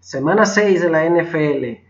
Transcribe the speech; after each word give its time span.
semana 0.00 0.46
6 0.46 0.80
de 0.80 0.90
la 0.90 1.04
NFL. 1.04 1.82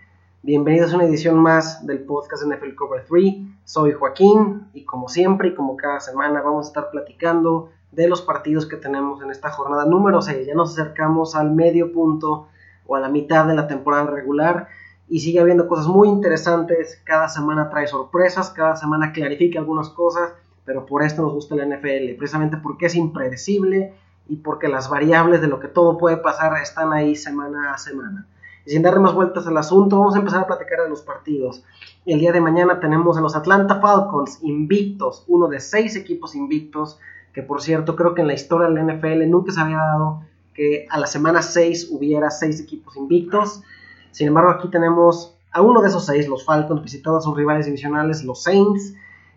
Bienvenidos 0.42 0.92
a 0.92 0.96
una 0.96 1.04
edición 1.04 1.38
más 1.38 1.86
del 1.86 2.00
podcast 2.00 2.42
NFL 2.44 2.74
Cover 2.74 3.04
3. 3.06 3.34
Soy 3.64 3.92
Joaquín 3.92 4.68
y 4.72 4.84
como 4.84 5.08
siempre 5.08 5.48
y 5.48 5.54
como 5.54 5.76
cada 5.76 6.00
semana 6.00 6.40
vamos 6.40 6.66
a 6.66 6.68
estar 6.70 6.90
platicando 6.90 7.70
de 7.92 8.08
los 8.08 8.22
partidos 8.22 8.66
que 8.66 8.76
tenemos 8.76 9.22
en 9.22 9.30
esta 9.30 9.50
jornada 9.50 9.84
número 9.84 10.22
6. 10.22 10.46
Ya 10.46 10.54
nos 10.54 10.72
acercamos 10.72 11.36
al 11.36 11.52
medio 11.52 11.92
punto 11.92 12.48
o 12.86 12.96
a 12.96 13.00
la 13.00 13.08
mitad 13.08 13.46
de 13.46 13.54
la 13.54 13.68
temporada 13.68 14.06
regular 14.06 14.68
y 15.08 15.20
sigue 15.20 15.40
habiendo 15.40 15.68
cosas 15.68 15.86
muy 15.86 16.08
interesantes. 16.08 17.00
Cada 17.04 17.28
semana 17.28 17.68
trae 17.68 17.86
sorpresas, 17.86 18.50
cada 18.50 18.74
semana 18.74 19.12
clarifica 19.12 19.58
algunas 19.58 19.90
cosas, 19.90 20.32
pero 20.64 20.86
por 20.86 21.02
esto 21.02 21.22
nos 21.22 21.34
gusta 21.34 21.56
la 21.56 21.66
NFL, 21.66 22.16
precisamente 22.16 22.56
porque 22.56 22.86
es 22.86 22.94
impredecible 22.94 23.94
y 24.28 24.36
porque 24.36 24.68
las 24.68 24.90
variables 24.90 25.40
de 25.40 25.48
lo 25.48 25.58
que 25.58 25.68
todo 25.68 25.98
puede 25.98 26.18
pasar 26.18 26.60
están 26.60 26.92
ahí 26.92 27.16
semana 27.16 27.72
a 27.72 27.78
semana. 27.78 28.26
Y 28.66 28.70
sin 28.70 28.82
darle 28.82 29.00
más 29.00 29.14
vueltas 29.14 29.46
al 29.46 29.56
asunto, 29.56 29.98
vamos 29.98 30.14
a 30.14 30.18
empezar 30.18 30.42
a 30.42 30.46
platicar 30.46 30.82
de 30.82 30.90
los 30.90 31.02
partidos. 31.02 31.64
El 32.04 32.20
día 32.20 32.32
de 32.32 32.40
mañana 32.40 32.80
tenemos 32.80 33.16
a 33.16 33.20
los 33.20 33.34
Atlanta 33.34 33.80
Falcons 33.80 34.38
invictos, 34.42 35.24
uno 35.26 35.48
de 35.48 35.60
seis 35.60 35.96
equipos 35.96 36.34
invictos, 36.34 36.98
que 37.32 37.42
por 37.42 37.62
cierto 37.62 37.96
creo 37.96 38.14
que 38.14 38.20
en 38.20 38.26
la 38.26 38.34
historia 38.34 38.68
de 38.68 38.74
la 38.74 38.92
NFL 38.92 39.30
nunca 39.30 39.52
se 39.52 39.60
había 39.60 39.78
dado 39.78 40.22
que 40.54 40.86
a 40.90 40.98
la 40.98 41.06
semana 41.06 41.40
6 41.40 41.90
hubiera 41.92 42.30
seis 42.30 42.60
equipos 42.60 42.96
invictos. 42.96 43.62
Sin 44.10 44.26
embargo, 44.26 44.50
aquí 44.50 44.68
tenemos 44.68 45.36
a 45.52 45.62
uno 45.62 45.80
de 45.80 45.88
esos 45.88 46.04
seis, 46.04 46.28
los 46.28 46.44
Falcons, 46.44 46.82
visitando 46.82 47.18
a 47.18 47.22
sus 47.22 47.36
rivales 47.36 47.66
divisionales, 47.66 48.24
los 48.24 48.42
Saints. 48.42 48.94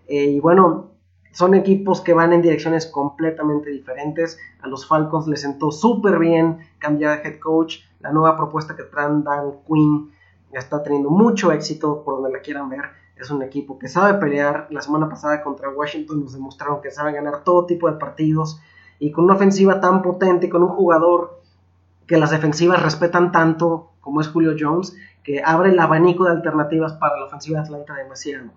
Eh, 0.08 0.32
y 0.32 0.40
bueno, 0.40 0.91
son 1.32 1.54
equipos 1.54 2.02
que 2.02 2.14
van 2.14 2.34
en 2.34 2.42
direcciones 2.42 2.86
completamente 2.88 3.70
diferentes. 3.70 4.38
A 4.62 4.68
los 4.68 4.86
Falcons 4.86 5.28
les 5.28 5.42
sentó 5.42 5.72
súper 5.72 6.20
bien 6.20 6.60
cambiar 6.78 7.22
de 7.22 7.30
head 7.30 7.40
coach. 7.40 7.80
La 8.00 8.12
nueva 8.12 8.36
propuesta 8.36 8.76
que 8.76 8.84
traen 8.84 9.24
Dan 9.24 9.54
Quinn 9.68 10.12
está 10.52 10.84
teniendo 10.84 11.10
mucho 11.10 11.52
éxito 11.52 12.04
por 12.04 12.16
donde 12.16 12.32
la 12.32 12.42
quieran 12.42 12.70
ver. 12.70 12.86
Es 13.16 13.30
un 13.32 13.42
equipo 13.44 13.80
que 13.80 13.88
sabe 13.88 14.20
pelear. 14.20 14.68
La 14.72 14.82
semana 14.82 15.08
pasada 15.08 15.42
contra 15.42 15.70
Washington 15.70 16.22
nos 16.22 16.34
demostraron 16.34 16.82
que 16.82 16.92
saben 16.92 17.16
ganar 17.16 17.44
todo 17.44 17.66
tipo 17.66 17.90
de 17.90 17.98
partidos. 17.98 18.60
Y 19.00 19.12
con 19.12 19.26
una 19.26 19.36
ofensiva 19.36 19.80
tan 19.80 20.02
potente, 20.02 20.50
con 20.50 20.64
un 20.64 20.70
jugador 20.70 21.42
que 22.08 22.18
las 22.18 22.32
defensivas 22.32 22.84
respetan 22.84 23.32
tanto 23.32 23.92
como 24.02 24.20
es 24.20 24.28
Julio 24.28 24.56
Jones, 24.60 24.98
que 25.24 25.42
abre 25.44 25.70
el 25.70 25.80
abanico 25.80 26.26
de 26.26 26.32
alternativas 26.32 26.94
para 26.94 27.18
la 27.18 27.26
ofensiva 27.26 27.60
de 27.60 27.66
Atlanta 27.66 27.96
demasiado. 27.96 28.50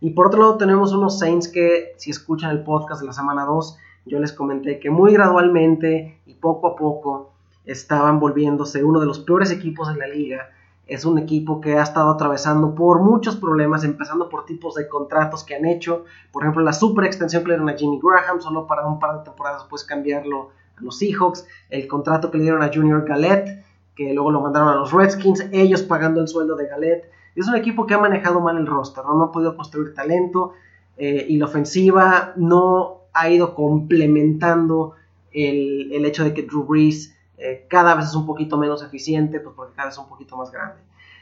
Y 0.00 0.10
por 0.10 0.26
otro 0.26 0.40
lado 0.40 0.56
tenemos 0.58 0.92
unos 0.92 1.18
Saints 1.18 1.48
que 1.48 1.94
si 1.96 2.10
escuchan 2.10 2.50
el 2.50 2.62
podcast 2.62 3.00
de 3.00 3.06
la 3.06 3.12
semana 3.12 3.44
2, 3.44 3.78
yo 4.06 4.20
les 4.20 4.32
comenté 4.32 4.78
que 4.78 4.90
muy 4.90 5.12
gradualmente 5.12 6.20
y 6.26 6.34
poco 6.34 6.68
a 6.68 6.76
poco 6.76 7.32
estaban 7.64 8.20
volviéndose 8.20 8.84
uno 8.84 9.00
de 9.00 9.06
los 9.06 9.18
peores 9.18 9.50
equipos 9.50 9.88
de 9.92 9.98
la 9.98 10.06
liga. 10.06 10.50
Es 10.86 11.04
un 11.04 11.18
equipo 11.18 11.60
que 11.60 11.76
ha 11.78 11.82
estado 11.82 12.10
atravesando 12.10 12.74
por 12.74 13.00
muchos 13.00 13.34
problemas, 13.36 13.82
empezando 13.82 14.28
por 14.28 14.46
tipos 14.46 14.76
de 14.76 14.86
contratos 14.86 15.42
que 15.42 15.56
han 15.56 15.64
hecho. 15.64 16.04
Por 16.30 16.44
ejemplo, 16.44 16.62
la 16.62 16.72
super 16.72 17.04
extensión 17.04 17.42
que 17.42 17.48
le 17.48 17.54
dieron 17.54 17.68
a 17.68 17.76
Jimmy 17.76 17.98
Graham, 18.00 18.40
solo 18.40 18.68
para 18.68 18.86
un 18.86 19.00
par 19.00 19.18
de 19.18 19.24
temporadas 19.24 19.62
después 19.62 19.82
cambiarlo 19.82 20.50
a 20.76 20.82
los 20.82 20.98
Seahawks. 20.98 21.46
El 21.70 21.88
contrato 21.88 22.30
que 22.30 22.38
le 22.38 22.44
dieron 22.44 22.62
a 22.62 22.70
Junior 22.72 23.04
Galette, 23.04 23.64
que 23.96 24.12
luego 24.14 24.30
lo 24.30 24.40
mandaron 24.42 24.68
a 24.68 24.76
los 24.76 24.92
Redskins, 24.92 25.48
ellos 25.50 25.82
pagando 25.82 26.20
el 26.20 26.28
sueldo 26.28 26.54
de 26.54 26.68
Galette 26.68 27.10
es 27.40 27.48
un 27.48 27.56
equipo 27.56 27.86
que 27.86 27.94
ha 27.94 27.98
manejado 27.98 28.40
mal 28.40 28.56
el 28.56 28.66
roster, 28.66 29.04
no, 29.04 29.24
ha 29.24 29.32
podido 29.32 29.56
construir 29.56 29.94
talento 29.94 30.54
eh, 30.96 31.26
y 31.28 31.36
la 31.36 31.44
ofensiva 31.44 32.32
no 32.36 33.02
ha 33.12 33.28
ido 33.28 33.54
complementando 33.54 34.94
el, 35.32 36.04
hecho 36.06 36.24
de 36.24 36.32
que 36.32 36.42
Drew 36.42 36.64
Brees 36.64 37.14
eh, 37.36 37.66
cada 37.68 37.94
vez 37.94 38.06
es 38.06 38.14
un 38.14 38.24
poquito 38.24 38.56
menos 38.56 38.82
eficiente, 38.82 39.40
pues 39.40 39.54
porque 39.54 39.74
cada 39.74 39.88
vez 39.88 39.94
es 39.94 39.98
un 39.98 40.08
poquito 40.08 40.36
más 40.36 40.50
grande. 40.50 40.76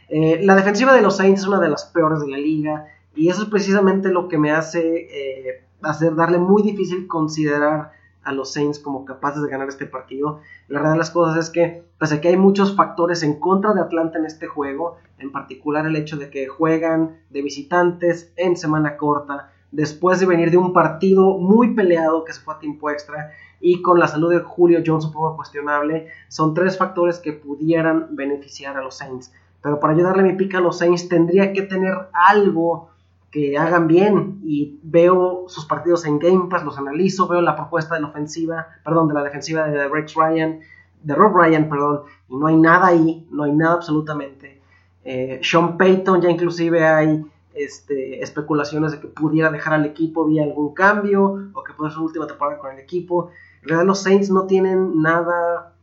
Eh, 0.09 0.41
la 0.45 0.55
defensiva 0.55 0.95
de 0.95 1.03
los 1.03 1.17
Saints 1.17 1.41
es 1.41 1.47
una 1.47 1.61
de 1.61 1.69
las 1.69 1.87
peores 1.87 2.21
de 2.21 2.29
la 2.29 2.39
liga 2.39 2.87
y 3.17 3.29
eso 3.29 3.43
es 3.43 3.49
precisamente 3.49 4.11
lo 4.11 4.29
que 4.29 4.39
me 4.39 4.53
hace 4.53 5.65
hacer 5.83 6.15
darle 6.15 6.39
muy 6.39 6.63
difícil 6.63 7.07
considerar 7.07 7.93
a 8.25 8.33
los 8.33 8.53
Saints 8.53 8.79
como 8.79 9.05
capaces 9.05 9.43
de 9.43 9.49
ganar 9.49 9.69
este 9.69 9.87
partido. 9.87 10.41
La 10.69 10.81
verdad 10.81 10.93
de 10.93 10.99
las 10.99 11.11
cosas 11.11 11.37
es 11.37 11.51
que, 11.51 11.85
pese 11.99 12.17
a 12.17 12.21
que 12.21 12.29
hay 12.29 12.37
muchos 12.37 12.75
factores 12.77 13.23
en 13.23 13.39
contra 13.39 13.73
de 13.73 13.81
Atlanta 13.81 14.19
en 14.19 14.27
este 14.27 14.47
juego, 14.47 14.97
en 15.19 15.33
particular 15.33 15.87
el 15.87 15.97
hecho 15.97 16.17
de 16.17 16.31
que 16.31 16.47
juegan 16.47 17.17
de 17.31 17.43
visitantes 17.43 18.33
en 18.37 18.57
semana 18.57 18.97
corta, 18.97 19.51
después 19.71 20.21
de 20.21 20.27
venir 20.27 20.51
de 20.51 20.57
un 20.57 20.73
partido 20.73 21.39
muy 21.39 21.75
peleado 21.75 22.25
que 22.25 22.33
se 22.33 22.41
fue 22.41 22.55
a 22.55 22.59
tiempo 22.59 22.91
extra 22.91 23.33
y 23.61 23.83
con 23.83 23.99
la 23.99 24.07
salud 24.07 24.31
de 24.31 24.41
Julio 24.41 24.83
Jones 24.85 25.07
un 25.07 25.13
poco 25.13 25.37
cuestionable, 25.37 26.09
son 26.29 26.55
tres 26.55 26.79
factores 26.79 27.19
que 27.19 27.33
pudieran 27.33 28.15
beneficiar 28.15 28.77
a 28.77 28.83
los 28.83 28.97
Saints. 28.97 29.33
Pero 29.63 29.81
para 29.81 29.95
ayudarle 29.95 30.23
mi 30.23 30.35
pica 30.35 30.59
a 30.59 30.61
los 30.61 30.79
Saints 30.79 31.09
tendría 31.09 31.53
que 31.53 31.63
tener 31.63 31.95
algo 32.13 32.91
que 33.35 33.59
hagan 33.59 33.89
bien 33.89 34.39
y 34.45 34.79
veo 34.85 35.47
sus 35.49 35.67
partidos 35.67 36.07
en 36.07 36.21
Game 36.21 36.47
Pass, 36.49 36.65
los 36.65 36.79
analizo, 36.79 37.27
veo 37.27 37.41
la 37.41 37.57
propuesta 37.57 37.97
de 37.97 38.03
la 38.03 38.07
ofensiva, 38.07 38.69
perdón, 38.85 39.09
de 39.09 39.15
la 39.15 39.25
defensiva 39.25 39.67
de 39.67 39.89
Rex 39.89 40.15
Ryan, 40.15 40.61
de 41.03 41.15
Rob 41.17 41.37
Ryan, 41.37 41.69
perdón, 41.69 42.03
y 42.29 42.37
no 42.37 42.47
hay 42.47 42.57
nada 42.57 42.87
ahí, 42.87 43.27
no 43.33 43.43
hay 43.43 43.51
nada 43.51 43.75
absolutamente. 43.75 44.61
Eh, 45.03 45.41
Sean 45.43 45.77
Payton 45.77 46.23
ya 46.23 46.31
inclusive 46.31 46.87
hay 46.87 47.27
este, 47.55 48.23
especulaciones 48.23 48.93
de 48.93 49.01
que 49.01 49.09
pudiera 49.09 49.51
dejar 49.51 49.75
al 49.75 49.85
equipo 49.85 50.25
vía 50.27 50.45
algún 50.45 50.73
cambio 50.73 51.51
o 51.55 51.65
que 51.65 51.73
puede 51.73 51.91
ser 51.91 51.97
su 51.97 52.05
última 52.05 52.29
temporada 52.29 52.61
con 52.61 52.71
el 52.71 52.79
equipo. 52.79 53.31
En 53.63 53.69
realidad 53.71 53.87
los 53.89 54.01
Saints 54.01 54.31
no 54.31 54.47
tienen 54.47 55.03
nada, 55.03 55.75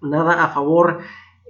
nada 0.00 0.42
a 0.42 0.48
favor. 0.48 1.00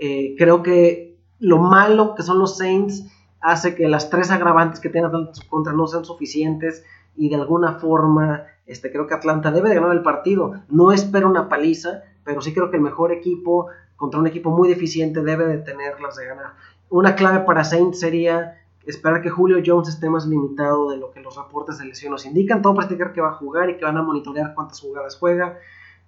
Eh, 0.01 0.35
creo 0.37 0.65
que 0.65 1.17
lo 1.39 1.59
malo 1.59 2.17
que 2.17 2.25
son 2.25 2.41
los 2.41 2.59
Saints 2.59 3.05
hace 3.45 3.75
que 3.75 3.89
las 3.89 4.09
tres 4.09 4.31
agravantes 4.31 4.81
que 4.81 4.89
tenga 4.89 5.09
Atlanta 5.09 5.33
contra 5.49 5.75
no 5.75 5.87
sean 5.87 6.05
suficientes 6.05 6.85
y 7.15 7.29
de 7.29 7.37
alguna 7.37 7.75
forma 7.75 8.47
este, 8.67 8.91
creo 8.91 9.07
que 9.07 9.15
Atlanta 9.15 9.51
debe 9.51 9.69
de 9.69 9.75
ganar 9.75 9.93
el 9.93 10.03
partido. 10.03 10.55
No 10.69 10.93
espero 10.93 11.29
una 11.29 11.49
paliza, 11.49 12.03
pero 12.25 12.41
sí 12.41 12.55
creo 12.55 12.71
que 12.71 12.79
el 12.79 12.83
mejor 12.83 13.13
equipo 13.13 13.69
contra 13.97 14.19
un 14.19 14.27
equipo 14.27 14.51
muy 14.51 14.69
deficiente 14.69 15.23
debe 15.23 15.47
de 15.47 15.59
tenerlas 15.59 16.17
de 16.17 16.27
ganar. 16.27 16.55
Una 16.89 17.15
clave 17.15 17.41
para 17.41 17.65
Saints 17.65 18.01
sería 18.01 18.59
esperar 18.87 19.21
que 19.21 19.31
Julio 19.31 19.63
Jones 19.65 19.89
esté 19.89 20.09
más 20.09 20.27
limitado 20.27 20.91
de 20.91 20.97
lo 20.97 21.11
que 21.11 21.21
los 21.21 21.37
reportes 21.37 21.79
de 21.79 21.85
lesión 21.85 22.13
nos 22.13 22.25
indican. 22.25 22.63
Todo 22.63 22.75
para 22.75 22.89
que 22.89 23.21
va 23.21 23.29
a 23.29 23.35
jugar 23.35 23.69
y 23.69 23.77
que 23.77 23.85
van 23.85 23.99
a 23.99 24.03
monitorear 24.03 24.55
cuántas 24.55 24.81
jugadas 24.81 25.19
juega. 25.19 25.59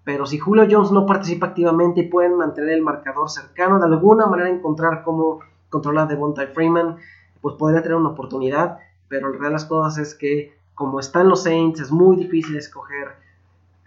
Pero 0.05 0.25
si 0.25 0.39
Julio 0.39 0.67
Jones 0.71 0.91
no 0.91 1.05
participa 1.05 1.49
activamente 1.49 2.01
y 2.01 2.09
pueden 2.09 2.37
mantener 2.37 2.71
el 2.71 2.83
marcador 2.83 3.29
cercano, 3.29 3.79
de 3.79 3.87
alguna 3.87 4.27
manera 4.27 4.49
encontrar 4.49 5.03
cómo 5.03 5.41
controlar 5.69 6.05
a 6.05 6.09
Devontae 6.09 6.47
Freeman, 6.47 6.97
pues 7.41 7.57
podría 7.57 7.83
tener 7.83 7.97
una 7.97 8.11
oportunidad, 8.11 8.79
pero 9.09 9.29
la 9.29 9.33
realidad 9.33 9.49
de 9.49 9.53
las 9.55 9.65
cosas 9.65 9.99
es 9.99 10.15
que 10.15 10.57
como 10.75 11.01
están 11.01 11.29
los 11.29 11.43
Saints 11.43 11.81
es 11.81 11.91
muy 11.91 12.17
difícil 12.17 12.57
escoger 12.57 13.09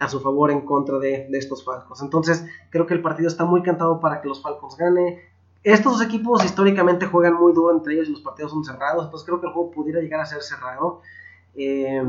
a 0.00 0.08
su 0.08 0.18
favor 0.20 0.50
en 0.50 0.62
contra 0.62 0.98
de, 0.98 1.28
estos 1.32 1.64
Falcons. 1.64 2.02
Entonces 2.02 2.44
creo 2.70 2.86
que 2.86 2.94
el 2.94 3.02
partido 3.02 3.28
está 3.28 3.44
muy 3.44 3.62
cantado 3.62 4.00
para 4.00 4.20
que 4.20 4.28
los 4.28 4.42
Falcons 4.42 4.76
gane. 4.76 5.20
Estos 5.62 5.92
dos 5.92 6.02
equipos 6.02 6.44
históricamente 6.44 7.06
juegan 7.06 7.34
muy 7.34 7.52
duro 7.52 7.76
entre 7.76 7.94
ellos 7.94 8.08
y 8.08 8.12
los 8.12 8.22
partidos 8.22 8.50
son 8.50 8.64
cerrados, 8.64 9.04
entonces 9.04 9.26
creo 9.26 9.40
que 9.40 9.46
el 9.46 9.52
juego 9.52 9.70
pudiera 9.70 10.00
llegar 10.00 10.20
a 10.20 10.26
ser 10.26 10.42
cerrado. 10.42 11.02
Eh, 11.54 12.02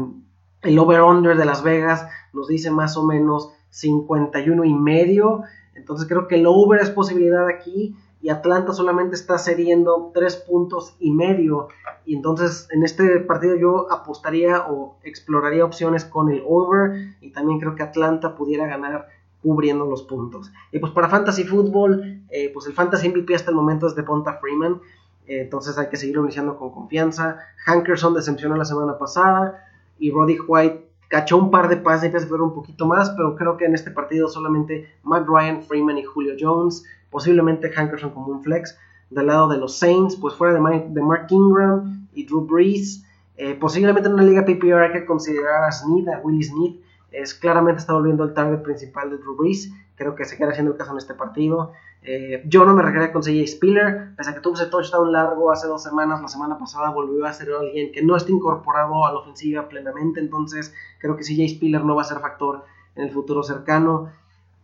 el 0.61 0.79
over-under 0.79 1.35
de 1.35 1.45
Las 1.45 1.63
Vegas 1.63 2.07
nos 2.33 2.47
dice 2.47 2.71
más 2.71 2.95
o 2.95 3.03
menos 3.03 3.51
51 3.71 4.63
y 4.63 4.73
medio, 4.73 5.43
entonces 5.75 6.07
creo 6.07 6.27
que 6.27 6.35
el 6.35 6.45
over 6.45 6.81
es 6.81 6.89
posibilidad 6.89 7.47
aquí 7.47 7.95
y 8.21 8.29
Atlanta 8.29 8.73
solamente 8.73 9.15
está 9.15 9.37
cediendo 9.37 10.11
tres 10.13 10.35
puntos 10.35 10.95
y 10.99 11.11
medio. 11.11 11.69
Y 12.05 12.15
entonces 12.15 12.67
en 12.71 12.83
este 12.83 13.19
partido 13.19 13.55
yo 13.55 13.91
apostaría 13.91 14.67
o 14.67 14.97
exploraría 15.03 15.65
opciones 15.65 16.05
con 16.05 16.29
el 16.29 16.43
over 16.45 17.15
y 17.19 17.31
también 17.31 17.59
creo 17.59 17.75
que 17.75 17.83
Atlanta 17.83 18.35
pudiera 18.35 18.67
ganar 18.67 19.07
cubriendo 19.41 19.85
los 19.85 20.03
puntos. 20.03 20.51
Y 20.71 20.79
pues 20.79 20.91
para 20.91 21.09
Fantasy 21.09 21.43
Football, 21.43 22.23
eh, 22.29 22.51
pues 22.53 22.67
el 22.67 22.73
Fantasy 22.73 23.09
MVP 23.09 23.33
hasta 23.33 23.49
el 23.49 23.55
momento 23.55 23.87
es 23.87 23.95
de 23.95 24.03
Ponta 24.03 24.37
Freeman. 24.39 24.81
Eh, 25.25 25.41
entonces 25.41 25.77
hay 25.77 25.89
que 25.89 25.97
seguirlo 25.97 26.23
iniciando 26.23 26.57
con 26.57 26.71
confianza. 26.71 27.39
Hankerson 27.65 28.13
decepcionó 28.13 28.55
la 28.55 28.65
semana 28.65 28.99
pasada 28.99 29.65
y 29.97 30.11
Roddy 30.11 30.39
White 30.39 30.90
cachó 31.11 31.37
un 31.37 31.51
par 31.51 31.67
de 31.67 31.75
pases 31.75 32.23
y 32.23 32.25
fueron 32.25 32.47
un 32.47 32.53
poquito 32.55 32.87
más, 32.87 33.09
pero 33.11 33.35
creo 33.35 33.57
que 33.57 33.65
en 33.65 33.75
este 33.75 33.91
partido 33.91 34.29
solamente 34.29 34.89
Matt 35.03 35.27
Ryan, 35.27 35.61
Freeman 35.61 35.97
y 35.97 36.03
Julio 36.05 36.35
Jones 36.39 36.85
posiblemente 37.11 37.69
Hankerson 37.69 38.11
como 38.11 38.27
un 38.27 38.41
flex. 38.41 38.77
Del 39.09 39.27
lado 39.27 39.49
de 39.49 39.57
los 39.57 39.77
Saints, 39.77 40.15
pues 40.15 40.33
fuera 40.35 40.53
de, 40.53 40.85
de 40.87 41.01
Mark 41.01 41.27
Ingram 41.29 42.07
y 42.13 42.25
Drew 42.25 42.45
Brees. 42.45 43.03
Eh, 43.35 43.55
posiblemente 43.55 44.07
en 44.07 44.13
una 44.13 44.23
liga 44.23 44.45
PPR 44.45 44.83
hay 44.83 44.91
que 44.93 45.05
considerar 45.05 45.65
a 45.65 45.71
Snead, 45.71 46.07
a 46.07 46.19
Willie 46.19 46.43
Snead. 46.43 46.75
Es, 47.11 47.33
claramente 47.33 47.81
está 47.81 47.93
volviendo 47.93 48.23
el 48.23 48.33
target 48.33 48.61
principal 48.61 49.09
de 49.09 49.17
Drew 49.17 49.35
Brees. 49.35 49.71
Creo 49.95 50.15
que 50.15 50.25
se 50.25 50.37
queda 50.37 50.49
haciendo 50.49 50.71
el 50.71 50.77
caso 50.77 50.91
en 50.91 50.97
este 50.97 51.13
partido. 51.13 51.73
Eh, 52.03 52.41
yo 52.47 52.65
no 52.65 52.73
me 52.73 52.81
requería 52.81 53.11
con 53.11 53.21
CJ 53.21 53.47
Spiller, 53.47 54.15
pese 54.15 54.31
a 54.31 54.33
que 54.33 54.39
tuvo 54.39 54.55
ese 54.55 54.65
touchdown 54.67 55.11
largo 55.11 55.51
hace 55.51 55.67
dos 55.67 55.83
semanas. 55.83 56.21
La 56.21 56.27
semana 56.27 56.57
pasada 56.57 56.89
volvió 56.89 57.25
a 57.25 57.33
ser 57.33 57.49
alguien 57.51 57.91
que 57.91 58.01
no 58.01 58.15
está 58.15 58.31
incorporado 58.31 59.05
a 59.05 59.11
la 59.11 59.19
ofensiva 59.19 59.67
plenamente. 59.67 60.19
Entonces 60.19 60.73
creo 60.99 61.15
que 61.15 61.23
CJ 61.23 61.49
Spiller 61.49 61.83
no 61.83 61.95
va 61.95 62.01
a 62.01 62.05
ser 62.05 62.19
factor 62.19 62.65
en 62.95 63.03
el 63.03 63.11
futuro 63.11 63.43
cercano. 63.43 64.09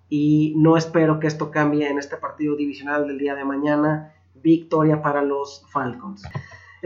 y 0.10 0.54
no 0.56 0.78
espero 0.78 1.20
que 1.20 1.28
esto 1.28 1.52
cambie 1.52 1.90
en 1.90 1.98
este 2.00 2.16
partido 2.16 2.56
divisional 2.56 3.08
del 3.08 3.18
día 3.18 3.36
de 3.36 3.44
mañana. 3.44 4.14
Victoria 4.42 5.02
para 5.02 5.22
los 5.22 5.66
Falcons. 5.70 6.24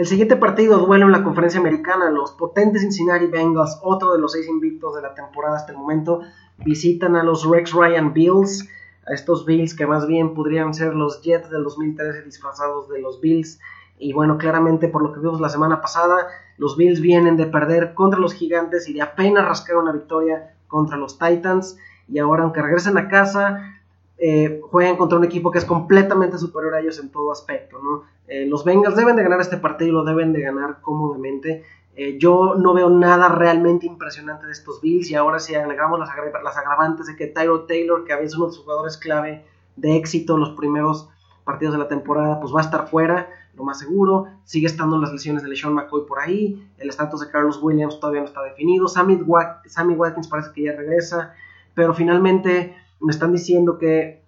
El 0.02 0.08
siguiente 0.08 0.36
partido 0.36 0.80
duelo 0.80 1.06
en 1.06 1.12
la 1.12 1.24
conferencia 1.24 1.60
americana. 1.60 2.10
Los 2.10 2.32
potentes 2.32 2.82
Cincinnati 2.82 3.28
Bengals, 3.28 3.78
otro 3.84 4.14
de 4.14 4.20
los 4.20 4.32
seis 4.32 4.48
invictos 4.48 4.96
de 4.96 5.04
la 5.04 5.14
temporada 5.14 5.58
hasta 5.58 5.74
el 5.74 5.78
momento, 5.78 6.22
visitan 6.66 7.16
a 7.16 7.24
los 7.24 7.48
Rex 7.48 7.72
Ryan 7.72 8.12
Bills. 8.12 8.68
A 9.06 9.14
estos 9.14 9.46
Bills 9.46 9.76
que 9.76 9.86
más 9.86 10.08
bien 10.08 10.34
podrían 10.34 10.74
ser 10.74 10.96
los 10.96 11.22
Jets 11.22 11.52
del 11.52 11.64
2013 11.64 12.24
disfrazados 12.24 12.90
de 12.90 13.00
los 13.00 13.22
Bills. 13.22 13.60
Y 14.00 14.14
bueno, 14.14 14.40
claramente 14.40 14.88
por 14.88 15.04
lo 15.04 15.14
que 15.14 15.20
vimos 15.20 15.40
la 15.40 15.50
semana 15.50 15.82
pasada, 15.82 16.30
los 16.58 16.78
Bills 16.78 17.00
vienen 17.00 17.38
de 17.38 17.46
perder 17.46 17.94
contra 17.94 18.20
los 18.20 18.34
Gigantes 18.34 18.90
y 18.90 18.94
de 18.94 19.04
apenas 19.04 19.46
rascar 19.46 19.78
una 19.78 19.92
victoria 19.92 20.56
contra 20.68 20.98
los 20.98 21.20
Titans. 21.20 21.78
Y 22.08 22.18
ahora, 22.18 22.42
aunque 22.42 22.64
regresen 22.64 22.98
a 22.98 23.08
casa, 23.08 23.81
eh, 24.18 24.62
juegan 24.70 24.98
contra 24.98 25.18
un 25.18 25.24
equipo 25.24 25.52
que 25.52 25.58
es 25.58 25.66
completamente 25.66 26.38
superior 26.38 26.76
a 26.76 26.80
ellos 26.80 27.00
en 27.00 27.10
todo 27.10 27.32
aspecto. 27.32 27.80
Eh, 28.28 28.46
los 28.46 28.64
Bengals 28.64 28.96
deben 28.96 29.16
de 29.16 29.24
ganar 29.24 29.42
este 29.42 29.58
partido 29.58 29.90
y 29.90 29.94
lo 29.94 30.04
deben 30.04 30.32
de 30.32 30.42
ganar 30.42 30.80
cómodamente. 30.82 31.64
Eh, 31.96 32.18
yo 32.18 32.56
no 32.56 32.74
veo 32.74 32.90
nada 32.90 33.28
realmente 33.30 33.86
impresionante 33.86 34.46
de 34.46 34.54
estos 34.54 34.80
Bills 34.80 35.12
y 35.12 35.16
ahora 35.16 35.40
si 35.40 35.56
agregamos 35.56 36.00
las, 36.00 36.10
agravantes 36.58 37.08
de 37.08 37.16
que 37.16 37.28
Tyro 37.28 37.62
Taylor, 37.66 38.06
que 38.06 38.14
había 38.14 38.30
sido 38.30 38.44
uno 38.44 38.52
de 38.52 38.58
los 38.58 38.64
jugadores 38.64 38.98
clave 38.98 39.46
de 39.76 39.98
éxito 39.98 40.36
en 40.36 40.42
los 40.42 40.52
primeros 40.52 41.10
partidos 41.44 41.74
de 41.74 41.80
la 41.80 41.88
temporada, 41.88 42.40
pues 42.40 42.54
va 42.54 42.60
a 42.60 42.64
estar 42.64 42.88
fuera, 42.88 43.28
lo 43.56 43.64
más 43.64 43.80
seguro. 43.80 44.28
Sigue 44.46 44.68
estando 44.68 44.98
las 44.98 45.12
lesiones 45.12 45.44
de 45.44 45.50
LeSean 45.50 45.74
McCoy 45.74 46.06
por 46.06 46.20
ahí. 46.20 46.66
El 46.78 46.90
estatus 46.90 47.20
de 47.20 47.30
Carlos 47.30 47.60
Williams 47.62 48.00
todavía 48.00 48.22
no 48.22 48.28
está 48.28 48.42
definido. 48.44 48.88
Sammy, 48.88 49.20
Sammy 49.66 49.96
Watkins 49.96 50.28
parece 50.28 50.52
que 50.54 50.64
ya 50.64 50.74
regresa. 50.74 51.34
Pero 51.74 51.94
finalmente 51.94 52.76
me 53.02 53.12
están 53.12 53.32
diciendo 53.32 53.78
que 53.78 54.22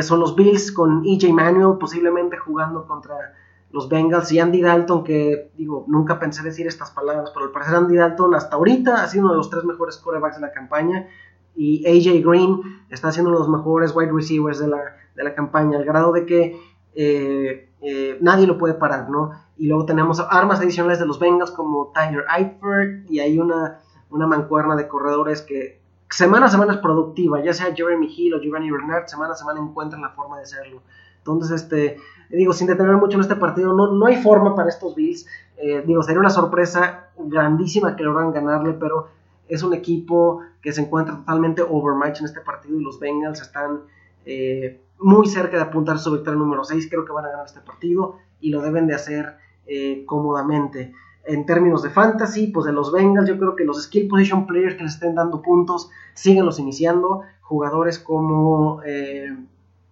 son 0.00 0.20
los 0.20 0.34
Bills 0.36 0.72
con 0.72 1.02
EJ 1.04 1.32
Manuel 1.32 1.78
posiblemente 1.78 2.36
jugando 2.38 2.86
contra 2.86 3.34
los 3.72 3.88
Bengals 3.88 4.30
y 4.32 4.38
Andy 4.38 4.60
Dalton, 4.60 5.02
que 5.02 5.50
digo, 5.56 5.84
nunca 5.88 6.18
pensé 6.18 6.42
decir 6.42 6.66
estas 6.66 6.90
palabras, 6.90 7.30
pero 7.32 7.46
al 7.46 7.52
parecer 7.52 7.74
Andy 7.74 7.96
Dalton 7.96 8.34
hasta 8.34 8.56
ahorita 8.56 9.02
ha 9.02 9.08
sido 9.08 9.24
uno 9.24 9.32
de 9.32 9.38
los 9.38 9.50
tres 9.50 9.64
mejores 9.64 9.96
quarterbacks 9.96 10.36
de 10.36 10.42
la 10.42 10.52
campaña 10.52 11.08
y 11.54 11.84
AJ 11.86 12.24
Green 12.24 12.60
está 12.90 13.12
siendo 13.12 13.30
uno 13.30 13.40
de 13.40 13.46
los 13.46 13.56
mejores 13.56 13.94
wide 13.94 14.12
receivers 14.12 14.58
de 14.58 14.68
la, 14.68 15.34
campaña, 15.34 15.78
al 15.78 15.84
grado 15.84 16.12
de 16.12 16.26
que 16.26 16.60
eh, 16.94 17.70
eh, 17.80 18.18
nadie 18.20 18.46
lo 18.46 18.58
puede 18.58 18.74
parar, 18.74 19.08
¿no? 19.10 19.30
Y 19.56 19.68
luego 19.68 19.86
tenemos 19.86 20.20
armas 20.20 20.60
adicionales 20.60 20.98
de 20.98 21.06
los 21.06 21.18
Bengals 21.18 21.50
como 21.50 21.92
Tyler 21.94 22.24
Eifert 22.36 23.10
y 23.10 23.20
hay 23.20 23.38
una, 23.38 23.80
una 24.10 24.26
mancuerna 24.26 24.76
de 24.76 24.88
corredores 24.88 25.42
que 25.42 25.81
semana 26.12 26.46
a 26.46 26.50
semana 26.50 26.74
es 26.74 26.78
productiva, 26.78 27.42
ya 27.42 27.52
sea 27.52 27.74
Jeremy 27.74 28.06
Hill 28.14 28.34
o 28.34 28.40
Giovanni 28.40 28.70
Bernard, 28.70 29.06
semana 29.06 29.32
a 29.32 29.36
semana 29.36 29.60
encuentran 29.60 30.02
la 30.02 30.10
forma 30.10 30.36
de 30.36 30.42
hacerlo. 30.42 30.82
Entonces, 31.18 31.62
este, 31.62 31.98
digo, 32.30 32.52
sin 32.52 32.66
detener 32.66 32.96
mucho 32.96 33.16
en 33.16 33.22
este 33.22 33.36
partido, 33.36 33.72
no, 33.72 33.92
no 33.92 34.06
hay 34.06 34.16
forma 34.22 34.54
para 34.54 34.68
estos 34.68 34.94
Bills. 34.94 35.26
Eh, 35.56 35.82
digo, 35.86 36.02
sería 36.02 36.20
una 36.20 36.30
sorpresa 36.30 37.08
grandísima 37.16 37.96
que 37.96 38.02
logran 38.02 38.32
ganarle, 38.32 38.72
pero 38.74 39.08
es 39.48 39.62
un 39.62 39.72
equipo 39.72 40.40
que 40.60 40.72
se 40.72 40.82
encuentra 40.82 41.16
totalmente 41.16 41.62
overmatch 41.62 42.20
en 42.20 42.26
este 42.26 42.40
partido 42.40 42.78
y 42.78 42.82
los 42.82 42.98
Bengals 42.98 43.40
están 43.40 43.82
eh, 44.24 44.80
muy 44.98 45.26
cerca 45.26 45.56
de 45.56 45.62
apuntar 45.62 45.98
su 45.98 46.12
victoria 46.12 46.38
número 46.38 46.64
6. 46.64 46.88
Creo 46.90 47.04
que 47.04 47.12
van 47.12 47.26
a 47.26 47.28
ganar 47.28 47.46
este 47.46 47.60
partido 47.60 48.16
y 48.40 48.50
lo 48.50 48.60
deben 48.60 48.86
de 48.86 48.94
hacer 48.94 49.36
eh, 49.66 50.04
cómodamente 50.06 50.92
en 51.24 51.46
términos 51.46 51.82
de 51.82 51.90
fantasy, 51.90 52.48
pues 52.48 52.66
de 52.66 52.72
los 52.72 52.92
Bengals, 52.92 53.28
yo 53.28 53.38
creo 53.38 53.54
que 53.54 53.64
los 53.64 53.84
skill 53.84 54.08
position 54.08 54.46
players 54.46 54.74
que 54.74 54.82
les 54.82 54.94
estén 54.94 55.14
dando 55.14 55.42
puntos, 55.42 55.90
los 56.24 56.58
iniciando. 56.58 57.22
Jugadores 57.42 57.98
como, 57.98 58.82
eh, 58.84 59.36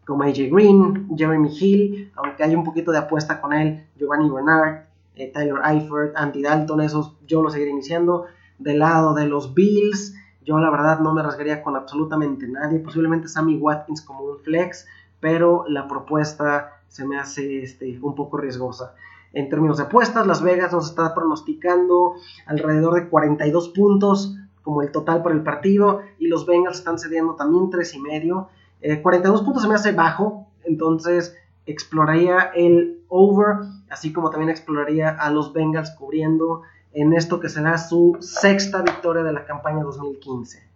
como 0.07 0.23
AJ 0.25 0.51
Green, 0.51 1.09
Jeremy 1.17 1.49
Hill, 1.49 2.13
aunque 2.17 2.43
hay 2.43 2.55
un 2.55 2.65
poquito 2.65 2.91
de 2.91 2.99
apuesta 2.99 3.41
con 3.41 3.53
él, 3.53 3.87
Giovanni 3.97 4.31
Bernard, 4.31 4.85
eh, 5.15 5.31
Tyler 5.33 5.61
Eifert, 5.65 6.17
Andy 6.17 6.43
Dalton, 6.43 6.81
esos 6.81 7.17
yo 7.27 7.43
los 7.43 7.53
seguiré 7.53 7.71
iniciando. 7.71 8.27
Del 8.59 8.79
lado 8.79 9.15
de 9.15 9.27
los 9.27 9.55
Bills, 9.55 10.15
yo 10.43 10.59
la 10.59 10.71
verdad 10.71 11.01
no 11.01 11.15
me 11.15 11.23
rasgaría 11.23 11.63
con 11.63 11.77
absolutamente 11.77 12.49
nadie, 12.49 12.79
posiblemente 12.79 13.29
Sammy 13.29 13.57
Watkins 13.57 14.03
como 14.03 14.25
un 14.25 14.39
flex, 14.39 14.87
pero 15.21 15.65
la 15.69 15.87
propuesta 15.87 16.81
se 16.89 17.07
me 17.07 17.19
hace 17.19 17.63
este, 17.63 17.99
un 18.01 18.15
poco 18.15 18.37
riesgosa. 18.37 18.95
En 19.33 19.49
términos 19.49 19.77
de 19.77 19.85
apuestas, 19.85 20.27
Las 20.27 20.43
Vegas 20.43 20.73
nos 20.73 20.91
está 20.91 21.15
pronosticando 21.15 22.15
alrededor 22.47 22.95
de 22.95 23.09
42 23.09 23.69
puntos 23.69 24.37
como 24.63 24.83
el 24.83 24.91
total 24.91 25.23
por 25.23 25.33
el 25.33 25.43
partido 25.43 26.01
y 26.19 26.27
los 26.27 26.47
Bengals 26.47 26.79
están 26.79 26.99
cediendo 26.99 27.35
también 27.35 27.71
3 27.71 27.95
y 27.95 28.01
medio. 28.01 28.49
42 29.03 29.41
eh, 29.41 29.45
puntos 29.45 29.63
se 29.63 29.69
me 29.69 29.75
hace 29.75 29.93
bajo, 29.93 30.49
entonces 30.65 31.37
exploraría 31.67 32.51
el 32.55 33.03
over, 33.09 33.59
así 33.89 34.13
como 34.13 34.31
también 34.31 34.51
exploraría 34.51 35.11
a 35.11 35.31
los 35.31 35.53
Bengals 35.53 35.91
cubriendo 35.93 36.63
en 36.93 37.13
esto 37.13 37.39
que 37.39 37.49
será 37.49 37.79
su 37.79 38.17
sexta 38.21 38.83
victoria 38.83 39.23
de 39.23 39.33
la 39.33 39.45
campaña 39.45 39.85
2015 39.85 40.70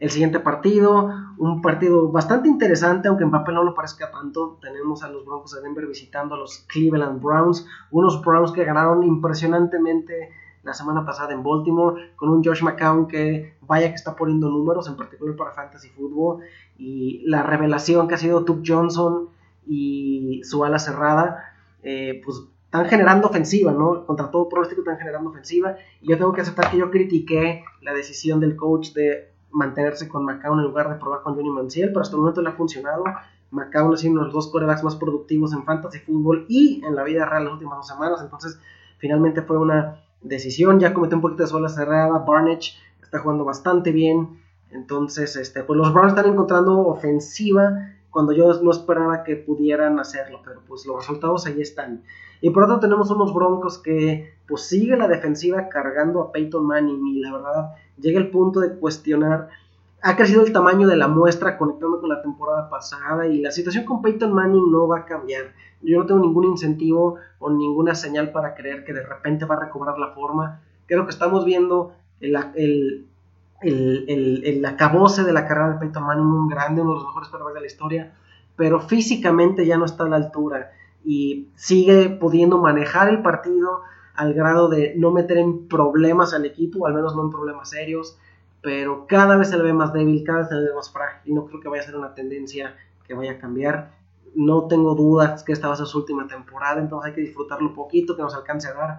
el 0.00 0.10
siguiente 0.10 0.40
partido, 0.40 1.10
un 1.36 1.60
partido 1.60 2.10
bastante 2.10 2.48
interesante, 2.48 3.08
aunque 3.08 3.24
en 3.24 3.30
papel 3.30 3.54
no 3.54 3.62
lo 3.62 3.74
parezca 3.74 4.10
tanto. 4.10 4.58
Tenemos 4.62 5.02
a 5.02 5.10
los 5.10 5.26
Broncos 5.26 5.54
de 5.54 5.60
Denver 5.60 5.86
visitando 5.86 6.34
a 6.34 6.38
los 6.38 6.64
Cleveland 6.68 7.22
Browns, 7.22 7.66
unos 7.90 8.22
Browns 8.22 8.52
que 8.52 8.64
ganaron 8.64 9.04
impresionantemente 9.04 10.30
la 10.62 10.72
semana 10.72 11.04
pasada 11.04 11.32
en 11.32 11.42
Baltimore, 11.42 12.12
con 12.16 12.30
un 12.30 12.42
Josh 12.42 12.62
McCown 12.62 13.08
que 13.08 13.56
vaya 13.60 13.88
que 13.88 13.94
está 13.94 14.16
poniendo 14.16 14.48
números, 14.48 14.88
en 14.88 14.96
particular 14.96 15.36
para 15.36 15.52
Fantasy 15.52 15.90
Football, 15.90 16.44
y 16.78 17.22
la 17.26 17.42
revelación 17.42 18.08
que 18.08 18.14
ha 18.14 18.18
sido 18.18 18.44
Tuck 18.44 18.62
Johnson 18.66 19.28
y 19.66 20.40
su 20.44 20.64
ala 20.64 20.78
cerrada, 20.78 21.44
eh, 21.82 22.20
pues 22.24 22.42
están 22.64 22.86
generando 22.86 23.28
ofensiva, 23.28 23.72
¿no? 23.72 24.06
Contra 24.06 24.30
todo 24.30 24.48
pronóstico 24.48 24.80
están 24.82 24.98
generando 24.98 25.30
ofensiva, 25.30 25.76
y 26.00 26.08
yo 26.10 26.16
tengo 26.16 26.32
que 26.32 26.40
aceptar 26.40 26.70
que 26.70 26.78
yo 26.78 26.90
critiqué 26.90 27.64
la 27.82 27.92
decisión 27.92 28.40
del 28.40 28.56
coach 28.56 28.92
de 28.92 29.30
mantenerse 29.52 30.08
con 30.08 30.24
McCown 30.24 30.58
en 30.58 30.66
lugar 30.66 30.88
de 30.88 30.96
probar 30.96 31.22
con 31.22 31.34
Johnny 31.34 31.50
Manziel, 31.50 31.88
pero 31.88 32.00
hasta 32.00 32.16
el 32.16 32.20
momento 32.20 32.42
le 32.42 32.50
ha 32.50 32.52
funcionado. 32.52 33.04
McCown 33.50 33.94
ha 33.94 33.96
sido 33.96 34.12
uno 34.12 34.20
de 34.20 34.26
los 34.26 34.34
dos 34.34 34.48
corebacks 34.48 34.84
más 34.84 34.96
productivos 34.96 35.52
en 35.52 35.64
fantasy 35.64 35.98
fútbol 35.98 36.46
y 36.48 36.84
en 36.84 36.94
la 36.94 37.02
vida 37.02 37.26
real 37.26 37.44
las 37.44 37.52
últimas 37.54 37.78
dos 37.78 37.88
semanas, 37.88 38.20
entonces 38.22 38.60
finalmente 38.98 39.42
fue 39.42 39.58
una 39.58 40.02
decisión, 40.22 40.78
ya 40.78 40.94
cometió 40.94 41.16
un 41.16 41.22
poquito 41.22 41.42
de 41.42 41.48
sola 41.48 41.68
cerrada, 41.68 42.18
Barnage 42.18 42.74
está 43.02 43.18
jugando 43.18 43.44
bastante 43.44 43.90
bien, 43.90 44.40
entonces 44.70 45.34
este, 45.36 45.64
pues 45.64 45.76
los 45.76 45.92
Browns 45.92 46.12
están 46.12 46.30
encontrando 46.30 46.78
ofensiva 46.86 47.94
cuando 48.10 48.32
yo 48.32 48.52
no 48.62 48.70
esperaba 48.70 49.24
que 49.24 49.36
pudieran 49.36 49.98
hacerlo, 49.98 50.40
pero 50.44 50.60
pues 50.66 50.84
los 50.86 50.96
resultados 50.96 51.46
ahí 51.46 51.60
están. 51.60 52.02
Y 52.40 52.50
por 52.50 52.64
otro 52.64 52.80
tenemos 52.80 53.10
unos 53.10 53.34
Broncos 53.34 53.78
que 53.78 54.34
pues 54.48 54.62
sigue 54.62 54.96
la 54.96 55.08
defensiva 55.08 55.68
cargando 55.68 56.20
a 56.20 56.32
Peyton 56.32 56.66
Manning 56.66 57.06
y 57.06 57.20
la 57.20 57.32
verdad 57.32 57.70
llega 58.00 58.18
el 58.18 58.30
punto 58.30 58.60
de 58.60 58.74
cuestionar, 58.74 59.48
ha 60.02 60.16
crecido 60.16 60.44
el 60.44 60.52
tamaño 60.52 60.88
de 60.88 60.96
la 60.96 61.08
muestra 61.08 61.58
conectando 61.58 62.00
con 62.00 62.08
la 62.08 62.22
temporada 62.22 62.70
pasada 62.70 63.26
y 63.26 63.40
la 63.40 63.50
situación 63.50 63.84
con 63.84 64.00
Peyton 64.00 64.32
Manning 64.32 64.70
no 64.70 64.88
va 64.88 65.00
a 65.00 65.04
cambiar. 65.04 65.52
Yo 65.82 65.98
no 65.98 66.06
tengo 66.06 66.20
ningún 66.20 66.44
incentivo 66.44 67.16
o 67.38 67.50
ninguna 67.50 67.94
señal 67.94 68.32
para 68.32 68.54
creer 68.54 68.84
que 68.84 68.92
de 68.92 69.02
repente 69.02 69.44
va 69.44 69.56
a 69.56 69.60
recobrar 69.60 69.98
la 69.98 70.12
forma. 70.12 70.60
Creo 70.86 71.04
que 71.04 71.10
estamos 71.10 71.44
viendo 71.44 71.92
el, 72.20 73.06
acabose 74.66 75.24
de 75.24 75.32
la 75.32 75.46
carrera 75.46 75.72
de 75.72 75.78
Peyton 75.78 76.02
Manning, 76.02 76.26
un 76.26 76.48
grande, 76.48 76.82
uno 76.82 76.92
de 76.92 76.96
los 76.96 77.06
mejores 77.06 77.28
quarterbacks 77.28 77.54
de 77.54 77.60
la 77.60 77.66
historia, 77.66 78.12
pero 78.56 78.80
físicamente 78.80 79.66
ya 79.66 79.76
no 79.76 79.84
está 79.84 80.04
a 80.04 80.08
la 80.08 80.16
altura 80.16 80.72
y 81.04 81.48
sigue 81.54 82.10
pudiendo 82.10 82.58
manejar 82.58 83.08
el 83.08 83.22
partido 83.22 83.82
al 84.20 84.34
grado 84.34 84.68
de 84.68 84.92
no 84.98 85.12
meter 85.12 85.38
en 85.38 85.66
problemas 85.66 86.34
al 86.34 86.44
equipo, 86.44 86.86
al 86.86 86.92
menos 86.92 87.16
no 87.16 87.22
en 87.22 87.30
problemas 87.30 87.70
serios, 87.70 88.18
pero 88.60 89.06
cada 89.06 89.38
vez 89.38 89.48
se 89.48 89.56
le 89.56 89.62
ve 89.62 89.72
más 89.72 89.94
débil, 89.94 90.22
cada 90.24 90.40
vez 90.40 90.48
se 90.48 90.56
le 90.56 90.68
ve 90.68 90.74
más 90.74 90.92
frágil 90.92 91.32
y 91.32 91.34
no 91.34 91.46
creo 91.46 91.58
que 91.58 91.70
vaya 91.70 91.82
a 91.82 91.86
ser 91.86 91.96
una 91.96 92.14
tendencia 92.14 92.76
que 93.06 93.14
vaya 93.14 93.32
a 93.32 93.38
cambiar. 93.38 93.92
No 94.34 94.66
tengo 94.66 94.94
dudas 94.94 95.42
que 95.42 95.52
esta 95.52 95.68
va 95.68 95.72
a 95.72 95.76
ser 95.78 95.86
su 95.86 96.00
última 96.00 96.26
temporada, 96.26 96.82
entonces 96.82 97.08
hay 97.08 97.14
que 97.14 97.22
disfrutarlo 97.22 97.68
un 97.68 97.74
poquito, 97.74 98.14
que 98.14 98.20
nos 98.20 98.34
alcance 98.34 98.68
a 98.68 98.74
dar. 98.74 98.98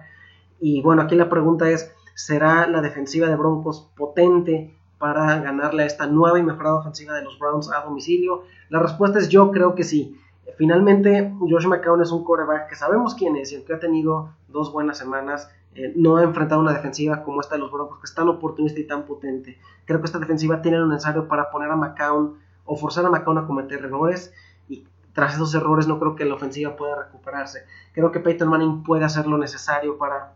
Y 0.58 0.82
bueno, 0.82 1.02
aquí 1.02 1.14
la 1.14 1.28
pregunta 1.28 1.70
es, 1.70 1.94
¿será 2.16 2.66
la 2.66 2.80
defensiva 2.80 3.28
de 3.28 3.36
Broncos 3.36 3.92
potente 3.96 4.76
para 4.98 5.38
ganarle 5.38 5.84
a 5.84 5.86
esta 5.86 6.08
nueva 6.08 6.40
y 6.40 6.42
mejorada 6.42 6.80
ofensiva 6.80 7.14
de 7.14 7.22
los 7.22 7.38
Browns 7.38 7.70
a 7.72 7.84
domicilio? 7.84 8.42
La 8.70 8.80
respuesta 8.80 9.20
es 9.20 9.28
yo 9.28 9.52
creo 9.52 9.76
que 9.76 9.84
sí. 9.84 10.18
Finalmente, 10.56 11.32
Josh 11.38 11.66
McCown 11.66 12.02
es 12.02 12.10
un 12.10 12.24
quarterback 12.24 12.68
que 12.68 12.74
sabemos 12.74 13.14
quién 13.14 13.36
es 13.36 13.52
y 13.52 13.54
el 13.54 13.64
que 13.64 13.74
ha 13.74 13.78
tenido 13.78 14.34
dos 14.52 14.72
buenas 14.72 14.98
semanas. 14.98 15.50
Eh, 15.74 15.92
no 15.96 16.16
ha 16.16 16.22
enfrentado 16.22 16.60
una 16.60 16.72
defensiva 16.72 17.22
como 17.22 17.40
esta 17.40 17.54
de 17.54 17.60
los 17.60 17.72
Broncos, 17.72 17.98
que 17.98 18.04
es 18.04 18.14
tan 18.14 18.28
oportunista 18.28 18.78
y 18.78 18.86
tan 18.86 19.04
potente. 19.04 19.58
Creo 19.86 20.00
que 20.00 20.06
esta 20.06 20.18
defensiva 20.18 20.62
tiene 20.62 20.78
lo 20.78 20.86
necesario 20.86 21.26
para 21.26 21.50
poner 21.50 21.70
a 21.70 21.76
McCown 21.76 22.38
o 22.64 22.76
forzar 22.76 23.06
a 23.06 23.10
McCown 23.10 23.38
a 23.38 23.46
cometer 23.46 23.84
errores. 23.84 24.32
Y 24.68 24.86
tras 25.12 25.34
esos 25.34 25.54
errores, 25.54 25.88
no 25.88 25.98
creo 25.98 26.14
que 26.14 26.24
la 26.24 26.34
ofensiva 26.34 26.76
pueda 26.76 27.04
recuperarse. 27.04 27.64
Creo 27.92 28.12
que 28.12 28.20
Peyton 28.20 28.48
Manning 28.48 28.82
puede 28.82 29.04
hacer 29.04 29.26
lo 29.26 29.38
necesario 29.38 29.98
para, 29.98 30.34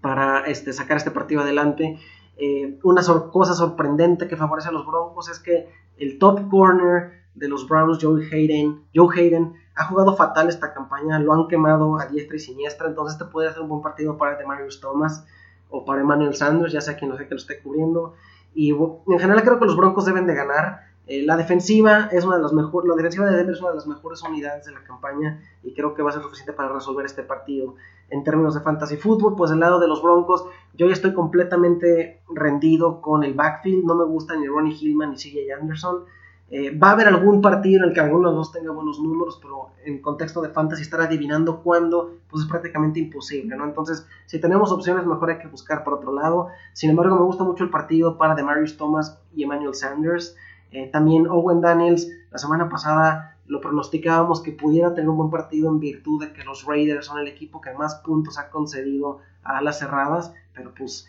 para 0.00 0.40
este, 0.46 0.72
sacar 0.72 0.96
este 0.96 1.10
partido 1.10 1.42
adelante. 1.42 1.98
Eh, 2.38 2.78
una 2.82 3.02
cosa 3.30 3.54
sorprendente 3.54 4.26
que 4.26 4.36
favorece 4.36 4.68
a 4.68 4.72
los 4.72 4.86
Broncos 4.86 5.28
es 5.28 5.38
que 5.38 5.68
el 5.98 6.18
top 6.18 6.48
corner 6.50 7.22
de 7.34 7.48
los 7.48 7.68
Browns, 7.68 7.98
Joe 8.00 8.26
Hayden, 8.30 8.82
Joe 8.94 9.08
Hayden, 9.14 9.54
ha 9.74 9.84
jugado 9.86 10.16
fatal 10.16 10.48
esta 10.48 10.72
campaña, 10.74 11.18
lo 11.18 11.32
han 11.32 11.48
quemado 11.48 11.98
a 11.98 12.06
diestra 12.06 12.36
y 12.36 12.40
siniestra, 12.40 12.88
entonces 12.88 13.14
este 13.14 13.30
puede 13.30 13.52
ser 13.52 13.62
un 13.62 13.68
buen 13.68 13.82
partido 13.82 14.18
para 14.18 14.36
Demarius 14.36 14.80
Thomas 14.80 15.26
o 15.70 15.84
para 15.84 16.02
Emmanuel 16.02 16.34
Sanders, 16.34 16.72
ya 16.72 16.80
sea 16.80 16.96
quien 16.96 17.10
no 17.10 17.16
sé 17.16 17.26
que 17.26 17.34
lo 17.34 17.40
esté 17.40 17.60
cubriendo. 17.60 18.14
Y 18.54 18.70
en 18.70 19.18
general 19.18 19.42
creo 19.42 19.58
que 19.58 19.64
los 19.64 19.76
Broncos 19.76 20.04
deben 20.04 20.26
de 20.26 20.34
ganar. 20.34 20.92
Eh, 21.06 21.22
la 21.24 21.36
defensiva 21.36 22.08
es 22.12 22.24
una 22.24 22.36
de 22.36 22.42
las 22.42 22.52
mejores, 22.52 22.88
la 22.88 22.94
defensiva 22.94 23.26
de 23.26 23.36
Denver 23.36 23.54
es 23.54 23.60
una 23.60 23.70
de 23.70 23.76
las 23.76 23.86
mejores 23.86 24.22
unidades 24.22 24.66
de 24.66 24.72
la 24.72 24.84
campaña 24.84 25.40
y 25.62 25.74
creo 25.74 25.94
que 25.94 26.02
va 26.02 26.10
a 26.10 26.12
ser 26.12 26.22
suficiente 26.22 26.52
para 26.52 26.72
resolver 26.72 27.04
este 27.06 27.22
partido. 27.22 27.74
En 28.10 28.22
términos 28.22 28.54
de 28.54 28.60
fantasy 28.60 28.98
fútbol, 28.98 29.34
pues 29.34 29.50
del 29.50 29.60
lado 29.60 29.80
de 29.80 29.88
los 29.88 30.02
Broncos, 30.02 30.44
yo 30.74 30.86
ya 30.86 30.92
estoy 30.92 31.14
completamente 31.14 32.22
rendido 32.28 33.00
con 33.00 33.24
el 33.24 33.32
backfield. 33.34 33.84
No 33.84 33.94
me 33.94 34.04
gusta 34.04 34.36
ni 34.36 34.46
Ronnie 34.46 34.76
Hillman 34.78 35.10
ni 35.10 35.16
CJ 35.16 35.50
Anderson. 35.58 36.04
Eh, 36.54 36.76
va 36.76 36.90
a 36.90 36.92
haber 36.92 37.08
algún 37.08 37.40
partido 37.40 37.82
en 37.82 37.88
el 37.88 37.94
que 37.94 38.00
alguno 38.00 38.28
de 38.28 38.36
los 38.36 38.48
dos 38.48 38.52
tenga 38.52 38.72
buenos 38.72 39.00
números, 39.00 39.38
pero 39.40 39.70
en 39.86 40.02
contexto 40.02 40.42
de 40.42 40.50
fantasy 40.50 40.82
estar 40.82 41.00
adivinando 41.00 41.62
cuándo, 41.62 42.18
pues 42.28 42.44
es 42.44 42.50
prácticamente 42.50 43.00
imposible, 43.00 43.56
¿no? 43.56 43.64
Entonces, 43.64 44.06
si 44.26 44.38
tenemos 44.38 44.70
opciones, 44.70 45.06
mejor 45.06 45.30
hay 45.30 45.38
que 45.38 45.48
buscar 45.48 45.82
por 45.82 45.94
otro 45.94 46.12
lado. 46.12 46.48
Sin 46.74 46.90
embargo, 46.90 47.16
me 47.16 47.22
gusta 47.22 47.42
mucho 47.42 47.64
el 47.64 47.70
partido 47.70 48.18
para 48.18 48.34
Demarius 48.34 48.76
Thomas 48.76 49.18
y 49.34 49.44
Emmanuel 49.44 49.74
Sanders. 49.74 50.36
Eh, 50.72 50.90
también 50.92 51.26
Owen 51.26 51.62
Daniels, 51.62 52.06
la 52.30 52.36
semana 52.36 52.68
pasada 52.68 53.38
lo 53.46 53.62
pronosticábamos 53.62 54.42
que 54.42 54.52
pudiera 54.52 54.92
tener 54.92 55.08
un 55.08 55.16
buen 55.16 55.30
partido 55.30 55.70
en 55.70 55.80
virtud 55.80 56.22
de 56.22 56.34
que 56.34 56.44
los 56.44 56.66
Raiders 56.66 57.06
son 57.06 57.18
el 57.18 57.28
equipo 57.28 57.62
que 57.62 57.72
más 57.72 57.94
puntos 58.04 58.38
ha 58.38 58.50
concedido 58.50 59.20
a 59.42 59.62
las 59.62 59.78
cerradas, 59.78 60.34
pero 60.52 60.74
pues 60.76 61.08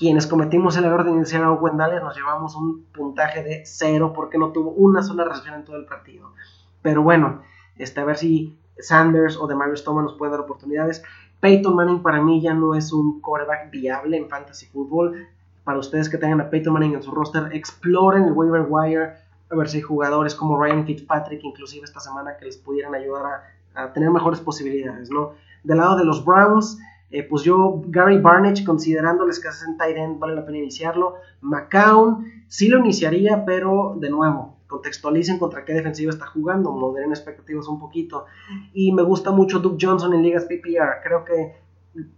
quienes 0.00 0.26
cometimos 0.26 0.78
el 0.78 0.86
error 0.86 1.04
de 1.04 1.10
iniciar 1.10 1.44
a 1.44 1.52
Owen 1.52 1.76
nos 1.76 2.16
llevamos 2.16 2.56
un 2.56 2.86
puntaje 2.86 3.44
de 3.44 3.62
cero 3.66 4.14
porque 4.14 4.38
no 4.38 4.50
tuvo 4.50 4.70
una 4.70 5.02
sola 5.02 5.24
recepción 5.24 5.56
en 5.56 5.64
todo 5.66 5.76
el 5.76 5.84
partido. 5.84 6.32
Pero 6.80 7.02
bueno, 7.02 7.42
este, 7.76 8.00
a 8.00 8.06
ver 8.06 8.16
si 8.16 8.58
Sanders 8.78 9.36
o 9.36 9.46
Demarius 9.46 9.84
Thomas 9.84 10.04
nos 10.04 10.14
pueden 10.14 10.32
dar 10.32 10.40
oportunidades. 10.40 11.02
Peyton 11.40 11.76
Manning 11.76 12.02
para 12.02 12.22
mí 12.22 12.40
ya 12.40 12.54
no 12.54 12.74
es 12.74 12.94
un 12.94 13.20
quarterback 13.20 13.70
viable 13.70 14.16
en 14.16 14.30
fantasy 14.30 14.64
football. 14.64 15.28
Para 15.64 15.78
ustedes 15.78 16.08
que 16.08 16.16
tengan 16.16 16.40
a 16.40 16.48
Peyton 16.48 16.72
Manning 16.72 16.94
en 16.94 17.02
su 17.02 17.10
roster, 17.10 17.50
exploren 17.52 18.24
el 18.24 18.32
waiver 18.32 18.64
wire 18.66 19.12
a 19.50 19.54
ver 19.54 19.68
si 19.68 19.76
hay 19.78 19.82
jugadores 19.82 20.34
como 20.34 20.58
Ryan 20.58 20.86
Fitzpatrick, 20.86 21.44
inclusive 21.44 21.84
esta 21.84 22.00
semana, 22.00 22.38
que 22.38 22.46
les 22.46 22.56
pudieran 22.56 22.94
ayudar 22.94 23.44
a, 23.74 23.82
a 23.82 23.92
tener 23.92 24.08
mejores 24.08 24.40
posibilidades, 24.40 25.10
¿no? 25.10 25.32
Del 25.62 25.76
lado 25.76 25.96
de 25.96 26.06
los 26.06 26.24
Browns, 26.24 26.78
eh, 27.10 27.24
pues 27.24 27.42
yo, 27.42 27.82
Gary 27.86 28.18
Barnage, 28.18 28.64
considerándoles 28.64 29.40
que 29.40 29.48
hacen 29.48 29.76
tight 29.76 29.96
end, 29.96 30.18
vale 30.18 30.36
la 30.36 30.46
pena 30.46 30.58
iniciarlo. 30.58 31.16
McCown, 31.40 32.24
sí 32.46 32.68
lo 32.68 32.78
iniciaría, 32.78 33.44
pero 33.44 33.96
de 33.98 34.10
nuevo, 34.10 34.58
contextualicen 34.68 35.38
contra 35.38 35.64
qué 35.64 35.72
defensiva 35.72 36.10
está 36.10 36.26
jugando, 36.26 36.70
moderen 36.70 37.10
expectativas 37.10 37.66
un 37.66 37.80
poquito. 37.80 38.26
Y 38.72 38.92
me 38.92 39.02
gusta 39.02 39.32
mucho 39.32 39.58
Duke 39.58 39.84
Johnson 39.84 40.14
en 40.14 40.22
ligas 40.22 40.44
PPR. 40.44 41.02
Creo 41.02 41.24
que 41.24 41.56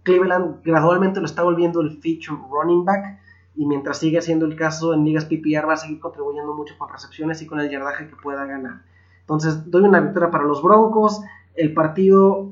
Cleveland 0.03 0.61
gradualmente 0.63 1.19
lo 1.19 1.25
está 1.25 1.41
volviendo 1.41 1.81
el 1.81 1.97
feature 1.99 2.39
running 2.51 2.85
back. 2.85 3.19
Y 3.55 3.65
mientras 3.65 3.97
siga 3.97 4.21
siendo 4.21 4.45
el 4.45 4.55
caso 4.55 4.93
en 4.93 5.03
ligas 5.03 5.25
PPR, 5.25 5.67
va 5.67 5.73
a 5.73 5.77
seguir 5.77 5.99
contribuyendo 5.99 6.53
mucho 6.53 6.75
con 6.77 6.89
recepciones 6.89 7.41
y 7.41 7.47
con 7.47 7.59
el 7.59 7.69
yardaje 7.69 8.07
que 8.07 8.15
pueda 8.15 8.45
ganar. 8.45 8.83
Entonces, 9.21 9.69
doy 9.69 9.83
una 9.83 10.01
victoria 10.01 10.29
para 10.29 10.43
los 10.43 10.61
Broncos. 10.61 11.21
El 11.55 11.73
partido 11.73 12.51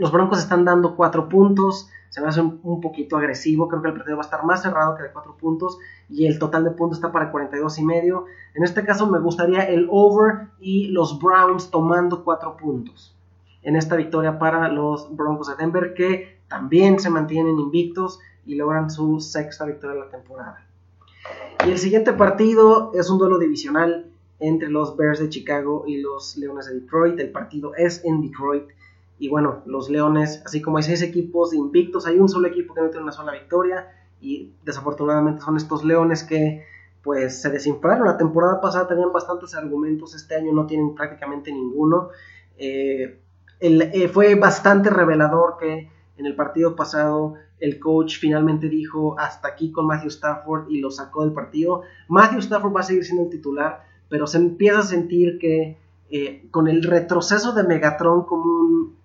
los 0.00 0.10
Broncos 0.10 0.38
están 0.38 0.64
dando 0.64 0.96
4 0.96 1.28
puntos. 1.28 1.90
Se 2.08 2.22
me 2.22 2.28
hace 2.28 2.40
un, 2.40 2.80
poquito 2.80 3.18
agresivo. 3.18 3.68
Creo 3.68 3.82
que 3.82 3.88
el 3.88 3.94
partido 3.94 4.16
va 4.16 4.22
a 4.22 4.24
estar 4.24 4.44
más 4.44 4.62
cerrado 4.62 4.96
que 4.96 5.02
de 5.02 5.12
4 5.12 5.36
puntos. 5.36 5.78
Y 6.08 6.26
el 6.26 6.38
total 6.38 6.64
de 6.64 6.70
puntos 6.70 6.98
está 6.98 7.12
para 7.12 7.30
42 7.30 7.78
y 7.78 7.84
medio. 7.84 8.24
En 8.54 8.64
este 8.64 8.82
caso 8.84 9.06
me 9.06 9.20
gustaría 9.20 9.62
el 9.62 9.86
over 9.90 10.48
y 10.58 10.88
los 10.88 11.20
Browns 11.20 11.70
tomando 11.70 12.24
4 12.24 12.56
puntos. 12.56 13.14
En 13.62 13.76
esta 13.76 13.94
victoria 13.94 14.38
para 14.38 14.68
los 14.68 15.14
Broncos 15.14 15.48
de 15.48 15.56
Denver 15.56 15.92
que 15.92 16.40
también 16.48 16.98
se 16.98 17.10
mantienen 17.10 17.58
invictos 17.58 18.20
y 18.46 18.54
logran 18.54 18.90
su 18.90 19.20
sexta 19.20 19.66
victoria 19.66 19.96
de 19.96 20.00
la 20.06 20.10
temporada. 20.10 20.66
Y 21.66 21.70
el 21.70 21.78
siguiente 21.78 22.14
partido 22.14 22.90
es 22.94 23.10
un 23.10 23.18
duelo 23.18 23.38
divisional 23.38 24.06
entre 24.38 24.70
los 24.70 24.96
Bears 24.96 25.20
de 25.20 25.28
Chicago 25.28 25.84
y 25.86 26.00
los 26.00 26.38
Leones 26.38 26.66
de 26.66 26.80
Detroit. 26.80 27.20
El 27.20 27.30
partido 27.30 27.74
es 27.74 28.02
en 28.02 28.22
Detroit 28.22 28.64
y 29.20 29.28
bueno, 29.28 29.62
los 29.66 29.90
Leones, 29.90 30.42
así 30.46 30.62
como 30.62 30.78
hay 30.78 30.82
seis 30.82 31.02
equipos 31.02 31.52
invictos, 31.52 32.06
hay 32.06 32.18
un 32.18 32.30
solo 32.30 32.48
equipo 32.48 32.72
que 32.72 32.80
no 32.80 32.88
tiene 32.88 33.02
una 33.02 33.12
sola 33.12 33.32
victoria. 33.32 33.86
Y 34.18 34.54
desafortunadamente 34.64 35.42
son 35.42 35.58
estos 35.58 35.84
Leones 35.84 36.24
que 36.24 36.64
pues 37.02 37.42
se 37.42 37.50
desinflaron. 37.50 38.06
La 38.06 38.16
temporada 38.16 38.62
pasada 38.62 38.88
tenían 38.88 39.12
bastantes 39.12 39.54
argumentos, 39.54 40.14
este 40.14 40.36
año 40.36 40.54
no 40.54 40.64
tienen 40.64 40.94
prácticamente 40.94 41.52
ninguno. 41.52 42.08
Eh, 42.56 43.20
eh, 43.60 44.08
fue 44.08 44.36
bastante 44.36 44.88
revelador 44.88 45.58
que 45.60 45.90
en 46.16 46.24
el 46.24 46.34
partido 46.34 46.74
pasado 46.74 47.34
el 47.58 47.78
coach 47.78 48.18
finalmente 48.18 48.70
dijo 48.70 49.18
hasta 49.18 49.48
aquí 49.48 49.70
con 49.70 49.86
Matthew 49.86 50.08
Stafford 50.08 50.70
y 50.70 50.80
lo 50.80 50.90
sacó 50.90 51.24
del 51.24 51.34
partido. 51.34 51.82
Matthew 52.08 52.38
Stafford 52.38 52.74
va 52.74 52.80
a 52.80 52.84
seguir 52.84 53.04
siendo 53.04 53.24
el 53.24 53.30
titular, 53.30 53.84
pero 54.08 54.26
se 54.26 54.38
empieza 54.38 54.78
a 54.78 54.82
sentir 54.82 55.38
que 55.38 55.76
eh, 56.08 56.48
con 56.50 56.68
el 56.68 56.82
retroceso 56.82 57.52
de 57.52 57.64
Megatron 57.64 58.24
como 58.24 58.44
un 58.44 58.99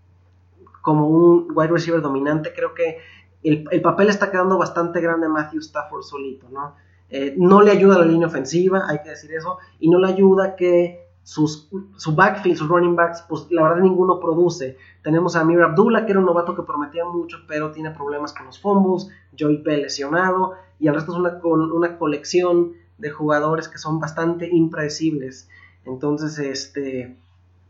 como 0.86 1.10
un 1.10 1.48
wide 1.56 1.70
receiver 1.70 2.00
dominante. 2.00 2.54
Creo 2.54 2.76
que 2.76 3.00
el, 3.44 3.82
papel 3.82 4.10
está 4.10 4.30
quedando 4.30 4.58
bastante 4.58 5.02
grande 5.02 5.26
a 5.26 5.30
Matthew 5.30 5.60
Stafford 5.60 6.04
solito, 6.04 6.48
¿no? 6.50 6.76
Eh, 7.10 7.34
no 7.38 7.62
le 7.62 7.72
ayuda 7.72 7.96
a 7.96 8.00
la 8.00 8.06
línea 8.06 8.28
ofensiva, 8.28 8.84
hay 8.88 9.02
que 9.02 9.10
decir 9.10 9.34
eso, 9.34 9.58
y 9.80 9.90
no 9.90 10.00
le 10.00 10.08
ayuda 10.08 10.56
que 10.56 11.08
sus, 11.24 11.70
su 11.98 12.16
backfield, 12.16 12.58
sus 12.58 12.68
running 12.68 12.96
backs, 12.96 13.24
pues 13.28 13.48
la 13.50 13.64
verdad 13.64 13.82
ninguno 13.82 14.20
produce. 14.20 14.78
Tenemos 15.04 15.36
a 15.36 15.42
Amir 15.42 15.62
Abdullah, 15.62 16.06
que 16.06 16.12
era 16.12 16.20
un 16.20 16.28
novato 16.28 16.56
que 16.56 16.62
prometía 16.62 17.04
mucho, 17.06 17.40
pero 17.48 17.72
tiene 17.72 17.90
problemas 17.92 18.32
con 18.34 18.46
los 18.46 18.60
fumbles, 18.60 19.10
Joey 19.38 19.64
P 19.64 19.78
lesionado, 19.78 20.54
y 20.80 20.88
el 20.88 20.94
resto 20.94 21.14
es 21.14 21.18
una, 21.18 21.40
una 21.44 21.98
colección 21.98 22.74
de 23.00 23.10
jugadores 23.10 23.68
que 23.68 23.80
son 23.80 24.00
bastante 24.00 24.48
impredecibles. 24.48 25.50
Entonces, 25.84 26.38
este, 26.40 27.18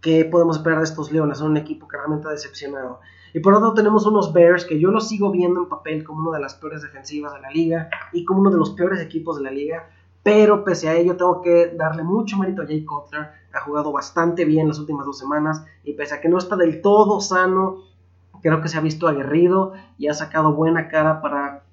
¿Qué 0.06 0.24
podemos 0.24 0.58
esperar 0.58 0.78
de 0.78 0.84
estos 0.84 1.12
Leones? 1.12 1.40
Son 1.40 1.50
un 1.50 1.58
equipo 1.58 1.88
que 1.88 1.98
realmente 1.98 2.28
ha 2.28 2.32
decepcionado. 2.32 3.00
Y 3.34 3.40
por 3.40 3.56
otro 3.56 3.74
tenemos 3.74 4.06
unos 4.06 4.34
Bears 4.34 4.64
que 4.64 4.80
yo 4.80 4.92
los 4.92 5.08
sigo 5.08 5.32
viendo 5.32 5.62
en 5.62 5.68
papel 5.68 6.04
como 6.04 6.30
una 6.30 6.38
de 6.38 6.44
las 6.44 6.54
peores 6.54 6.84
defensivas 6.84 7.34
de 7.34 7.42
la 7.42 7.50
liga 7.50 7.90
y 8.14 8.24
como 8.24 8.42
uno 8.42 8.52
de 8.52 8.58
los 8.58 8.70
peores 8.70 9.02
equipos 9.02 9.38
de 9.38 9.46
la 9.46 9.50
liga. 9.50 9.90
Pero 10.22 10.64
pese 10.64 10.90
a 10.90 10.94
ello 10.94 11.18
tengo 11.18 11.42
que 11.42 11.74
darle 11.76 12.04
mucho 12.04 12.38
mérito 12.38 12.62
a 12.62 12.68
Jay 12.68 12.86
Cutler. 12.86 13.32
Ha 13.52 13.62
jugado 13.62 13.92
bastante 13.92 14.46
bien 14.46 14.68
las 14.68 14.78
últimas 14.78 15.08
dos 15.08 15.18
semanas 15.18 15.66
y 15.84 15.94
pese 15.94 16.14
a 16.14 16.22
que 16.22 16.30
no 16.30 16.38
está 16.38 16.56
del 16.56 16.84
todo 16.84 17.20
sano, 17.20 17.78
creo 18.44 18.62
que 18.62 18.68
se 18.68 18.78
ha 18.78 18.82
visto 18.82 19.08
aguerrido 19.08 19.74
y 19.98 20.08
ha 20.08 20.14
sacado 20.14 20.54
buena 20.54 20.88
cara 20.88 21.20
para 21.20 21.64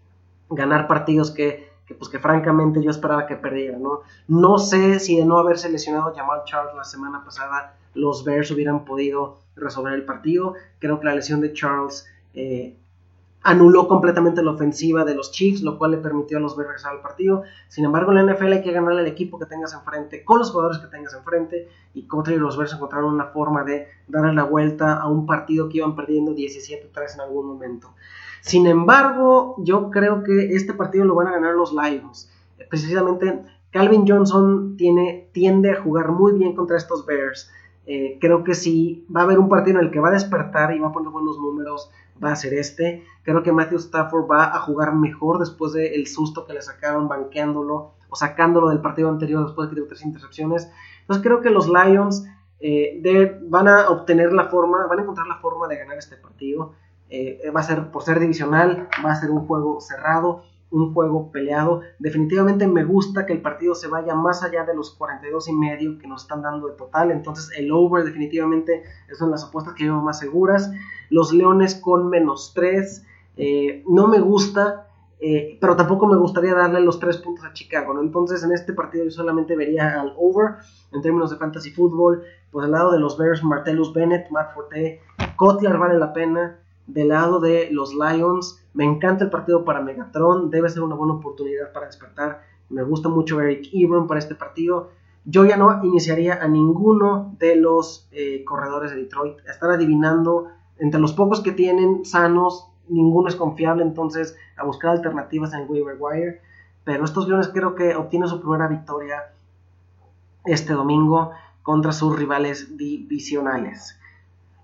ganar 0.49 0.89
partidos 0.89 1.33
que, 1.33 1.71
pues 1.99 2.09
que 2.09 2.19
francamente 2.19 2.83
yo 2.83 2.89
esperaba 2.89 3.27
que 3.27 3.37
perdiera, 3.37 3.77
¿no? 3.77 4.01
No 4.27 4.57
sé 4.57 5.01
si 5.01 5.19
de 5.19 5.27
no 5.27 5.37
haberse 5.37 5.69
lesionado 5.69 6.15
Jamal 6.17 6.45
Charles 6.47 6.75
la 6.75 6.85
semana 6.85 7.23
pasada 7.23 7.77
los 7.95 8.25
Bears 8.25 8.51
hubieran 8.51 8.85
podido 8.85 9.39
resolver 9.57 9.93
el 9.95 10.05
partido. 10.05 10.55
Creo 10.79 10.99
que 10.99 11.07
la 11.07 11.15
lesión 11.15 11.41
de 11.41 11.53
Charles 11.53 12.07
eh, 12.35 12.77
anuló 13.43 13.89
completamente 13.89 14.43
la 14.43 14.53
ofensiva 14.53 15.05
de 15.05 15.15
los 15.15 15.33
Chiefs, 15.33 15.63
lo 15.63 15.79
cual 15.79 15.93
le 15.93 15.97
permitió 15.99 16.39
a 16.39 16.41
los 16.41 16.57
Bears 16.57 16.69
regresar 16.69 16.93
al 16.93 17.03
partido. 17.03 17.43
Sin 17.69 17.85
embargo, 17.85 18.13
en 18.13 18.25
la 18.25 18.33
NFL 18.33 18.53
hay 18.53 18.63
que 18.63 18.73
ganarle 18.73 19.01
al 19.01 19.07
equipo 19.07 19.39
que 19.39 19.47
tengas 19.47 19.75
enfrente, 19.75 20.25
con 20.25 20.39
los 20.39 20.51
jugadores 20.51 20.79
que 20.79 20.87
tengas 20.87 21.15
enfrente, 21.15 21.69
y 21.95 22.07
contra 22.07 22.35
los 22.37 22.57
Bears 22.57 22.75
encontraron 22.75 23.15
una 23.15 23.27
forma 23.27 23.65
de 23.65 23.89
darle 24.07 24.35
la 24.35 24.45
vuelta 24.45 24.95
a 24.95 25.09
un 25.09 25.27
partido 25.27 25.69
que 25.69 25.79
iban 25.79 25.97
perdiendo 25.97 26.35
17-3 26.35 27.15
en 27.15 27.21
algún 27.21 27.47
momento. 27.47 27.95
Sin 28.41 28.67
embargo, 28.67 29.57
yo 29.59 29.91
creo 29.91 30.23
que 30.23 30.55
este 30.55 30.75
partido 30.75 31.05
lo 31.05 31.15
van 31.15 31.29
a 31.29 31.33
ganar 31.33 31.55
los 31.55 31.73
Lions. 31.73 32.31
Precisamente, 32.69 33.45
Calvin 33.71 34.05
Johnson 34.07 34.77
tiene, 34.77 35.29
tiende 35.33 35.73
a 35.73 35.81
jugar 35.81 36.11
muy 36.11 36.33
bien 36.33 36.55
contra 36.55 36.77
estos 36.77 37.07
Bears. 37.07 37.51
Eh, 37.87 38.19
creo 38.21 38.45
que 38.45 38.55
si 38.55 39.07
va 39.15 39.23
a 39.23 39.25
haber 39.25 39.39
un 39.39 39.49
partido 39.49 39.81
en 39.81 39.87
el 39.87 39.91
que 39.91 40.01
va 40.01 40.09
a 40.09 40.13
despertar 40.13 40.75
y 40.75 40.79
va 40.79 40.89
a 40.89 40.93
poner 40.93 41.11
buenos 41.11 41.39
números, 41.39 41.91
va 42.23 42.33
a 42.33 42.37
ser 42.37 42.55
este. 42.55 43.05
Creo 43.23 43.43
que 43.43 43.53
Matthew 43.53 43.79
Stafford 43.79 44.31
va 44.31 44.55
a 44.55 44.61
jugar 44.61 44.95
mejor 44.95 45.39
después 45.39 45.73
del 45.73 46.07
susto 46.07 46.47
que 46.47 46.53
le 46.53 46.63
sacaron 46.63 47.09
banqueándolo 47.09 47.95
o 48.09 48.17
sacándolo 48.17 48.69
del 48.69 48.81
partido 48.81 49.09
anterior 49.09 49.45
después 49.45 49.69
de 49.69 49.75
que 49.75 49.81
tuvo 49.81 49.89
tres 49.89 50.05
intercepciones. 50.05 50.71
Entonces 51.01 51.23
creo 51.23 51.41
que 51.41 51.51
los 51.51 51.69
Lions 51.69 52.27
eh, 52.61 53.41
van 53.49 53.69
a 53.69 53.91
obtener 53.91 54.33
la 54.33 54.45
forma, 54.49 54.87
van 54.87 55.01
a 55.01 55.03
encontrar 55.03 55.27
la 55.27 55.39
forma 55.39 55.67
de 55.67 55.79
ganar 55.79 55.99
este 55.99 56.17
partido. 56.17 56.75
Eh, 57.09 57.51
va 57.55 57.61
a 57.61 57.65
ser 57.65 57.91
por 57.91 58.03
ser 58.03 58.21
divisional, 58.21 58.89
va 59.05 59.13
a 59.13 59.17
ser 59.17 59.31
un 59.31 59.47
juego 59.47 59.81
cerrado 59.81 60.45
un 60.73 60.93
juego 60.93 61.31
peleado. 61.31 61.83
Definitivamente 61.99 62.67
me 62.67 62.85
gusta 62.85 63.25
que 63.25 63.33
el 63.33 63.41
partido 63.41 63.75
se 63.75 63.89
vaya 63.89 64.15
más 64.15 64.43
allá 64.43 64.65
de 64.65 64.75
los 64.75 64.91
42 64.95 65.49
y 65.49 65.53
medio 65.53 65.99
que 65.99 66.09
nos 66.09 66.23
están 66.23 66.43
dando 66.43 66.69
de 66.69 66.75
total. 66.75 67.11
Entonces 67.13 67.51
el 67.57 67.71
over 67.71 68.05
definitivamente 68.05 68.83
son 69.17 69.31
las 69.31 69.45
apuestas 69.45 69.75
que 69.75 69.85
llevo 69.85 70.03
más 70.03 70.19
seguras. 70.19 70.73
Los 71.11 71.33
Leones 71.33 71.77
con 71.77 72.09
menos 72.09 72.53
3. 72.55 73.07
Eh, 73.37 73.85
no 73.87 74.09
me 74.09 74.19
gusta 74.19 74.89
eh, 75.25 75.57
pero 75.61 75.77
tampoco 75.77 76.09
me 76.09 76.17
gustaría 76.17 76.53
darle 76.53 76.81
los 76.81 76.99
tres 76.99 77.19
puntos 77.19 77.45
a 77.45 77.53
Chicago. 77.53 77.95
Entonces 78.01 78.43
en 78.43 78.51
este 78.51 78.73
partido 78.73 79.05
yo 79.05 79.13
solamente 79.13 79.55
vería 79.55 80.01
al 80.01 80.15
over 80.17 80.57
en 80.91 81.01
términos 81.01 81.31
de 81.31 81.37
fantasy 81.37 81.71
fútbol, 81.71 82.25
pues 82.51 82.65
del 82.65 82.73
lado 82.73 82.91
de 82.91 82.99
los 82.99 83.17
Bears, 83.17 83.45
Martellus 83.45 83.95
Bennett, 83.95 84.29
Matt 84.33 84.53
Forte, 84.53 85.01
Kotler 85.37 85.79
vale 85.79 85.97
la 85.97 86.13
pena, 86.13 86.59
del 86.89 87.09
lado 87.09 87.39
de 87.39 87.69
los 87.71 87.95
Lions, 87.95 88.62
me 88.75 88.85
encanta 88.85 89.25
el 89.25 89.31
partido 89.31 89.65
para 89.65 89.81
Megatron, 89.81 90.51
debe 90.51 90.69
ser 90.69 90.83
una 90.83 90.95
buena 90.95 91.15
oportunidad 91.15 91.73
para 91.73 91.87
despertar, 91.87 92.43
me 92.71 92.83
gusta 92.83 93.09
mucho 93.09 93.41
Eric 93.41 93.69
Ebron 93.73 94.07
para 94.07 94.19
este 94.19 94.35
partido, 94.35 94.91
yo 95.25 95.45
ya 95.45 95.57
no 95.57 95.85
iniciaría 95.85 96.43
a 96.43 96.49
ninguno 96.49 97.35
de 97.39 97.57
los 97.57 98.09
eh, 98.13 98.45
corredores 98.45 98.91
de 98.91 98.97
Detroit. 98.97 99.39
Están 99.49 99.71
adivinando 99.71 100.49
entre 100.79 101.01
los 101.01 101.13
pocos 101.13 101.41
que 101.41 101.53
tienen 101.53 102.05
sanos, 102.05 102.69
ninguno 102.89 103.29
es 103.29 103.37
confiable, 103.37 103.85
entonces 103.85 104.37
a 104.57 104.65
buscar 104.65 104.91
alternativas 104.91 105.53
en 105.53 105.71
waiver 105.71 105.97
wire. 105.99 106.41
Pero 106.85 107.05
estos 107.05 107.29
Leones 107.29 107.49
creo 107.49 107.77
que 107.77 107.95
obtienen 107.95 108.29
su 108.29 108.41
primera 108.41 108.67
victoria 108.67 109.33
este 110.45 110.73
domingo 110.73 111.31
contra 111.63 111.93
sus 111.93 112.17
rivales 112.19 112.77
divisionales. 112.77 113.97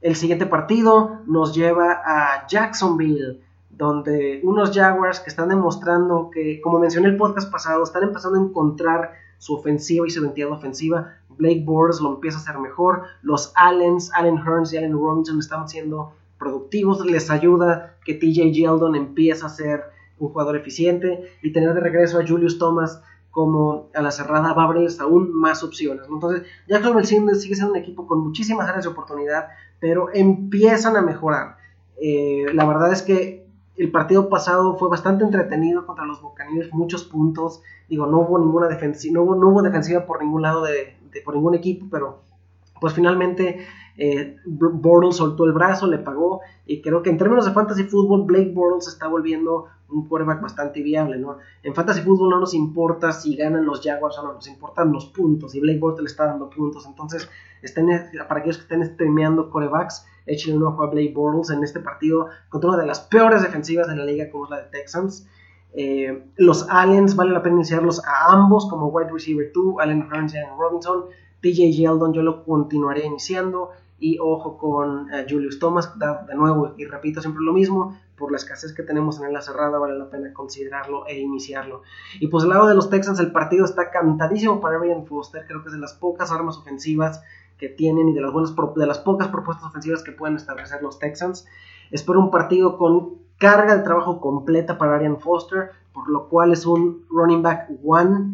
El 0.00 0.16
siguiente 0.16 0.46
partido 0.46 1.20
nos 1.26 1.54
lleva 1.54 2.02
a 2.04 2.46
Jacksonville, 2.48 3.40
donde 3.70 4.40
unos 4.42 4.72
Jaguars 4.72 5.20
que 5.20 5.30
están 5.30 5.48
demostrando 5.48 6.30
que, 6.30 6.60
como 6.60 6.78
mencioné 6.78 7.08
el 7.08 7.16
podcast 7.16 7.50
pasado, 7.50 7.82
están 7.84 8.02
empezando 8.02 8.38
a 8.38 8.42
encontrar 8.42 9.12
su 9.38 9.54
ofensiva 9.54 10.06
y 10.06 10.10
su 10.10 10.22
identidad 10.22 10.50
ofensiva. 10.50 11.14
Blake 11.28 11.62
Bortles 11.64 12.00
lo 12.00 12.14
empieza 12.14 12.38
a 12.38 12.40
hacer 12.40 12.58
mejor. 12.58 13.04
Los 13.22 13.52
Allens, 13.54 14.10
Allen 14.14 14.38
Hearns 14.38 14.72
y 14.72 14.78
Allen 14.78 14.92
Robinson 14.92 15.38
están 15.38 15.68
siendo 15.68 16.12
productivos. 16.38 17.04
Les 17.06 17.30
ayuda 17.30 17.94
que 18.04 18.14
TJ 18.14 18.52
Yeldon 18.52 18.96
empiece 18.96 19.46
a 19.46 19.48
ser 19.48 19.84
un 20.18 20.30
jugador 20.30 20.56
eficiente 20.56 21.30
y 21.42 21.52
tener 21.52 21.74
de 21.74 21.80
regreso 21.80 22.18
a 22.18 22.26
Julius 22.26 22.58
Thomas 22.58 23.00
como 23.30 23.88
a 23.94 24.02
la 24.02 24.10
cerrada 24.10 24.52
va 24.52 24.62
a 24.62 24.64
abrirles 24.64 24.98
aún 25.00 25.32
más 25.32 25.62
opciones. 25.62 26.06
Entonces, 26.10 26.42
Jacksonville 26.66 27.06
sigue 27.06 27.54
siendo 27.54 27.72
un 27.72 27.78
equipo 27.78 28.06
con 28.06 28.20
muchísimas 28.20 28.68
áreas 28.68 28.84
de 28.84 28.90
oportunidad, 28.90 29.48
pero 29.78 30.08
empiezan 30.12 30.96
a 30.96 31.02
mejorar. 31.02 31.56
Eh, 32.00 32.46
la 32.52 32.64
verdad 32.64 32.92
es 32.92 33.02
que 33.02 33.37
el 33.78 33.92
partido 33.92 34.28
pasado 34.28 34.76
fue 34.76 34.88
bastante 34.88 35.24
entretenido 35.24 35.86
contra 35.86 36.04
los 36.04 36.20
Buccaneers, 36.20 36.72
muchos 36.74 37.04
puntos. 37.04 37.62
Digo, 37.88 38.06
no 38.06 38.18
hubo 38.20 38.38
ninguna 38.38 38.66
defensiva, 38.66 39.14
no 39.14 39.22
hubo, 39.22 39.62
defensiva 39.62 40.04
por 40.04 40.22
ningún 40.22 40.42
lado 40.42 40.64
de, 40.64 40.96
por 41.24 41.34
ningún 41.34 41.54
equipo, 41.54 41.86
pero 41.90 42.22
pues 42.80 42.92
finalmente 42.92 43.66
eh, 43.96 44.36
Bortles 44.44 45.16
soltó 45.16 45.44
el 45.44 45.52
brazo, 45.52 45.86
le 45.86 45.98
pagó 45.98 46.40
y 46.66 46.82
creo 46.82 47.02
que 47.02 47.10
en 47.10 47.18
términos 47.18 47.46
de 47.46 47.52
fantasy 47.52 47.84
fútbol 47.84 48.24
Blake 48.24 48.52
Bortles 48.52 48.88
está 48.88 49.06
volviendo 49.08 49.66
un 49.88 50.06
quarterback 50.06 50.42
bastante 50.42 50.82
viable, 50.82 51.18
¿no? 51.18 51.38
En 51.62 51.74
fantasy 51.74 52.02
fútbol 52.02 52.30
no 52.30 52.40
nos 52.40 52.54
importa 52.54 53.12
si 53.12 53.36
ganan 53.36 53.64
los 53.64 53.80
Jaguars 53.82 54.18
o 54.18 54.22
no, 54.22 54.34
nos 54.34 54.46
importan 54.48 54.92
los 54.92 55.06
puntos 55.06 55.54
y 55.54 55.60
Blake 55.60 55.78
Bortles 55.78 56.02
le 56.02 56.10
está 56.10 56.26
dando 56.26 56.50
puntos, 56.50 56.84
entonces 56.84 57.28
para 58.28 58.40
aquellos 58.40 58.58
que 58.58 58.62
estén 58.62 58.84
streameando 58.84 59.50
quarterbacks 59.50 60.06
échenle 60.28 60.58
un 60.58 60.64
ojo 60.64 60.82
a 60.82 60.90
Blake 60.90 61.12
Bortles 61.14 61.50
en 61.50 61.64
este 61.64 61.80
partido 61.80 62.28
contra 62.48 62.70
una 62.70 62.78
de 62.78 62.86
las 62.86 63.00
peores 63.00 63.42
defensivas 63.42 63.88
de 63.88 63.96
la 63.96 64.04
liga 64.04 64.30
como 64.30 64.44
es 64.44 64.50
la 64.50 64.58
de 64.58 64.68
Texans. 64.70 65.26
Eh, 65.72 66.24
los 66.36 66.66
Allens, 66.70 67.14
vale 67.14 67.32
la 67.32 67.42
pena 67.42 67.56
iniciarlos 67.56 68.02
a 68.04 68.32
ambos 68.32 68.68
como 68.68 68.88
wide 68.88 69.10
receiver 69.10 69.50
2, 69.52 69.76
Allen 69.80 70.08
Hearns 70.10 70.34
y 70.34 70.38
Robinson. 70.58 71.04
TJ 71.40 71.72
Yeldon 71.72 72.12
yo 72.12 72.22
lo 72.22 72.44
continuaré 72.44 73.04
iniciando. 73.04 73.70
Y 74.00 74.18
ojo 74.20 74.58
con 74.58 75.12
eh, 75.12 75.26
Julius 75.28 75.58
Thomas, 75.58 75.92
de 75.98 76.34
nuevo, 76.36 76.74
y 76.78 76.84
repito 76.84 77.20
siempre 77.20 77.42
lo 77.42 77.52
mismo, 77.52 77.98
por 78.16 78.30
la 78.30 78.36
escasez 78.36 78.72
que 78.72 78.84
tenemos 78.84 79.20
en 79.20 79.32
la 79.32 79.40
cerrada, 79.40 79.76
vale 79.78 79.98
la 79.98 80.08
pena 80.08 80.32
considerarlo 80.32 81.04
e 81.08 81.18
iniciarlo. 81.18 81.82
Y 82.20 82.28
pues 82.28 82.42
del 82.42 82.50
lado 82.50 82.68
de 82.68 82.76
los 82.76 82.90
Texans, 82.90 83.18
el 83.18 83.32
partido 83.32 83.64
está 83.64 83.90
cantadísimo 83.90 84.60
para 84.60 84.78
Brian 84.78 85.04
Foster, 85.04 85.44
creo 85.48 85.62
que 85.62 85.68
es 85.68 85.74
de 85.74 85.80
las 85.80 85.94
pocas 85.94 86.30
armas 86.30 86.58
ofensivas 86.58 87.22
que 87.58 87.68
tienen 87.68 88.08
y 88.08 88.14
de 88.14 88.20
las, 88.20 88.32
buenas, 88.32 88.54
de 88.76 88.86
las 88.86 88.98
pocas 89.00 89.28
propuestas 89.28 89.66
ofensivas 89.66 90.02
que 90.02 90.12
pueden 90.12 90.36
establecer 90.36 90.82
los 90.82 90.98
Texans. 90.98 91.46
Espero 91.90 92.20
un 92.20 92.30
partido 92.30 92.78
con 92.78 93.18
carga 93.38 93.76
de 93.76 93.82
trabajo 93.82 94.20
completa 94.20 94.78
para 94.78 94.96
Arian 94.96 95.18
Foster, 95.18 95.70
por 95.92 96.08
lo 96.08 96.28
cual 96.28 96.52
es 96.52 96.66
un 96.66 97.04
running 97.10 97.42
back 97.42 97.68
one 97.84 98.32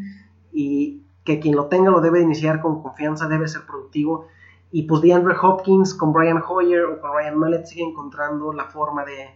y 0.53 1.03
que 1.25 1.41
quien 1.41 1.57
lo 1.57 1.67
tenga 1.67 1.91
lo 1.91 2.01
debe 2.01 2.21
iniciar 2.21 2.61
con 2.61 2.83
confianza, 2.83 3.29
debe 3.29 3.49
ser 3.49 3.63
productivo. 3.67 4.27
Y 4.71 4.83
pues 4.83 5.01
DeAndre 5.01 5.35
Hopkins 5.41 5.95
con 5.95 6.13
Brian 6.13 6.43
Hoyer 6.47 6.85
o 6.85 7.01
con 7.01 7.13
Ryan 7.13 7.39
Mallet 7.39 7.65
sigue 7.65 7.85
encontrando 7.85 8.53
la 8.53 8.65
forma 8.65 9.05
de, 9.05 9.31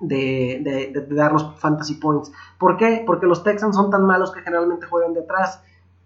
de, 0.00 0.90
de, 0.92 1.54
fantasy 1.58 1.94
points. 1.94 2.32
¿Por 2.58 2.76
qué? 2.76 3.02
Porque 3.06 3.26
los 3.26 3.44
Texans 3.44 3.76
son 3.76 3.90
tan 3.90 4.04
malos 4.04 4.32
que 4.32 4.40
generalmente 4.40 4.86
juegan 4.86 5.14
detrás 5.14 5.62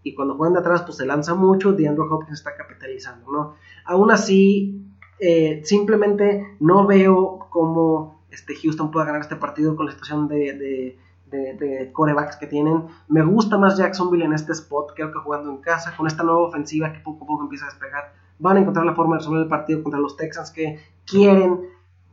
y 0.06 0.14
cuando 0.14 0.36
juegan 0.36 0.54
de 0.54 0.60
atrás 0.60 0.82
pues 0.82 0.98
se 0.98 1.04
lanza 1.04 1.34
mucho, 1.34 1.72
DeAndre 1.72 2.04
Hopkins 2.08 2.38
está 2.38 2.54
capitalizando, 2.54 3.30
¿no? 3.32 3.54
Aún 3.84 4.12
así, 4.12 4.86
eh, 5.18 5.62
simplemente 5.64 6.56
no 6.60 6.86
veo 6.86 7.48
cómo 7.50 8.22
este, 8.30 8.54
Houston 8.54 8.92
pueda 8.92 9.06
ganar 9.06 9.22
este 9.22 9.34
partido 9.34 9.74
con 9.74 9.86
la 9.86 9.92
situación 9.92 10.28
de, 10.28 10.96
de, 11.26 11.90
corebacks 11.92 12.36
que 12.36 12.46
tienen. 12.46 12.84
Me 13.08 13.24
gusta 13.24 13.58
más 13.58 13.76
Jacksonville 13.78 14.24
en 14.24 14.32
este 14.32 14.52
spot, 14.52 14.92
creo 14.94 15.10
que 15.10 15.18
jugando 15.18 15.50
en 15.50 15.56
casa, 15.56 15.96
con 15.96 16.06
esta 16.06 16.22
nueva 16.22 16.42
ofensiva 16.42 16.92
que 16.92 17.00
poco 17.00 17.24
a 17.24 17.26
poco 17.26 17.42
empieza 17.42 17.64
a 17.64 17.70
despegar, 17.70 18.12
van 18.38 18.58
a 18.58 18.60
encontrar 18.60 18.86
la 18.86 18.94
forma 18.94 19.16
de 19.16 19.20
resolver 19.20 19.42
el 19.42 19.48
partido 19.48 19.82
contra 19.82 19.98
los 19.98 20.16
Texans 20.16 20.52
que 20.52 20.78
quieren 21.04 21.62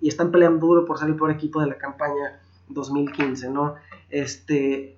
y 0.01 0.07
están 0.07 0.31
peleando 0.31 0.65
duro 0.65 0.85
por 0.85 0.97
ser 0.97 1.09
el 1.09 1.15
peor 1.15 1.29
equipo 1.29 1.61
de 1.61 1.67
la 1.67 1.77
campaña 1.77 2.39
2015, 2.69 3.51
¿no? 3.51 3.75
Este, 4.09 4.97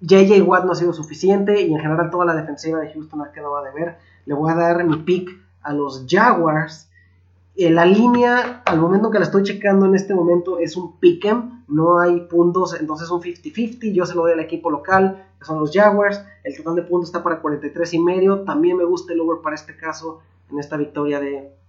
JJ 0.00 0.42
Watt 0.42 0.64
no 0.64 0.72
ha 0.72 0.74
sido 0.74 0.92
suficiente 0.92 1.62
y 1.62 1.72
en 1.72 1.80
general 1.80 2.10
toda 2.10 2.24
la 2.24 2.34
defensiva 2.34 2.80
de 2.80 2.92
Houston 2.92 3.22
ha 3.22 3.32
quedado 3.32 3.56
a 3.56 3.64
deber. 3.64 3.98
Le 4.26 4.34
voy 4.34 4.50
a 4.52 4.56
dar 4.56 4.84
mi 4.84 4.96
pick 4.96 5.30
a 5.62 5.72
los 5.72 6.06
Jaguars. 6.08 6.90
Eh, 7.56 7.70
la 7.70 7.84
línea, 7.84 8.62
al 8.64 8.80
momento 8.80 9.10
que 9.10 9.18
la 9.18 9.24
estoy 9.24 9.42
checando 9.42 9.86
en 9.86 9.94
este 9.94 10.14
momento, 10.14 10.58
es 10.58 10.76
un 10.76 10.98
pick'em, 10.98 11.64
no 11.68 11.98
hay 11.98 12.22
puntos, 12.22 12.78
entonces 12.78 13.06
es 13.06 13.12
un 13.12 13.20
50-50. 13.20 13.92
Yo 13.92 14.06
se 14.06 14.14
lo 14.14 14.22
doy 14.22 14.32
al 14.32 14.40
equipo 14.40 14.70
local, 14.70 15.24
que 15.38 15.44
son 15.44 15.60
los 15.60 15.72
Jaguars. 15.72 16.24
El 16.42 16.56
total 16.56 16.76
de 16.76 16.82
puntos 16.82 17.10
está 17.10 17.22
para 17.22 17.40
43 17.40 17.94
y 17.94 17.98
medio. 18.00 18.40
También 18.40 18.76
me 18.76 18.84
gusta 18.84 19.12
el 19.12 19.20
over 19.20 19.40
para 19.42 19.54
este 19.54 19.76
caso, 19.76 20.20
en 20.50 20.58
esta 20.58 20.76
victoria 20.76 21.20
de 21.20 21.59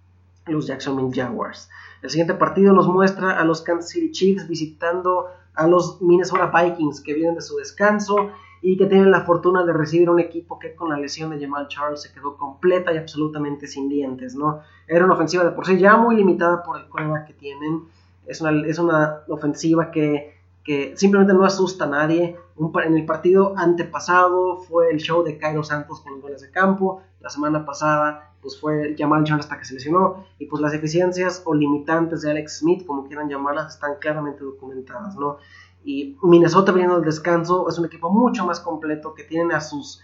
los 0.45 0.67
Jacksonville 0.67 1.11
Jaguars. 1.13 1.69
El 2.01 2.09
siguiente 2.09 2.33
partido 2.33 2.73
nos 2.73 2.87
muestra 2.87 3.39
a 3.39 3.45
los 3.45 3.61
Kansas 3.61 3.89
City 3.91 4.11
Chiefs 4.11 4.47
visitando 4.47 5.27
a 5.53 5.67
los 5.67 6.01
Minnesota 6.01 6.51
Vikings 6.53 7.01
que 7.01 7.13
vienen 7.13 7.35
de 7.35 7.41
su 7.41 7.57
descanso 7.57 8.31
y 8.61 8.77
que 8.77 8.85
tienen 8.85 9.11
la 9.11 9.21
fortuna 9.21 9.65
de 9.65 9.73
recibir 9.73 10.09
un 10.09 10.19
equipo 10.19 10.59
que 10.59 10.75
con 10.75 10.89
la 10.89 10.97
lesión 10.97 11.31
de 11.31 11.39
Jamal 11.39 11.67
Charles 11.67 12.01
se 12.01 12.13
quedó 12.13 12.37
completa 12.37 12.93
y 12.93 12.97
absolutamente 12.97 13.67
sin 13.67 13.89
dientes, 13.89 14.35
¿no? 14.35 14.61
Era 14.87 15.05
una 15.05 15.15
ofensiva 15.15 15.43
de 15.43 15.51
por 15.51 15.65
sí 15.65 15.77
ya 15.79 15.97
muy 15.97 16.15
limitada 16.15 16.63
por 16.63 16.79
el 16.79 16.87
problema 16.87 17.25
que 17.25 17.33
tienen. 17.33 17.83
Es 18.27 18.39
una, 18.39 18.67
es 18.67 18.77
una 18.77 19.21
ofensiva 19.27 19.89
que, 19.89 20.40
que, 20.63 20.93
simplemente 20.95 21.33
no 21.33 21.45
asusta 21.45 21.85
a 21.85 21.87
nadie. 21.87 22.37
en 22.85 22.97
el 22.97 23.05
partido 23.05 23.53
antepasado 23.57 24.57
fue 24.57 24.91
el 24.91 24.99
show 24.99 25.23
de 25.23 25.37
Cairo 25.37 25.63
Santos 25.63 26.01
con 26.01 26.13
los 26.13 26.21
goles 26.21 26.41
de 26.41 26.51
campo. 26.51 27.01
La 27.19 27.29
semana 27.29 27.65
pasada 27.65 28.31
pues 28.41 28.59
fue 28.59 28.95
Jamal 28.97 29.23
Charles 29.23 29.45
hasta 29.45 29.59
que 29.59 29.65
se 29.65 29.75
lesionó 29.75 30.25
y 30.39 30.47
pues 30.47 30.61
las 30.61 30.71
deficiencias 30.71 31.43
o 31.45 31.53
limitantes 31.53 32.23
de 32.23 32.31
Alex 32.31 32.59
Smith, 32.59 32.85
como 32.85 33.07
quieran 33.07 33.29
llamarlas, 33.29 33.75
están 33.75 33.95
claramente 33.99 34.43
documentadas, 34.43 35.15
¿no? 35.15 35.37
Y 35.83 36.17
Minnesota 36.23 36.71
viniendo 36.71 36.95
del 36.95 37.05
descanso 37.05 37.67
es 37.69 37.77
un 37.77 37.85
equipo 37.85 38.09
mucho 38.09 38.45
más 38.45 38.59
completo 38.59 39.13
que 39.13 39.23
tienen 39.23 39.51
a 39.51 39.61
sus 39.61 40.01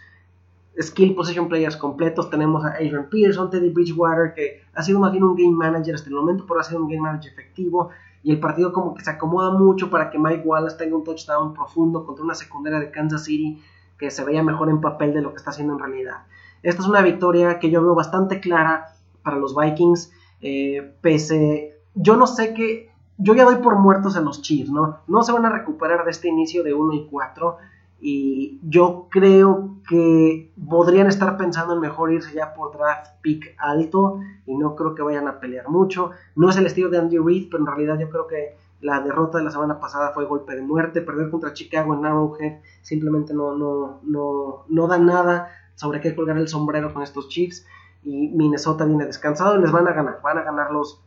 skill 0.79 1.15
position 1.15 1.47
players 1.47 1.75
completos. 1.75 2.29
Tenemos 2.29 2.63
a 2.65 2.69
Adrian 2.69 3.09
Peterson, 3.09 3.49
Teddy 3.49 3.69
Bridgewater, 3.69 4.33
que 4.33 4.61
ha 4.73 4.83
sido 4.83 4.99
más 4.99 5.11
bien 5.11 5.23
un 5.23 5.35
game 5.35 5.55
manager 5.55 5.95
hasta 5.95 6.09
el 6.09 6.15
momento, 6.15 6.45
pero 6.47 6.59
ha 6.59 6.63
sido 6.63 6.81
un 6.81 6.87
game 6.87 7.01
manager 7.01 7.31
efectivo. 7.31 7.89
Y 8.23 8.31
el 8.31 8.39
partido 8.39 8.73
como 8.73 8.93
que 8.93 9.03
se 9.03 9.11
acomoda 9.11 9.51
mucho 9.51 9.89
para 9.89 10.09
que 10.09 10.19
Mike 10.19 10.43
Wallace 10.45 10.77
tenga 10.77 10.95
un 10.95 11.03
touchdown 11.03 11.53
profundo 11.53 12.05
contra 12.05 12.25
una 12.25 12.35
secundaria 12.35 12.79
de 12.79 12.91
Kansas 12.91 13.23
City 13.23 13.61
que 13.97 14.11
se 14.11 14.23
veía 14.23 14.43
mejor 14.43 14.69
en 14.69 14.81
papel 14.81 15.13
de 15.13 15.21
lo 15.21 15.31
que 15.31 15.37
está 15.37 15.51
haciendo 15.51 15.73
en 15.73 15.79
realidad. 15.79 16.25
Esta 16.63 16.81
es 16.81 16.87
una 16.87 17.01
victoria 17.01 17.59
que 17.59 17.69
yo 17.69 17.81
veo 17.81 17.95
bastante 17.95 18.39
clara 18.39 18.93
para 19.23 19.37
los 19.37 19.55
Vikings. 19.55 20.11
Eh, 20.41 20.93
pese, 21.01 21.79
yo 21.95 22.15
no 22.15 22.27
sé 22.27 22.53
qué, 22.53 22.91
yo 23.17 23.33
ya 23.33 23.45
doy 23.45 23.57
por 23.57 23.75
muertos 23.77 24.15
en 24.15 24.25
los 24.25 24.41
Chiefs, 24.41 24.69
¿no? 24.69 24.99
No 25.07 25.23
se 25.23 25.31
van 25.31 25.45
a 25.45 25.49
recuperar 25.49 26.05
de 26.05 26.11
este 26.11 26.27
inicio 26.27 26.63
de 26.63 26.73
1 26.73 26.93
y 26.93 27.07
4. 27.07 27.57
Y 27.99 28.59
yo 28.63 29.07
creo 29.09 29.77
que 29.87 30.51
podrían 30.69 31.07
estar 31.07 31.37
pensando 31.37 31.73
en 31.73 31.79
mejor 31.79 32.11
irse 32.11 32.33
ya 32.33 32.53
por 32.53 32.77
draft 32.77 33.07
pick 33.21 33.55
alto. 33.57 34.19
Y 34.45 34.55
no 34.55 34.75
creo 34.75 34.93
que 34.95 35.01
vayan 35.01 35.27
a 35.27 35.39
pelear 35.39 35.69
mucho. 35.69 36.11
No 36.35 36.49
es 36.49 36.57
el 36.57 36.65
estilo 36.65 36.89
de 36.89 36.99
Andy 36.99 37.17
Reid, 37.17 37.49
pero 37.49 37.63
en 37.63 37.67
realidad 37.67 37.99
yo 37.99 38.09
creo 38.09 38.27
que 38.27 38.55
la 38.81 39.01
derrota 39.01 39.39
de 39.39 39.43
la 39.43 39.51
semana 39.51 39.79
pasada 39.79 40.11
fue 40.13 40.25
golpe 40.25 40.55
de 40.55 40.61
muerte. 40.61 41.01
Perder 41.01 41.31
contra 41.31 41.53
Chicago 41.53 41.95
en 41.95 42.05
Arrowhead 42.05 42.59
simplemente 42.81 43.33
no, 43.33 43.55
no, 43.55 43.99
no, 44.03 44.65
no 44.67 44.87
da 44.87 44.97
nada 44.99 45.49
sobre 45.75 46.01
qué 46.01 46.15
colgar 46.15 46.37
el 46.37 46.47
sombrero 46.47 46.93
con 46.93 47.01
estos 47.01 47.29
Chiefs. 47.29 47.65
Y 48.03 48.29
Minnesota 48.29 48.85
viene 48.85 49.05
descansado 49.05 49.57
y 49.57 49.61
les 49.61 49.71
van 49.71 49.87
a 49.87 49.93
ganar. 49.93 50.19
Van 50.21 50.37
a 50.37 50.43
ganar 50.43 50.71
los, 50.71 51.01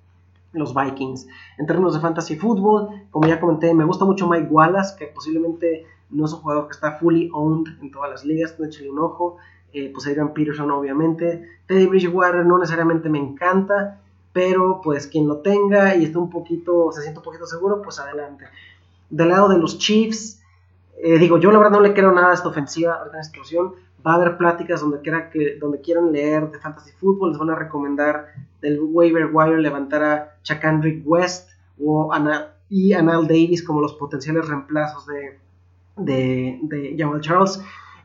los 0.52 0.74
Vikings. 0.74 1.28
En 1.58 1.66
términos 1.66 1.94
de 1.94 2.00
fantasy 2.00 2.36
fútbol, 2.36 2.88
como 3.10 3.28
ya 3.28 3.40
comenté, 3.40 3.72
me 3.74 3.84
gusta 3.84 4.04
mucho 4.04 4.28
Mike 4.28 4.48
Wallace, 4.50 4.96
que 4.98 5.06
posiblemente 5.06 5.86
no 6.10 6.26
es 6.26 6.32
un 6.32 6.40
jugador 6.40 6.66
que 6.66 6.72
está 6.72 6.92
fully 6.92 7.30
owned 7.32 7.80
en 7.80 7.90
todas 7.90 8.10
las 8.10 8.24
ligas, 8.24 8.56
échale 8.58 8.90
un 8.90 8.98
ojo. 8.98 9.38
Eh, 9.72 9.90
pues 9.92 10.06
Adrian 10.06 10.32
Peterson, 10.32 10.70
obviamente. 10.70 11.48
Teddy 11.66 11.86
Bridgewater 11.86 12.44
no 12.44 12.58
necesariamente 12.58 13.08
me 13.08 13.18
encanta, 13.18 14.00
pero 14.32 14.80
pues 14.82 15.06
quien 15.06 15.28
lo 15.28 15.38
tenga 15.38 15.94
y 15.94 16.04
está 16.04 16.18
un 16.18 16.30
poquito, 16.30 16.90
se 16.92 17.02
siente 17.02 17.20
un 17.20 17.24
poquito 17.24 17.46
seguro, 17.46 17.80
pues 17.82 17.98
adelante. 18.00 18.46
Del 19.08 19.28
lado 19.28 19.48
de 19.48 19.58
los 19.58 19.78
Chiefs, 19.78 20.42
eh, 21.02 21.18
digo, 21.18 21.38
yo 21.38 21.50
la 21.52 21.58
verdad 21.58 21.72
no 21.72 21.80
le 21.80 21.92
quiero 21.92 22.12
nada 22.12 22.30
a 22.30 22.34
esta 22.34 22.48
ofensiva, 22.48 23.00
a 23.00 23.06
esta 23.06 23.22
situación. 23.22 23.74
Va 24.04 24.12
a 24.12 24.16
haber 24.16 24.38
pláticas 24.38 24.80
donde, 24.80 25.00
quiera 25.00 25.30
que, 25.30 25.56
donde 25.60 25.80
quieran 25.80 26.10
leer 26.10 26.50
de 26.50 26.58
fantasy 26.58 26.90
football, 26.92 27.30
les 27.30 27.38
van 27.38 27.50
a 27.50 27.54
recomendar 27.54 28.28
del 28.60 28.80
waiver 28.80 29.28
wire 29.32 29.60
levantar 29.60 30.02
a 30.02 30.34
Chakandrick 30.42 31.02
West 31.06 31.50
o 31.82 32.10
y 32.68 32.92
Anal 32.92 33.26
Davis 33.26 33.62
como 33.64 33.80
los 33.80 33.94
potenciales 33.94 34.48
reemplazos 34.48 35.06
de, 35.06 35.38
de, 36.00 36.58
de 36.62 37.20
Charles. 37.20 37.62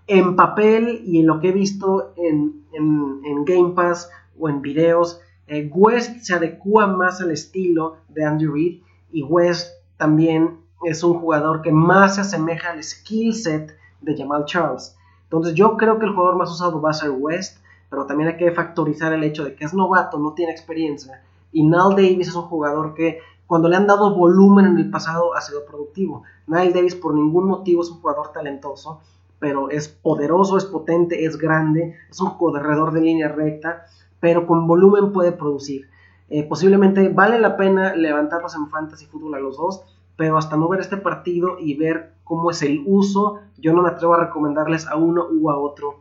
En 0.08 0.36
papel 0.36 1.01
y 1.05 1.19
en 1.19 1.27
lo 1.27 1.39
que 1.39 1.49
he 1.49 1.51
visto 1.51 2.13
en, 2.15 2.63
en, 2.73 3.45
Game 3.45 3.71
Pass 3.71 4.10
o 4.39 4.49
en 4.49 4.62
videos, 4.62 5.21
eh, 5.47 5.69
West 5.73 6.21
se 6.21 6.34
adecua 6.34 6.88
más 6.88 7.21
al 7.21 7.31
estilo 7.31 7.97
de 8.10 8.23
Andy 8.23 8.47
Reid 8.47 8.81
y 9.12 9.23
West 9.23 9.71
también 9.97 10.58
es 10.84 11.03
un 11.03 11.19
jugador 11.19 11.62
que 11.62 11.71
más 11.71 12.15
se 12.15 12.21
asemeja 12.21 12.71
al 12.71 12.84
skill 12.84 13.34
set 13.34 13.75
de 14.01 14.17
Jamal 14.17 14.45
Charles. 14.45 14.95
Entonces 15.23 15.55
yo 15.55 15.77
creo 15.77 15.97
que 15.99 16.05
el 16.05 16.13
jugador 16.13 16.38
más 16.38 16.51
usado 16.51 16.81
va 16.81 16.91
a 16.91 16.93
ser 16.93 17.12
West, 17.12 17.60
pero 17.89 18.05
también 18.05 18.29
hay 18.29 18.38
que 18.38 18.51
factorizar 18.51 19.13
el 19.13 19.23
hecho 19.23 19.43
de 19.43 19.55
que 19.55 19.65
es 19.65 19.73
novato, 19.73 20.19
no 20.19 20.34
tiene 20.34 20.51
experiencia. 20.51 21.23
Y 21.51 21.65
Nal 21.65 21.91
Davis 21.91 22.27
es 22.27 22.36
un 22.36 22.43
jugador 22.43 22.93
que 22.93 23.19
cuando 23.47 23.69
le 23.69 23.75
han 23.75 23.88
dado 23.88 24.15
volumen 24.15 24.65
en 24.65 24.77
el 24.77 24.89
pasado 24.89 25.36
ha 25.36 25.41
sido 25.41 25.65
productivo. 25.65 26.23
Nile 26.47 26.73
Davis 26.73 26.95
por 26.95 27.13
ningún 27.13 27.47
motivo 27.47 27.84
es 27.84 27.89
un 27.89 28.01
jugador 28.01 28.31
talentoso, 28.31 29.01
pero 29.39 29.69
es 29.69 29.88
poderoso, 29.88 30.58
es 30.58 30.65
potente, 30.65 31.25
es 31.25 31.38
grande, 31.38 31.95
es 32.10 32.19
un 32.19 32.38
corredor 32.38 32.91
de 32.91 33.01
línea 33.01 33.29
recta, 33.29 33.86
pero 34.19 34.47
con 34.47 34.67
volumen 34.67 35.12
puede 35.12 35.31
producir. 35.31 35.89
Eh, 36.29 36.43
posiblemente 36.43 37.10
vale 37.10 37.39
la 37.39 37.55
pena 37.55 37.95
levantarlos 37.95 38.55
en 38.55 38.69
fantasy 38.69 39.05
fútbol 39.05 39.36
a 39.36 39.39
los 39.39 39.58
dos, 39.58 39.84
pero 40.15 40.38
hasta 40.38 40.58
no 40.58 40.67
ver 40.67 40.79
este 40.79 40.97
partido 40.97 41.60
y 41.60 41.75
ver 41.75 42.13
cómo 42.23 42.49
es 42.49 42.62
el 42.63 42.84
uso, 42.88 43.39
yo 43.58 43.73
no 43.73 43.84
me 43.84 43.89
atrevo 43.89 44.15
a 44.15 44.25
recomendarles 44.25 44.88
a 44.88 44.95
uno 44.95 45.27
u 45.29 45.49
a 45.49 45.58
otro 45.58 45.99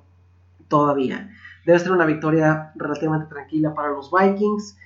todavía. 0.69 1.31
Debe 1.67 1.79
ser 1.79 1.93
una 1.93 2.07
victoria 2.07 2.73
relativamente 2.77 3.29
tranquila 3.29 3.75
para 3.75 3.91
los 3.91 4.11
Vikings. 4.11 4.79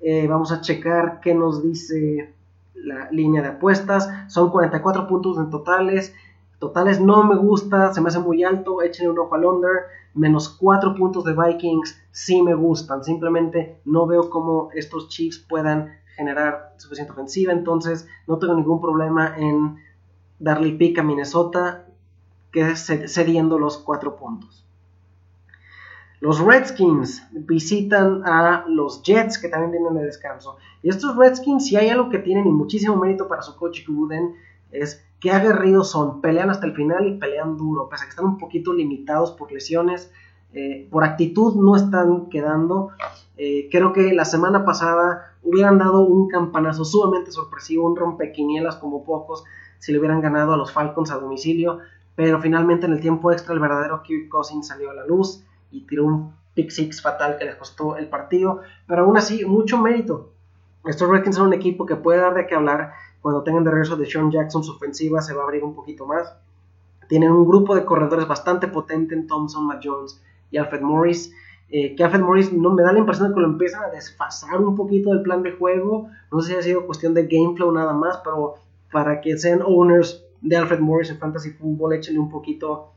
Eh, 0.00 0.26
vamos 0.26 0.52
a 0.52 0.60
checar 0.60 1.20
qué 1.20 1.34
nos 1.34 1.62
dice 1.62 2.34
la 2.74 3.10
línea 3.10 3.42
de 3.42 3.48
apuestas. 3.48 4.08
Son 4.28 4.50
44 4.50 5.06
puntos 5.06 5.38
en 5.38 5.50
totales. 5.50 6.14
Totales 6.58 7.00
no 7.00 7.24
me 7.24 7.36
gusta, 7.36 7.92
se 7.92 8.00
me 8.00 8.08
hace 8.08 8.18
muy 8.18 8.44
alto. 8.44 8.82
Échenle 8.82 9.10
un 9.10 9.18
ojo 9.18 9.34
al 9.34 9.44
under. 9.44 9.72
Menos 10.14 10.48
4 10.48 10.94
puntos 10.94 11.24
de 11.24 11.34
Vikings 11.34 12.00
sí 12.10 12.42
me 12.42 12.54
gustan. 12.54 13.04
Simplemente 13.04 13.80
no 13.84 14.06
veo 14.06 14.30
cómo 14.30 14.70
estos 14.74 15.08
Chiefs 15.08 15.38
puedan 15.38 15.92
generar 16.16 16.74
suficiente 16.76 17.12
ofensiva. 17.12 17.52
Entonces 17.52 18.08
no 18.26 18.38
tengo 18.38 18.54
ningún 18.54 18.80
problema 18.80 19.36
en 19.36 19.76
darle 20.38 20.72
pick 20.72 20.98
a 20.98 21.02
Minnesota 21.02 21.86
que 22.52 22.70
es 22.70 22.86
cediendo 23.06 23.58
los 23.58 23.78
4 23.78 24.16
puntos. 24.16 24.65
Los 26.20 26.40
Redskins 26.40 27.26
visitan 27.30 28.22
a 28.24 28.64
los 28.68 29.02
Jets 29.02 29.38
que 29.38 29.48
también 29.48 29.72
vienen 29.72 29.94
de 29.94 30.04
descanso. 30.04 30.56
Y 30.82 30.88
estos 30.88 31.14
Redskins, 31.16 31.66
si 31.66 31.76
hay 31.76 31.90
algo 31.90 32.08
que 32.08 32.18
tienen 32.18 32.46
y 32.46 32.50
muchísimo 32.50 32.96
mérito 32.96 33.28
para 33.28 33.42
su 33.42 33.54
coach 33.56 33.86
Gruden, 33.86 34.34
es 34.72 35.04
que 35.20 35.30
aguerridos 35.30 35.90
son, 35.90 36.20
pelean 36.22 36.50
hasta 36.50 36.66
el 36.66 36.74
final 36.74 37.06
y 37.06 37.18
pelean 37.18 37.56
duro, 37.56 37.88
pese 37.88 38.04
a 38.04 38.06
que 38.06 38.10
están 38.10 38.26
un 38.26 38.38
poquito 38.38 38.72
limitados 38.72 39.32
por 39.32 39.52
lesiones, 39.52 40.10
eh, 40.54 40.88
por 40.90 41.04
actitud 41.04 41.54
no 41.56 41.76
están 41.76 42.30
quedando. 42.30 42.90
Eh, 43.36 43.68
creo 43.70 43.92
que 43.92 44.14
la 44.14 44.24
semana 44.24 44.64
pasada 44.64 45.34
hubieran 45.42 45.78
dado 45.78 46.00
un 46.00 46.28
campanazo 46.28 46.84
sumamente 46.86 47.30
sorpresivo, 47.30 47.86
un 47.86 47.96
rompequinielas 47.96 48.76
como 48.76 49.04
pocos, 49.04 49.44
si 49.78 49.92
le 49.92 49.98
hubieran 49.98 50.22
ganado 50.22 50.54
a 50.54 50.56
los 50.56 50.72
Falcons 50.72 51.10
a 51.10 51.16
domicilio, 51.16 51.80
pero 52.14 52.40
finalmente 52.40 52.86
en 52.86 52.92
el 52.92 53.00
tiempo 53.00 53.32
extra 53.32 53.52
el 53.52 53.60
verdadero 53.60 54.02
Kirk 54.02 54.30
Cousins 54.30 54.68
salió 54.68 54.90
a 54.90 54.94
la 54.94 55.04
luz 55.04 55.45
y 55.70 55.82
tiró 55.82 56.04
un 56.04 56.32
pick 56.54 56.70
six 56.70 57.02
fatal 57.02 57.36
que 57.38 57.44
les 57.44 57.56
costó 57.56 57.96
el 57.96 58.08
partido, 58.08 58.62
pero 58.86 59.04
aún 59.04 59.16
así 59.16 59.44
mucho 59.44 59.78
mérito. 59.78 60.32
Estos 60.84 61.08
Redskins 61.08 61.36
son 61.36 61.48
un 61.48 61.54
equipo 61.54 61.84
que 61.84 61.96
puede 61.96 62.20
dar 62.20 62.34
de 62.34 62.46
qué 62.46 62.54
hablar 62.54 62.92
cuando 63.26 63.42
tengan 63.42 63.64
de 63.64 63.72
regreso 63.72 63.96
de 63.96 64.06
Sean 64.06 64.30
Jackson, 64.30 64.62
su 64.62 64.70
ofensiva 64.70 65.20
se 65.20 65.34
va 65.34 65.42
a 65.42 65.44
abrir 65.46 65.64
un 65.64 65.74
poquito 65.74 66.06
más. 66.06 66.32
Tienen 67.08 67.32
un 67.32 67.44
grupo 67.44 67.74
de 67.74 67.84
corredores 67.84 68.28
bastante 68.28 68.68
potente 68.68 69.16
en 69.16 69.26
Thompson, 69.26 69.66
Matt 69.66 69.82
Jones 69.84 70.22
y 70.52 70.58
Alfred 70.58 70.82
Morris. 70.82 71.34
Eh, 71.68 71.96
que 71.96 72.04
Alfred 72.04 72.20
Morris 72.20 72.52
no 72.52 72.72
me 72.72 72.84
da 72.84 72.92
la 72.92 73.00
impresión 73.00 73.30
de 73.30 73.34
que 73.34 73.40
lo 73.40 73.48
empiezan 73.48 73.82
a 73.82 73.88
desfasar 73.88 74.60
un 74.60 74.76
poquito 74.76 75.10
del 75.10 75.22
plan 75.22 75.42
de 75.42 75.50
juego. 75.50 76.08
No 76.30 76.40
sé 76.40 76.52
si 76.52 76.56
ha 76.56 76.62
sido 76.62 76.86
cuestión 76.86 77.14
de 77.14 77.26
gameflow 77.26 77.72
nada 77.72 77.92
más, 77.92 78.18
pero 78.22 78.58
para 78.92 79.20
que 79.20 79.36
sean 79.36 79.60
owners 79.60 80.24
de 80.40 80.56
Alfred 80.56 80.78
Morris 80.78 81.10
en 81.10 81.18
Fantasy 81.18 81.50
Football, 81.50 81.94
échenle 81.94 82.20
un 82.20 82.30
poquito 82.30 82.92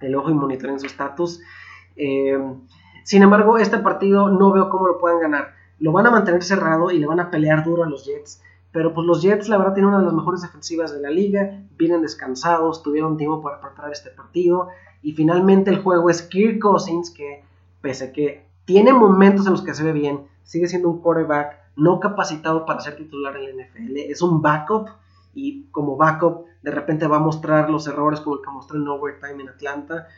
el 0.00 0.16
ojo 0.16 0.28
y 0.28 0.34
monitoren 0.34 0.80
su 0.80 0.86
estatus. 0.86 1.40
Eh, 1.98 2.38
sin 3.04 3.22
embargo, 3.22 3.58
este 3.58 3.78
partido 3.78 4.30
no 4.30 4.52
veo 4.52 4.70
cómo 4.70 4.86
lo 4.86 4.98
puedan 4.98 5.20
ganar. 5.20 5.54
Lo 5.78 5.92
van 5.92 6.06
a 6.06 6.10
mantener 6.10 6.42
cerrado 6.42 6.90
y 6.90 6.98
le 6.98 7.06
van 7.06 7.20
a 7.20 7.30
pelear 7.30 7.64
duro 7.64 7.84
a 7.84 7.88
los 7.88 8.04
Jets. 8.04 8.42
Pero 8.72 8.94
pues 8.94 9.06
los 9.06 9.22
Jets, 9.22 9.48
la 9.48 9.58
verdad, 9.58 9.74
tienen 9.74 9.88
una 9.88 9.98
de 9.98 10.04
las 10.04 10.14
mejores 10.14 10.42
defensivas 10.42 10.92
de 10.92 11.00
la 11.00 11.10
liga. 11.10 11.62
Vienen 11.76 12.02
descansados, 12.02 12.82
tuvieron 12.82 13.16
tiempo 13.16 13.42
para 13.42 13.60
preparar 13.60 13.92
este 13.92 14.10
partido. 14.10 14.68
Y 15.02 15.12
finalmente 15.12 15.70
el 15.70 15.82
juego 15.82 16.10
es 16.10 16.22
Kirk 16.22 16.60
Cousins, 16.60 17.10
que 17.10 17.44
pese 17.80 18.04
a 18.06 18.12
que 18.12 18.46
tiene 18.64 18.92
momentos 18.92 19.46
en 19.46 19.52
los 19.52 19.62
que 19.62 19.74
se 19.74 19.84
ve 19.84 19.92
bien, 19.92 20.26
sigue 20.42 20.68
siendo 20.68 20.90
un 20.90 21.00
quarterback 21.00 21.56
no 21.76 22.00
capacitado 22.00 22.66
para 22.66 22.80
ser 22.80 22.96
titular 22.96 23.36
en 23.36 23.56
la 23.56 23.64
NFL. 23.64 23.96
Es 23.96 24.20
un 24.20 24.42
backup 24.42 24.88
y 25.34 25.64
como 25.70 25.96
backup 25.96 26.44
de 26.62 26.70
repente 26.72 27.06
va 27.06 27.16
a 27.16 27.20
mostrar 27.20 27.70
los 27.70 27.86
errores 27.86 28.20
como 28.20 28.36
el 28.36 28.42
que 28.42 28.50
mostró 28.50 28.78
en 28.78 28.88
Overtime 28.88 29.42
en 29.42 29.48
Atlanta. 29.48 30.08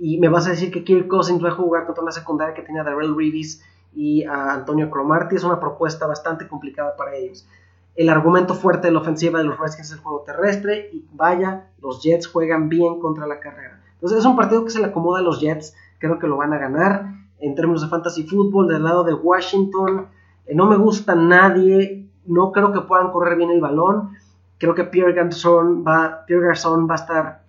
Y 0.00 0.18
me 0.18 0.30
vas 0.30 0.46
a 0.46 0.50
decir 0.50 0.72
que 0.72 0.82
Kirk 0.82 1.08
Cousins 1.08 1.44
va 1.44 1.50
a 1.50 1.52
jugar 1.52 1.84
contra 1.84 2.02
una 2.02 2.10
secundaria 2.10 2.54
que 2.54 2.62
tiene 2.62 2.80
a 2.80 2.84
Darrell 2.84 3.14
Reeves 3.14 3.62
y 3.94 4.24
Antonio 4.24 4.90
Cromartie. 4.90 5.36
Es 5.36 5.44
una 5.44 5.60
propuesta 5.60 6.06
bastante 6.06 6.48
complicada 6.48 6.96
para 6.96 7.14
ellos. 7.14 7.46
El 7.94 8.08
argumento 8.08 8.54
fuerte 8.54 8.88
de 8.88 8.94
la 8.94 9.00
ofensiva 9.00 9.38
de 9.38 9.44
los 9.44 9.58
Redskins 9.58 9.88
es 9.88 9.92
el 9.92 10.00
juego 10.00 10.22
terrestre 10.24 10.88
y 10.90 11.04
vaya, 11.12 11.68
los 11.82 12.02
Jets 12.02 12.28
juegan 12.28 12.70
bien 12.70 12.98
contra 12.98 13.26
la 13.26 13.40
carrera. 13.40 13.82
Entonces 13.94 14.20
es 14.20 14.24
un 14.24 14.36
partido 14.36 14.64
que 14.64 14.70
se 14.70 14.78
le 14.78 14.86
acomoda 14.86 15.18
a 15.18 15.22
los 15.22 15.38
Jets, 15.38 15.76
creo 15.98 16.18
que 16.18 16.26
lo 16.26 16.38
van 16.38 16.54
a 16.54 16.58
ganar. 16.58 17.04
En 17.38 17.54
términos 17.54 17.82
de 17.82 17.88
fantasy 17.88 18.22
fútbol, 18.22 18.68
del 18.68 18.84
lado 18.84 19.04
de 19.04 19.12
Washington, 19.12 20.06
eh, 20.46 20.54
no 20.54 20.66
me 20.66 20.76
gusta 20.76 21.14
nadie, 21.14 22.06
no 22.24 22.52
creo 22.52 22.72
que 22.72 22.80
puedan 22.80 23.10
correr 23.10 23.36
bien 23.36 23.50
el 23.50 23.60
balón. 23.60 24.16
Creo 24.58 24.74
que 24.74 24.84
Pierre 24.84 25.12
Garçon 25.12 25.84
va, 25.86 26.24
Pierre 26.26 26.46
Garçon 26.46 26.88
va 26.88 26.94
a 26.94 26.96
estar, 26.96 27.42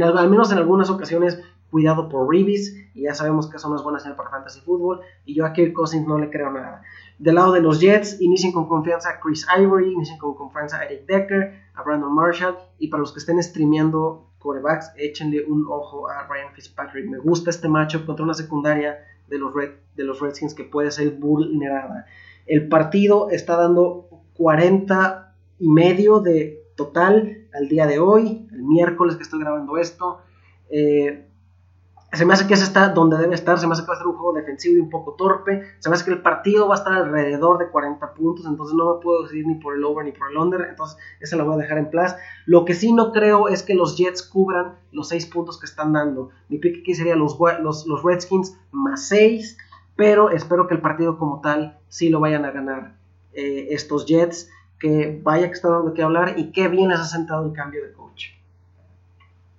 al 0.00 0.30
menos 0.30 0.52
en 0.52 0.58
algunas 0.58 0.90
ocasiones, 0.90 1.42
cuidado 1.70 2.08
por 2.08 2.28
Reeves, 2.28 2.76
y 2.94 3.02
ya 3.02 3.14
sabemos 3.14 3.48
que 3.48 3.56
eso 3.56 3.68
no 3.68 3.76
es 3.76 3.82
buena 3.82 3.98
señal 3.98 4.16
para 4.16 4.30
fantasy 4.30 4.60
fútbol, 4.60 5.00
y 5.24 5.34
yo 5.34 5.44
a 5.44 5.52
Kirk 5.52 5.72
Cousins 5.72 6.06
no 6.06 6.18
le 6.18 6.30
creo 6.30 6.50
nada. 6.50 6.82
Del 7.18 7.34
lado 7.34 7.52
de 7.52 7.60
los 7.60 7.80
Jets, 7.80 8.20
inicien 8.20 8.52
con 8.52 8.68
confianza 8.68 9.10
a 9.10 9.20
Chris 9.20 9.46
Ivory, 9.58 9.92
inicien 9.92 10.18
con 10.18 10.34
confianza 10.34 10.78
a 10.78 10.84
Eric 10.84 11.06
Decker, 11.06 11.52
a 11.74 11.82
Brandon 11.82 12.14
Marshall, 12.14 12.56
y 12.78 12.88
para 12.88 13.00
los 13.00 13.12
que 13.12 13.18
estén 13.18 13.42
streameando 13.42 14.28
corebacks, 14.38 14.92
échenle 14.96 15.44
un 15.44 15.66
ojo 15.68 16.08
a 16.08 16.26
Ryan 16.26 16.52
Fitzpatrick. 16.54 17.06
Me 17.08 17.18
gusta 17.18 17.50
este 17.50 17.68
matchup 17.68 18.06
contra 18.06 18.24
una 18.24 18.34
secundaria 18.34 18.98
de 19.28 19.38
los, 19.38 19.52
Red, 19.52 19.70
de 19.96 20.04
los 20.04 20.20
Redskins 20.20 20.54
que 20.54 20.64
puede 20.64 20.90
ser 20.90 21.10
vulnerada. 21.10 22.06
El 22.46 22.68
partido 22.68 23.30
está 23.30 23.56
dando 23.56 24.08
40 24.34 25.34
y 25.58 25.68
medio 25.68 26.20
de 26.20 26.64
total 26.76 27.48
al 27.52 27.68
día 27.68 27.86
de 27.86 27.98
hoy, 27.98 28.46
el 28.52 28.62
miércoles 28.62 29.16
que 29.16 29.24
estoy 29.24 29.40
grabando 29.40 29.76
esto. 29.76 30.20
Eh, 30.70 31.27
se 32.12 32.24
me 32.24 32.32
hace 32.32 32.46
que 32.46 32.54
ese 32.54 32.64
está 32.64 32.88
donde 32.88 33.18
debe 33.18 33.34
estar, 33.34 33.58
se 33.58 33.66
me 33.66 33.74
hace 33.74 33.82
que 33.82 33.88
va 33.88 33.94
a 33.94 33.98
ser 33.98 34.06
un 34.06 34.16
juego 34.16 34.32
defensivo 34.32 34.76
y 34.76 34.80
un 34.80 34.88
poco 34.88 35.12
torpe, 35.12 35.62
se 35.78 35.88
me 35.88 35.94
hace 35.94 36.06
que 36.06 36.12
el 36.12 36.22
partido 36.22 36.66
va 36.66 36.74
a 36.74 36.78
estar 36.78 36.92
alrededor 36.94 37.58
de 37.58 37.68
40 37.68 38.14
puntos, 38.14 38.46
entonces 38.46 38.74
no 38.74 38.94
me 38.94 39.02
puedo 39.02 39.22
decidir 39.22 39.46
ni 39.46 39.56
por 39.56 39.76
el 39.76 39.84
over 39.84 40.06
ni 40.06 40.12
por 40.12 40.30
el 40.30 40.38
under, 40.38 40.62
entonces 40.62 40.96
esa 41.20 41.36
la 41.36 41.44
voy 41.44 41.54
a 41.54 41.58
dejar 41.58 41.76
en 41.76 41.90
plus. 41.90 42.14
Lo 42.46 42.64
que 42.64 42.74
sí 42.74 42.92
no 42.92 43.12
creo 43.12 43.48
es 43.48 43.62
que 43.62 43.74
los 43.74 43.98
Jets 43.98 44.22
cubran 44.22 44.78
los 44.90 45.08
6 45.08 45.26
puntos 45.26 45.60
que 45.60 45.66
están 45.66 45.92
dando. 45.92 46.30
Mi 46.48 46.58
pick 46.58 46.80
aquí 46.80 46.94
sería 46.94 47.14
los, 47.14 47.38
los, 47.60 47.86
los 47.86 48.02
Redskins 48.02 48.58
más 48.72 49.06
6, 49.08 49.58
pero 49.94 50.30
espero 50.30 50.66
que 50.66 50.74
el 50.74 50.80
partido 50.80 51.18
como 51.18 51.42
tal 51.42 51.78
sí 51.88 52.08
lo 52.08 52.20
vayan 52.20 52.46
a 52.46 52.52
ganar 52.52 52.94
eh, 53.34 53.68
estos 53.70 54.06
Jets, 54.06 54.50
que 54.80 55.20
vaya 55.22 55.48
que 55.48 55.54
están 55.54 55.72
dando 55.72 55.92
que 55.92 56.02
hablar 56.02 56.38
y 56.38 56.52
qué 56.52 56.68
bien 56.68 56.88
les 56.88 57.00
ha 57.00 57.04
sentado 57.04 57.44
el 57.44 57.52
cambio 57.52 57.84
de 57.84 57.92
coach. 57.92 58.37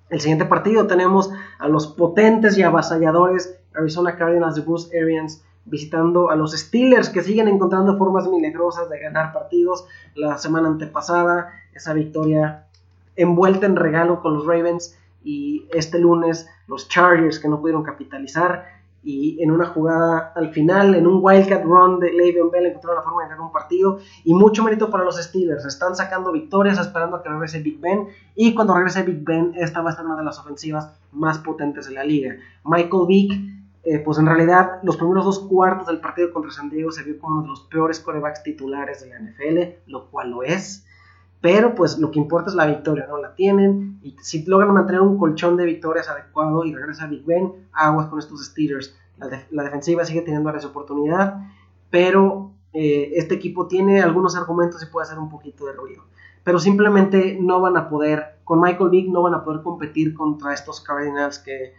El 0.09 0.19
siguiente 0.21 0.45
partido 0.45 0.87
tenemos 0.87 1.31
a 1.59 1.67
los 1.67 1.87
potentes 1.87 2.57
y 2.57 2.63
avasalladores 2.63 3.59
Arizona 3.75 4.15
Cardinals 4.15 4.55
de 4.55 4.61
Bruce 4.61 4.97
Arians 4.97 5.43
visitando 5.65 6.31
a 6.31 6.35
los 6.35 6.51
Steelers 6.57 7.09
que 7.09 7.21
siguen 7.21 7.47
encontrando 7.47 7.97
formas 7.97 8.27
milagrosas 8.27 8.89
de 8.89 8.99
ganar 8.99 9.33
partidos. 9.33 9.85
La 10.15 10.37
semana 10.37 10.67
antepasada, 10.67 11.53
esa 11.73 11.93
victoria 11.93 12.65
envuelta 13.15 13.65
en 13.65 13.75
regalo 13.75 14.21
con 14.21 14.33
los 14.33 14.45
Ravens 14.45 14.97
y 15.23 15.67
este 15.73 15.99
lunes 15.99 16.47
los 16.67 16.87
Chargers 16.87 17.39
que 17.39 17.49
no 17.49 17.59
pudieron 17.59 17.83
capitalizar 17.83 18.78
y 19.01 19.41
en 19.41 19.51
una 19.51 19.67
jugada 19.67 20.33
al 20.35 20.51
final, 20.51 20.93
en 20.95 21.07
un 21.07 21.19
wildcat 21.21 21.63
run 21.63 21.99
de 21.99 22.11
Le'Veon 22.11 22.51
Bell 22.51 22.65
encontraron 22.65 22.97
la 22.97 23.03
forma 23.03 23.23
de 23.23 23.29
ganar 23.29 23.45
un 23.45 23.51
partido 23.51 23.99
y 24.23 24.33
mucho 24.33 24.63
mérito 24.63 24.89
para 24.89 25.03
los 25.03 25.17
Steelers, 25.17 25.65
están 25.65 25.95
sacando 25.95 26.31
victorias 26.31 26.79
esperando 26.79 27.17
a 27.17 27.23
que 27.23 27.29
regrese 27.29 27.61
Big 27.61 27.79
Ben 27.79 28.07
y 28.35 28.53
cuando 28.53 28.75
regrese 28.75 29.03
Big 29.03 29.23
Ben 29.23 29.53
esta 29.55 29.81
va 29.81 29.91
a 29.91 29.95
ser 29.95 30.05
una 30.05 30.17
de 30.17 30.23
las 30.23 30.39
ofensivas 30.39 30.91
más 31.11 31.39
potentes 31.39 31.87
de 31.87 31.93
la 31.93 32.03
liga. 32.03 32.35
Michael 32.65 33.03
Vick, 33.07 33.31
eh, 33.83 33.99
pues 33.99 34.17
en 34.17 34.25
realidad 34.25 34.79
los 34.83 34.97
primeros 34.97 35.25
dos 35.25 35.39
cuartos 35.39 35.87
del 35.87 36.01
partido 36.01 36.33
contra 36.33 36.51
San 36.51 36.69
Diego 36.69 36.91
se 36.91 37.03
vio 37.03 37.17
como 37.19 37.35
uno 37.35 37.41
de 37.43 37.49
los 37.49 37.61
peores 37.61 37.99
corebacks 37.99 38.43
titulares 38.43 39.01
de 39.01 39.09
la 39.09 39.19
NFL, 39.19 39.89
lo 39.89 40.09
cual 40.09 40.31
lo 40.31 40.43
es. 40.43 40.85
Pero 41.41 41.73
pues 41.73 41.97
lo 41.97 42.11
que 42.11 42.19
importa 42.19 42.49
es 42.49 42.55
la 42.55 42.65
victoria, 42.65 43.05
¿no? 43.07 43.17
La 43.17 43.33
tienen 43.33 43.99
y 44.01 44.15
si 44.21 44.45
logran 44.45 44.73
mantener 44.73 45.01
un 45.01 45.17
colchón 45.17 45.55
de 45.55 45.65
victorias 45.65 46.09
adecuado 46.09 46.65
y 46.65 46.73
regresa 46.73 47.07
Big 47.07 47.25
Ben, 47.25 47.53
aguas 47.71 48.07
con 48.07 48.19
estos 48.19 48.45
Steelers. 48.45 48.95
La, 49.17 49.63
defensiva 49.63 50.05
sigue 50.05 50.21
teniendo 50.21 50.49
áreas 50.49 50.63
de 50.63 50.69
oportunidad, 50.69 51.41
pero 51.89 52.51
eh, 52.71 53.11
este 53.15 53.35
equipo 53.35 53.67
tiene 53.67 54.01
algunos 54.01 54.35
argumentos 54.35 54.81
y 54.81 54.85
puede 54.85 55.07
hacer 55.07 55.19
un 55.19 55.29
poquito 55.29 55.65
de 55.65 55.73
ruido. 55.73 56.03
Pero 56.43 56.59
simplemente 56.59 57.37
no 57.39 57.59
van 57.59 57.75
a 57.75 57.89
poder, 57.89 58.39
con 58.45 58.61
Michael 58.61 58.89
Vick 58.89 59.09
no 59.09 59.21
van 59.21 59.33
a 59.33 59.43
poder 59.43 59.61
competir 59.61 60.13
contra 60.13 60.53
estos 60.53 60.79
Cardinals 60.81 61.39
que 61.39 61.73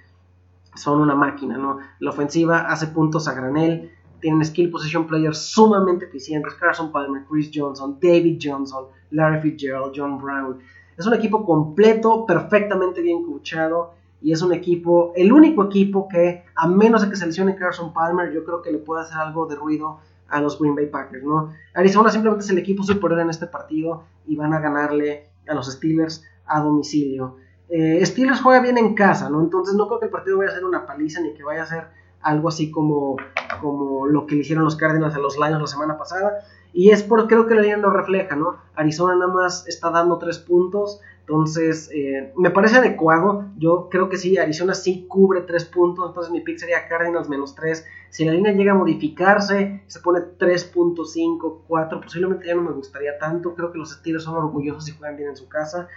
son 0.75 1.01
una 1.01 1.15
máquina, 1.15 1.57
¿no? 1.57 1.79
La 1.99 2.11
ofensiva 2.11 2.71
hace 2.71 2.87
puntos 2.89 3.27
a 3.27 3.35
granel, 3.35 3.91
tienen 4.21 4.45
skill 4.45 4.71
position 4.71 5.07
players 5.07 5.39
sumamente 5.39 6.05
eficientes, 6.05 6.55
Carson 6.55 6.93
Palmer, 6.93 7.25
Chris 7.29 7.51
Johnson, 7.53 7.99
David 8.01 8.39
Johnson, 8.43 8.87
Larry 9.11 9.41
Fitzgerald, 9.41 9.93
John 9.95 10.21
Brown. 10.21 10.59
Es 10.97 11.07
un 11.07 11.15
equipo 11.15 11.45
completo, 11.45 12.27
perfectamente 12.27 13.01
bien 13.01 13.25
coachado 13.25 13.95
y 14.23 14.33
es 14.33 14.43
un 14.43 14.53
equipo, 14.53 15.13
el 15.17 15.33
único 15.33 15.65
equipo 15.65 16.07
que, 16.09 16.45
a 16.55 16.69
menos 16.69 17.03
de 17.03 17.09
que 17.09 17.17
seleccione 17.17 17.57
Carson 17.57 17.93
Palmer, 17.93 18.33
yo 18.33 18.45
creo 18.45 18.61
que 18.61 18.71
le 18.71 18.79
puede 18.79 19.03
hacer 19.03 19.17
algo 19.17 19.47
de 19.47 19.57
ruido 19.57 19.99
a 20.29 20.41
los 20.41 20.59
Green 20.59 20.75
Bay 20.75 20.87
Packers, 20.87 21.25
¿no? 21.25 21.53
Arizona 21.75 22.11
simplemente 22.11 22.45
es 22.45 22.51
el 22.51 22.59
equipo 22.59 22.83
superior 22.83 23.21
en 23.21 23.31
este 23.31 23.47
partido 23.47 24.05
y 24.27 24.37
van 24.37 24.53
a 24.53 24.61
ganarle 24.61 25.31
a 25.49 25.55
los 25.55 25.73
Steelers 25.73 26.25
a 26.47 26.61
domicilio. 26.61 27.37
Eh, 27.69 28.05
Steelers 28.05 28.41
juega 28.41 28.61
bien 28.61 28.79
en 28.79 28.95
casa, 28.95 29.31
¿no? 29.31 29.41
Entonces 29.41 29.75
no 29.75 29.87
creo 29.87 30.01
que 30.01 30.07
el 30.07 30.13
partido 30.13 30.39
vaya 30.39 30.51
a 30.51 30.55
ser 30.55 30.65
una 30.65 30.87
paliza 30.87 31.21
ni 31.21 31.35
que 31.35 31.43
vaya 31.43 31.63
a 31.63 31.67
ser 31.67 31.85
algo 32.21 32.49
así 32.49 32.71
como, 32.71 33.17
como 33.61 34.07
lo 34.07 34.27
que 34.27 34.35
le 34.35 34.43
hicieron 34.43 34.65
los 34.65 34.77
Cardinals 34.77 35.15
a 35.15 35.19
los 35.19 35.37
Lions 35.37 35.61
la 35.61 35.67
semana 35.67 35.97
pasada. 35.97 36.41
Y 36.73 36.91
es 36.91 37.03
por, 37.03 37.27
creo 37.27 37.47
que 37.47 37.55
la 37.55 37.63
línea 37.63 37.77
lo 37.77 37.91
refleja, 37.91 38.37
¿no? 38.37 38.59
Arizona 38.75 39.15
nada 39.15 39.33
más 39.33 39.67
está 39.67 39.91
dando 39.91 40.19
tres 40.19 40.39
puntos, 40.39 41.01
entonces 41.21 41.91
eh, 41.93 42.33
me 42.37 42.51
parece 42.51 42.79
adecuado. 42.79 43.47
Yo 43.59 43.89
creo 43.91 44.09
que 44.09 44.17
sí, 44.17 44.39
Arizona 44.39 44.75
sí 44.75 45.07
cubre 45.09 45.43
tres 45.43 45.65
puntos, 45.65 46.09
entonces 46.09 46.33
mi 46.33 46.41
pick 46.41 46.59
sería 46.59 46.89
Cardinals 46.89 47.29
menos 47.29 47.55
tres. 47.55 47.87
Si 48.09 48.25
la 48.25 48.33
línea 48.33 48.53
llega 48.53 48.73
a 48.73 48.77
modificarse, 48.77 49.83
se 49.87 50.01
pone 50.01 50.21
3.5, 50.21 51.59
4, 51.69 52.01
posiblemente 52.01 52.47
ya 52.47 52.57
no 52.57 52.63
me 52.63 52.73
gustaría 52.73 53.17
tanto. 53.19 53.55
Creo 53.55 53.71
que 53.71 53.79
los 53.79 53.93
Steelers 53.93 54.25
son 54.25 54.35
orgullosos 54.35 54.89
y 54.89 54.93
juegan 54.93 55.17
bien 55.17 55.29
en 55.29 55.37
su 55.37 55.49
casa 55.49 55.89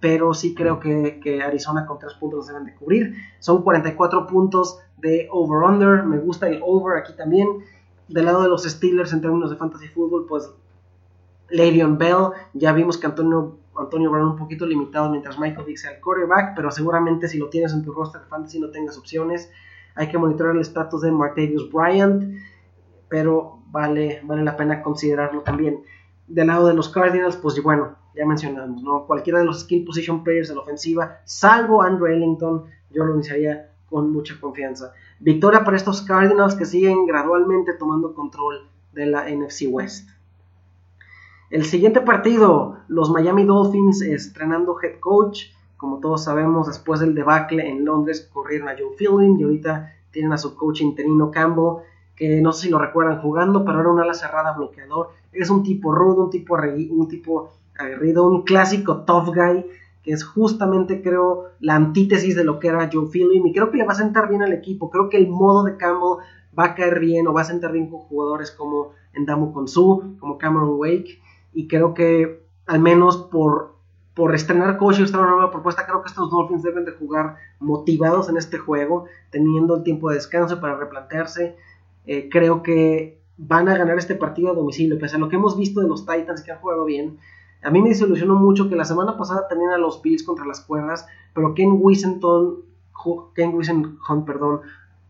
pero 0.00 0.34
sí 0.34 0.54
creo 0.54 0.80
que, 0.80 1.42
Arizona 1.44 1.86
con 1.86 1.98
tres 1.98 2.14
puntos 2.14 2.38
los 2.38 2.48
deben 2.48 2.64
de 2.64 2.74
cubrir. 2.74 3.14
Son 3.38 3.62
44 3.62 4.26
puntos 4.26 4.78
de 4.98 5.28
over-under, 5.30 6.04
me 6.04 6.18
gusta 6.18 6.48
el 6.48 6.60
over 6.62 6.98
aquí 6.98 7.14
también. 7.14 7.48
Del 8.12 8.26
lado 8.26 8.42
de 8.42 8.48
los 8.48 8.64
Steelers 8.64 9.12
en 9.14 9.22
términos 9.22 9.50
de 9.50 9.56
fantasy 9.56 9.88
fútbol, 9.88 10.26
pues 10.28 10.52
Le'Veon 11.48 11.96
Bell, 11.96 12.28
ya 12.52 12.72
vimos 12.72 12.98
que 12.98 13.06
Antonio, 13.06 13.56
Antonio 13.74 14.10
Brown 14.10 14.32
un 14.32 14.36
poquito 14.36 14.66
limitado 14.66 15.08
mientras 15.08 15.38
Michael 15.38 15.66
Vick 15.66 15.78
sea 15.78 15.92
el 15.92 16.00
quarterback, 16.00 16.54
pero 16.54 16.70
seguramente 16.70 17.26
si 17.26 17.38
lo 17.38 17.48
tienes 17.48 17.72
en 17.72 17.82
tu 17.82 17.92
roster 17.92 18.20
de 18.20 18.26
fantasy 18.26 18.60
no 18.60 18.70
tengas 18.70 18.98
opciones. 18.98 19.50
Hay 19.94 20.08
que 20.08 20.18
monitorear 20.18 20.54
el 20.54 20.60
estatus 20.60 21.00
de 21.00 21.10
Martavius 21.10 21.70
Bryant, 21.72 22.38
pero 23.08 23.60
vale, 23.68 24.20
vale 24.24 24.44
la 24.44 24.56
pena 24.56 24.82
considerarlo 24.82 25.40
también. 25.40 25.82
Del 26.26 26.48
lado 26.48 26.66
de 26.66 26.74
los 26.74 26.90
Cardinals, 26.90 27.36
pues 27.36 27.62
bueno, 27.62 27.96
ya 28.14 28.26
mencionamos, 28.26 28.82
¿no? 28.82 29.06
Cualquiera 29.06 29.38
de 29.38 29.46
los 29.46 29.60
skill 29.60 29.84
position 29.84 30.22
players 30.22 30.48
de 30.48 30.54
la 30.54 30.60
ofensiva, 30.60 31.20
salvo 31.24 31.80
Andrew 31.80 32.08
Ellington, 32.08 32.64
yo 32.90 33.04
lo 33.04 33.14
iniciaría 33.14 33.70
con 33.88 34.12
mucha 34.12 34.38
confianza. 34.38 34.92
Victoria 35.22 35.62
para 35.62 35.76
estos 35.76 36.02
Cardinals 36.02 36.56
que 36.56 36.64
siguen 36.64 37.06
gradualmente 37.06 37.74
tomando 37.74 38.12
control 38.12 38.66
de 38.92 39.06
la 39.06 39.30
NFC 39.30 39.66
West. 39.70 40.08
El 41.48 41.64
siguiente 41.64 42.00
partido, 42.00 42.78
los 42.88 43.08
Miami 43.08 43.44
Dolphins 43.44 44.02
estrenando 44.02 44.76
head 44.82 44.98
coach. 44.98 45.44
Como 45.76 46.00
todos 46.00 46.24
sabemos, 46.24 46.66
después 46.66 46.98
del 46.98 47.14
debacle 47.14 47.68
en 47.68 47.84
Londres 47.84 48.28
corrieron 48.32 48.68
a 48.68 48.74
Joe 48.76 48.96
Fielding 48.96 49.38
y 49.38 49.44
ahorita 49.44 49.92
tienen 50.10 50.32
a 50.32 50.38
su 50.38 50.56
coach 50.56 50.80
interino 50.80 51.30
Campbell, 51.30 51.84
que 52.16 52.40
no 52.40 52.52
sé 52.52 52.64
si 52.64 52.70
lo 52.70 52.80
recuerdan 52.80 53.20
jugando, 53.20 53.64
pero 53.64 53.78
era 53.78 53.90
un 53.90 54.00
ala 54.00 54.14
cerrada 54.14 54.54
bloqueador. 54.54 55.10
Es 55.30 55.50
un 55.50 55.62
tipo 55.62 55.94
rudo, 55.94 56.24
un 56.24 56.30
tipo, 56.30 56.56
un 56.56 57.06
tipo 57.06 57.52
aguerrido, 57.78 58.26
un 58.26 58.42
clásico 58.42 59.04
tough 59.04 59.32
guy 59.32 59.64
que 60.02 60.12
es 60.12 60.24
justamente, 60.24 61.02
creo, 61.02 61.44
la 61.60 61.76
antítesis 61.76 62.34
de 62.34 62.44
lo 62.44 62.58
que 62.58 62.68
era 62.68 62.90
Joe 62.92 63.08
Philly, 63.10 63.42
y 63.44 63.52
creo 63.52 63.70
que 63.70 63.78
le 63.78 63.84
va 63.84 63.92
a 63.92 63.96
sentar 63.96 64.28
bien 64.28 64.42
al 64.42 64.52
equipo, 64.52 64.90
creo 64.90 65.08
que 65.08 65.16
el 65.16 65.28
modo 65.28 65.64
de 65.64 65.76
Campbell 65.76 66.24
va 66.58 66.66
a 66.66 66.74
caer 66.74 67.00
bien 67.00 67.26
o 67.26 67.32
va 67.32 67.42
a 67.42 67.44
sentar 67.44 67.72
bien 67.72 67.88
con 67.88 68.00
jugadores 68.00 68.50
como 68.50 68.90
Endamu 69.14 69.52
Konsu, 69.52 70.16
como 70.18 70.38
Cameron 70.38 70.78
Wake, 70.78 71.20
y 71.52 71.68
creo 71.68 71.94
que 71.94 72.42
al 72.66 72.80
menos 72.80 73.16
por, 73.16 73.76
por 74.14 74.34
estrenar 74.34 74.78
coach 74.78 74.98
y 74.98 75.02
una 75.02 75.26
nueva 75.26 75.50
propuesta, 75.50 75.86
creo 75.86 76.02
que 76.02 76.08
estos 76.08 76.30
Dolphins 76.30 76.62
deben 76.62 76.84
de 76.84 76.92
jugar 76.92 77.36
motivados 77.60 78.28
en 78.28 78.36
este 78.36 78.58
juego, 78.58 79.06
teniendo 79.30 79.76
el 79.76 79.82
tiempo 79.82 80.08
de 80.08 80.16
descanso 80.16 80.60
para 80.60 80.76
replantearse, 80.76 81.56
eh, 82.06 82.28
creo 82.30 82.62
que 82.62 83.20
van 83.36 83.68
a 83.68 83.76
ganar 83.76 83.98
este 83.98 84.14
partido 84.14 84.50
a 84.50 84.54
domicilio, 84.54 84.98
pese 84.98 85.16
a 85.16 85.18
lo 85.18 85.28
que 85.28 85.36
hemos 85.36 85.56
visto 85.56 85.80
de 85.80 85.88
los 85.88 86.06
Titans 86.06 86.42
que 86.42 86.52
han 86.52 86.58
jugado 86.58 86.84
bien, 86.84 87.18
a 87.62 87.70
mí 87.70 87.80
me 87.80 87.90
desilusionó 87.90 88.34
mucho 88.34 88.68
que 88.68 88.76
la 88.76 88.84
semana 88.84 89.16
pasada 89.16 89.46
tenían 89.48 89.70
a 89.70 89.78
los 89.78 90.02
Bills 90.02 90.24
contra 90.24 90.44
las 90.44 90.60
cuerdas, 90.60 91.06
pero 91.32 91.54
Ken 91.54 91.78
Wisenton, 91.80 92.62
Ken 93.34 94.24
perdón, 94.24 94.60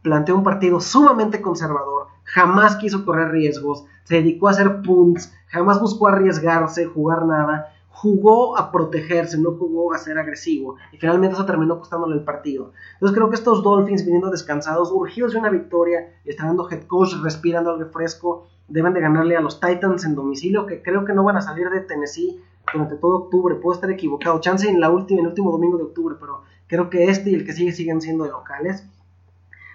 planteó 0.03 0.37
un 0.37 0.43
partido 0.43 0.81
sumamente 0.81 1.41
conservador, 1.41 2.09
jamás 2.25 2.77
quiso 2.77 3.05
correr 3.05 3.31
riesgos, 3.31 3.85
se 4.05 4.17
dedicó 4.17 4.49
a 4.49 4.51
hacer 4.51 4.83
punts, 4.83 5.33
jamás 5.47 5.81
buscó 5.81 6.09
arriesgarse, 6.09 6.87
jugar 6.87 7.25
nada, 7.25 7.73
jugó 7.88 8.59
a 8.59 8.73
protegerse, 8.73 9.38
no 9.38 9.53
jugó 9.53 9.93
a 9.93 9.99
ser 9.99 10.19
agresivo, 10.19 10.77
y 10.93 10.99
finalmente 10.99 11.37
eso 11.37 11.47
terminó 11.47 11.79
costándole 11.79 12.17
el 12.17 12.25
partido. 12.25 12.73
Entonces 12.95 13.17
creo 13.17 13.31
que 13.31 13.37
estos 13.37 13.62
Dolphins 13.62 14.05
viniendo 14.05 14.31
descansados, 14.31 14.91
urgidos 14.91 15.33
de 15.33 15.38
una 15.38 15.51
victoria, 15.51 16.12
estando 16.25 16.69
head 16.69 16.83
coach, 16.87 17.15
respirando 17.23 17.71
algo 17.71 17.88
fresco, 17.91 18.47
deben 18.73 18.95
de 18.95 19.01
ganarle 19.01 19.37
a 19.37 19.41
los 19.41 19.61
Titans 19.61 20.05
en 20.05 20.15
domicilio, 20.15 20.67
que 20.67 20.83
creo 20.83 21.05
que 21.05 21.13
no 21.13 21.25
van 21.25 21.37
a 21.37 21.43
salir 21.43 21.69
de 21.69 21.81
Tennessee 21.81 22.41
durante 22.73 22.97
todo 22.97 23.19
octubre. 23.19 23.55
Puedo 23.57 23.75
estar 23.75 23.91
equivocado. 23.91 24.41
Chance 24.41 24.69
en 24.69 24.81
la 24.81 24.91
última, 24.91 25.21
el 25.21 25.27
último 25.29 25.53
domingo 25.53 25.77
de 25.77 25.85
octubre, 25.85 26.17
pero 26.19 26.43
creo 26.67 26.89
que 26.89 27.05
este 27.05 27.31
y 27.31 27.35
el 27.35 27.45
que 27.45 27.53
sigue 27.53 27.73
siguen 27.73 28.01
siendo 28.01 28.25
de 28.25 28.31
locales. 28.31 28.87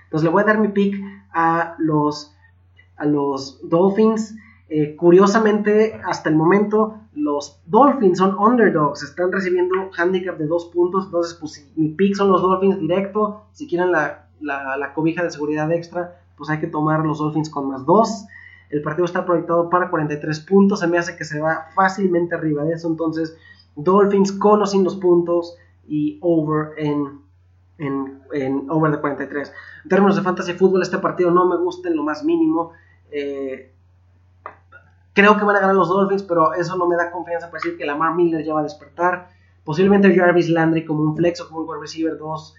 Entonces 0.05 0.23
le 0.23 0.31
voy 0.31 0.41
a 0.41 0.45
dar 0.45 0.57
mi 0.57 0.69
pick 0.69 0.95
a 1.31 1.75
los, 1.77 2.35
a 2.97 3.05
los 3.05 3.59
Dolphins. 3.63 4.35
Eh, 4.69 4.95
curiosamente, 4.95 6.01
hasta 6.03 6.29
el 6.29 6.35
momento, 6.35 6.95
los 7.13 7.61
Dolphins 7.67 8.17
son 8.17 8.37
underdogs, 8.37 9.03
están 9.03 9.31
recibiendo 9.31 9.75
handicap 9.95 10.37
de 10.37 10.47
dos 10.47 10.65
puntos. 10.65 11.05
Entonces, 11.05 11.35
pues 11.35 11.71
mi 11.75 11.89
pick 11.89 12.15
son 12.15 12.31
los 12.31 12.41
Dolphins 12.41 12.79
directo. 12.79 13.43
Si 13.51 13.67
quieren 13.67 13.91
la, 13.91 14.27
la 14.41 14.93
cobija 14.93 15.23
de 15.23 15.29
seguridad 15.29 15.71
extra, 15.71 16.19
pues 16.35 16.49
hay 16.49 16.59
que 16.59 16.67
tomar 16.67 17.05
los 17.05 17.19
Dolphins 17.19 17.49
con 17.49 17.69
más 17.69 17.85
dos. 17.85 18.25
El 18.69 18.81
partido 18.81 19.05
está 19.05 19.25
proyectado 19.25 19.69
para 19.69 19.89
43 19.89 20.39
puntos. 20.41 20.79
Se 20.79 20.87
me 20.87 20.97
hace 20.97 21.15
que 21.15 21.23
se 21.23 21.39
va 21.39 21.67
fácilmente 21.75 22.35
arriba 22.35 22.63
de 22.63 22.73
eso. 22.73 22.87
Entonces, 22.87 23.37
Dolphins 23.75 24.31
con 24.31 24.61
o 24.61 24.65
sin 24.65 24.83
los 24.83 24.95
puntos 24.95 25.57
y 25.87 26.17
over 26.21 26.71
en, 26.77 27.21
en, 27.77 28.69
over 28.69 28.91
de 28.91 28.99
43. 28.99 29.53
En 29.83 29.89
términos 29.89 30.15
de 30.15 30.21
fantasy 30.21 30.53
fútbol, 30.53 30.81
este 30.81 30.97
partido 30.97 31.31
no 31.31 31.47
me 31.47 31.57
gusta 31.57 31.87
en 31.87 31.95
lo 31.95 32.03
más 32.03 32.23
mínimo. 32.23 32.71
Eh, 33.11 33.71
creo 35.13 35.37
que 35.37 35.45
van 35.45 35.55
a 35.55 35.59
ganar 35.59 35.75
los 35.75 35.89
Dolphins, 35.89 36.23
pero 36.23 36.53
eso 36.53 36.75
no 36.75 36.87
me 36.87 36.95
da 36.95 37.11
confianza 37.11 37.49
para 37.49 37.61
decir 37.61 37.77
que 37.77 37.85
Lamar 37.85 38.15
Miller 38.15 38.43
ya 38.43 38.53
va 38.53 38.59
a 38.59 38.63
despertar. 38.63 39.29
Posiblemente 39.63 40.15
Jarvis 40.15 40.49
Landry 40.49 40.85
como 40.85 41.03
un 41.03 41.15
flex 41.15 41.41
o 41.41 41.47
como 41.47 41.61
un 41.61 41.69
wide 41.69 41.81
receiver 41.81 42.17
2 42.17 42.55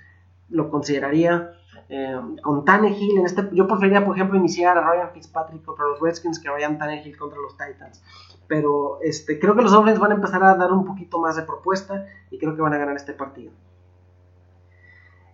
lo 0.51 0.71
consideraría. 0.71 1.53
Eh, 1.91 2.21
con 2.43 2.67
Tannehill 2.67 3.19
en 3.19 3.25
este, 3.25 3.49
yo 3.53 3.67
preferiría 3.67 4.05
por 4.05 4.15
ejemplo 4.15 4.37
iniciar 4.37 4.77
a 4.77 4.83
Ryan 4.83 5.11
Fitzpatrick 5.15 5.65
contra 5.65 5.87
los 5.87 5.99
Redskins 6.01 6.39
que 6.39 6.51
Ryan 6.51 6.77
Tannehill 6.77 7.17
contra 7.17 7.39
los 7.41 7.57
Titans 7.57 8.03
pero 8.47 8.99
este, 9.01 9.39
creo 9.39 9.57
que 9.57 9.63
los 9.63 9.73
Dolphins 9.73 9.99
van 9.99 10.13
a 10.13 10.17
empezar 10.17 10.45
a 10.45 10.55
dar 10.55 10.71
un 10.71 10.85
poquito 10.85 11.19
más 11.19 11.37
de 11.37 11.45
propuesta 11.45 12.05
y 12.31 12.37
creo 12.39 12.55
que 12.55 12.61
van 12.61 12.75
a 12.75 12.77
ganar 12.77 12.95
este 12.95 13.15
partido 13.15 13.53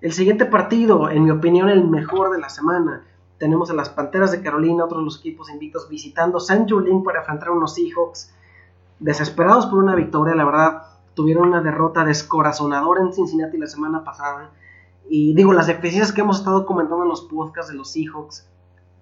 el 0.01 0.13
siguiente 0.13 0.47
partido 0.47 1.11
en 1.11 1.25
mi 1.25 1.33
opinión 1.33 1.69
el 1.71 1.89
mejor 1.89 2.31
de 2.31 2.39
la 2.39 2.49
semana 2.49 3.03
tenemos 3.39 3.71
a 3.71 3.75
las 3.75 3.89
Panteras 3.89 4.31
de 4.31 4.43
Carolina, 4.43 4.85
otros 4.85 5.03
los 5.03 5.19
equipos 5.19 5.51
invictos, 5.51 5.89
visitando 5.89 6.41
San 6.41 6.69
Julien 6.69 7.03
para 7.03 7.21
enfrentar 7.21 7.49
a 7.49 7.53
unos 7.53 7.75
Seahawks 7.75 8.33
desesperados 9.01 9.67
por 9.67 9.83
una 9.83 9.95
victoria. 9.95 10.35
La 10.35 10.45
verdad, 10.45 10.83
tuvieron 11.15 11.49
una 11.49 11.61
derrota 11.61 12.05
descorazonadora 12.05 13.03
en 13.03 13.13
Cincinnati 13.13 13.59
la 13.59 13.67
semana 13.67 14.05
pasada. 14.05 14.51
Y 15.09 15.35
digo, 15.35 15.53
las 15.53 15.67
deficiencias 15.67 16.13
que 16.13 16.23
hemos 16.23 16.39
estado 16.39 16.65
comentando 16.67 17.03
en 17.03 17.09
los 17.09 17.23
podcasts 17.23 17.71
de 17.71 17.77
los 17.77 17.91
Seahawks, 17.91 18.49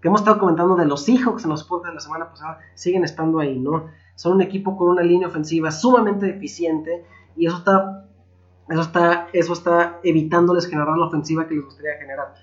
que 0.01 0.09
hemos 0.09 0.21
estado 0.21 0.39
comentando 0.39 0.75
de 0.75 0.85
los 0.85 1.05
Seahawks 1.05 1.45
en 1.45 1.51
los 1.51 1.65
podcasts 1.65 1.91
de 1.91 1.95
la 1.95 2.01
semana 2.01 2.29
pasada, 2.29 2.59
siguen 2.75 3.05
estando 3.05 3.39
ahí, 3.39 3.59
¿no? 3.59 3.87
Son 4.17 4.35
un 4.35 4.43
equipo 4.43 4.77
con 4.77 4.89
una 4.89 5.03
línea 5.03 5.29
ofensiva 5.29 5.71
sumamente 5.71 6.27
deficiente 6.27 7.05
y 7.37 7.47
eso 7.47 7.59
está, 7.59 8.07
eso 8.69 8.81
está, 8.81 9.29
eso 9.33 9.53
está 9.53 10.01
evitándoles 10.03 10.67
generar 10.67 10.97
la 10.99 11.07
ofensiva 11.07 11.47
que 11.47 11.55
les 11.55 11.65
gustaría 11.65 11.97
generar. 11.99 12.35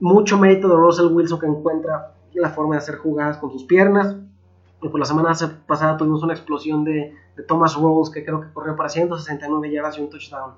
Mucho 0.00 0.38
mérito 0.38 0.68
de 0.68 0.76
Russell 0.76 1.12
Wilson 1.12 1.40
que 1.40 1.46
encuentra 1.46 2.14
la 2.34 2.50
forma 2.50 2.76
de 2.76 2.78
hacer 2.78 2.96
jugadas 2.96 3.36
con 3.38 3.50
sus 3.50 3.64
piernas. 3.64 4.16
Y 4.80 4.88
por 4.88 4.98
la 4.98 5.06
semana 5.06 5.32
pasada 5.66 5.96
tuvimos 5.96 6.22
una 6.22 6.32
explosión 6.32 6.82
de, 6.84 7.14
de 7.36 7.42
Thomas 7.44 7.76
Rolls 7.76 8.10
que 8.10 8.24
creo 8.24 8.40
que 8.40 8.52
corrió 8.52 8.74
para 8.74 8.88
169 8.88 9.70
yardas 9.70 9.98
y 9.98 10.00
un 10.00 10.10
touchdown. 10.10 10.54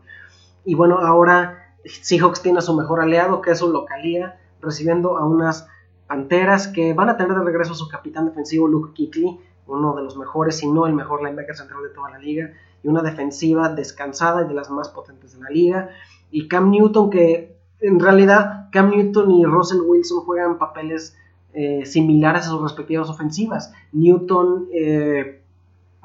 Y 0.65 0.75
bueno, 0.75 0.99
ahora 0.99 1.63
Seahawks 1.85 2.42
tiene 2.42 2.59
a 2.59 2.62
su 2.62 2.75
mejor 2.75 3.01
aliado, 3.01 3.40
que 3.40 3.51
es 3.51 3.59
su 3.59 3.70
localía, 3.70 4.38
recibiendo 4.61 5.18
a 5.18 5.27
unas 5.27 5.68
Panteras 6.07 6.68
que 6.68 6.92
van 6.92 7.09
a 7.09 7.16
tener 7.16 7.37
de 7.37 7.44
regreso 7.44 7.73
a 7.73 7.77
su 7.77 7.88
capitán 7.88 8.27
defensivo 8.27 8.68
Luke 8.68 8.92
Kuechly, 8.94 9.40
uno 9.66 9.94
de 9.94 10.03
los 10.03 10.18
mejores, 10.18 10.59
si 10.59 10.70
no 10.70 10.87
el 10.87 10.92
mejor 10.92 11.23
linebacker 11.23 11.57
central 11.57 11.83
de 11.83 11.88
toda 11.88 12.11
la 12.11 12.18
liga, 12.18 12.53
y 12.83 12.88
una 12.88 13.03
defensiva 13.03 13.70
descansada 13.70 14.42
y 14.42 14.49
de 14.49 14.55
las 14.55 14.70
más 14.70 14.90
potentes 14.90 15.33
de 15.35 15.42
la 15.42 15.49
liga. 15.49 15.90
Y 16.31 16.47
Cam 16.47 16.70
Newton, 16.70 17.09
que 17.09 17.57
en 17.81 17.99
realidad 17.99 18.68
Cam 18.70 18.90
Newton 18.90 19.31
y 19.31 19.47
Russell 19.47 19.81
Wilson 19.81 20.25
juegan 20.25 20.59
papeles 20.59 21.16
eh, 21.55 21.87
similares 21.87 22.47
a 22.47 22.51
sus 22.51 22.62
respectivas 22.62 23.09
ofensivas. 23.09 23.73
Newton 23.92 24.68
eh, 24.75 25.42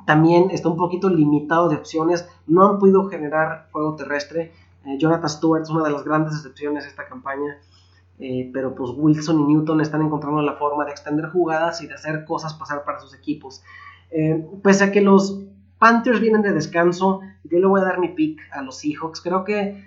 también 0.06 0.50
está 0.52 0.70
un 0.70 0.78
poquito 0.78 1.10
limitado 1.10 1.68
de 1.68 1.76
opciones, 1.76 2.28
no 2.48 2.68
han 2.68 2.80
podido 2.80 3.10
generar 3.10 3.68
juego 3.72 3.96
terrestre. 3.96 4.54
Eh, 4.86 4.98
Jonathan 4.98 5.30
Stewart 5.30 5.64
es 5.64 5.70
una 5.70 5.84
de 5.84 5.92
las 5.92 6.04
grandes 6.04 6.34
excepciones 6.36 6.84
de 6.84 6.90
esta 6.90 7.08
campaña. 7.08 7.58
Eh, 8.20 8.50
pero 8.54 8.76
pues 8.76 8.92
Wilson 8.96 9.40
y 9.40 9.54
Newton 9.54 9.80
están 9.80 10.02
encontrando 10.02 10.42
la 10.42 10.56
forma 10.56 10.84
de 10.84 10.92
extender 10.92 11.30
jugadas 11.30 11.82
y 11.82 11.88
de 11.88 11.94
hacer 11.94 12.26
cosas 12.26 12.54
pasar 12.54 12.84
para 12.84 13.00
sus 13.00 13.14
equipos. 13.14 13.64
Eh, 14.12 14.46
pese 14.62 14.86
a 14.86 14.92
que 14.92 15.02
los 15.02 15.40
Panthers 15.78 16.20
vienen 16.20 16.42
de 16.42 16.52
descanso, 16.52 17.22
yo 17.46 17.60
le 17.60 17.66
voy 17.66 17.80
a 17.80 17.86
dar 17.86 18.00
mi 18.00 18.10
pick 18.10 18.42
a 18.52 18.62
los 18.62 18.78
Seahawks. 18.78 19.22
Creo 19.22 19.46
que, 19.46 19.86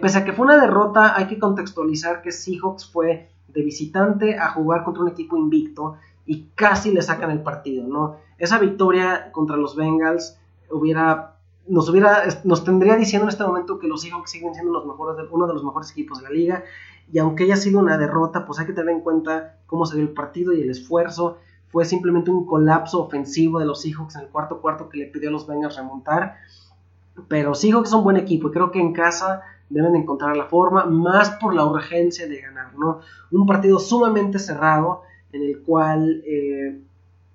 pese 0.00 0.18
a 0.18 0.24
que 0.24 0.32
fue 0.32 0.46
una 0.46 0.56
derrota, 0.56 1.14
hay 1.14 1.26
que 1.26 1.38
contextualizar 1.38 2.22
que 2.22 2.32
Seahawks 2.32 2.90
fue 2.90 3.28
de 3.48 3.62
visitante 3.62 4.38
a 4.38 4.48
jugar 4.48 4.84
contra 4.84 5.02
un 5.02 5.10
equipo 5.10 5.36
invicto 5.36 5.96
y 6.24 6.46
casi 6.54 6.90
le 6.90 7.02
sacan 7.02 7.30
el 7.30 7.42
partido, 7.42 7.86
¿no? 7.86 8.16
Esa 8.38 8.58
victoria 8.58 9.30
contra 9.32 9.56
los 9.56 9.76
Bengals 9.76 10.38
hubiera 10.70 11.33
nos, 11.66 11.88
hubiera, 11.88 12.24
nos 12.44 12.64
tendría 12.64 12.96
diciendo 12.96 13.24
en 13.24 13.30
este 13.30 13.44
momento 13.44 13.78
que 13.78 13.88
los 13.88 14.02
Seahawks 14.02 14.30
siguen 14.30 14.54
siendo 14.54 14.72
los 14.72 14.86
mejores, 14.86 15.16
uno 15.30 15.46
de 15.46 15.54
los 15.54 15.64
mejores 15.64 15.90
equipos 15.90 16.18
de 16.18 16.24
la 16.24 16.30
liga. 16.30 16.64
Y 17.12 17.18
aunque 17.18 17.44
haya 17.44 17.56
sido 17.56 17.80
una 17.80 17.98
derrota, 17.98 18.46
pues 18.46 18.58
hay 18.58 18.66
que 18.66 18.72
tener 18.72 18.94
en 18.94 19.00
cuenta 19.00 19.56
cómo 19.66 19.86
se 19.86 19.96
dio 19.96 20.04
el 20.04 20.12
partido 20.12 20.52
y 20.52 20.62
el 20.62 20.70
esfuerzo. 20.70 21.38
Fue 21.68 21.84
simplemente 21.84 22.30
un 22.30 22.46
colapso 22.46 23.02
ofensivo 23.02 23.58
de 23.58 23.66
los 23.66 23.82
Seahawks 23.82 24.16
en 24.16 24.22
el 24.22 24.28
cuarto 24.28 24.60
cuarto 24.60 24.88
que 24.88 24.98
le 24.98 25.06
pidió 25.06 25.28
a 25.28 25.32
los 25.32 25.46
Bengals 25.46 25.76
remontar. 25.76 26.36
Pero 27.28 27.54
Seahawks 27.54 27.88
es 27.88 27.94
un 27.94 28.04
buen 28.04 28.16
equipo 28.16 28.48
y 28.48 28.52
creo 28.52 28.70
que 28.70 28.80
en 28.80 28.92
casa 28.92 29.42
deben 29.70 29.96
encontrar 29.96 30.36
la 30.36 30.46
forma, 30.46 30.84
más 30.84 31.30
por 31.30 31.54
la 31.54 31.64
urgencia 31.64 32.28
de 32.28 32.40
ganar, 32.40 32.76
¿no? 32.76 33.00
Un 33.30 33.46
partido 33.46 33.78
sumamente 33.78 34.38
cerrado 34.38 35.02
en 35.32 35.42
el 35.42 35.62
cual 35.62 36.22
eh, 36.26 36.80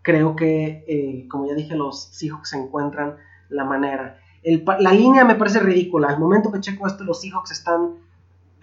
creo 0.02 0.36
que, 0.36 0.86
eh, 0.88 1.28
como 1.28 1.48
ya 1.48 1.54
dije, 1.54 1.76
los 1.76 2.04
Seahawks 2.12 2.50
se 2.50 2.58
encuentran 2.58 3.16
la 3.50 3.66
manera. 3.66 4.20
la 4.44 4.94
línea 4.94 5.26
me 5.26 5.36
parece 5.36 5.60
ridícula. 5.60 6.08
Al 6.08 6.20
momento 6.20 6.52
que 6.52 6.60
checo 6.60 6.88
esto, 6.88 7.04
los 7.04 7.22
Seahawks 7.22 7.52
están 7.52 7.96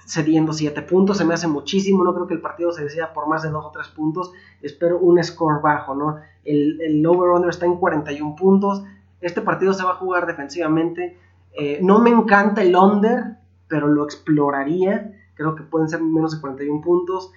cediendo 0.06 0.52
7 0.52 0.82
puntos. 0.82 1.18
Se 1.18 1.24
me 1.24 1.34
hace 1.34 1.48
muchísimo. 1.48 2.04
No 2.04 2.14
creo 2.14 2.26
que 2.26 2.34
el 2.34 2.40
partido 2.40 2.72
se 2.72 2.84
decida 2.84 3.12
por 3.12 3.28
más 3.28 3.42
de 3.42 3.50
2 3.50 3.64
o 3.64 3.70
3 3.70 3.88
puntos. 3.88 4.32
Espero 4.62 4.98
un 4.98 5.22
score 5.22 5.60
bajo, 5.60 5.94
¿no? 5.94 6.16
El, 6.44 6.80
el 6.80 7.04
over-under 7.04 7.50
está 7.50 7.66
en 7.66 7.76
41 7.76 8.36
puntos. 8.36 8.84
Este 9.20 9.42
partido 9.42 9.72
se 9.74 9.84
va 9.84 9.90
a 9.90 9.96
jugar 9.96 10.26
defensivamente. 10.26 11.18
Eh, 11.52 11.80
no 11.82 11.98
me 11.98 12.10
encanta 12.10 12.62
el 12.62 12.76
under, 12.76 13.38
pero 13.68 13.88
lo 13.88 14.04
exploraría. 14.04 15.12
Creo 15.34 15.54
que 15.54 15.64
pueden 15.64 15.88
ser 15.88 16.00
menos 16.00 16.34
de 16.34 16.40
41 16.40 16.80
puntos. 16.80 17.32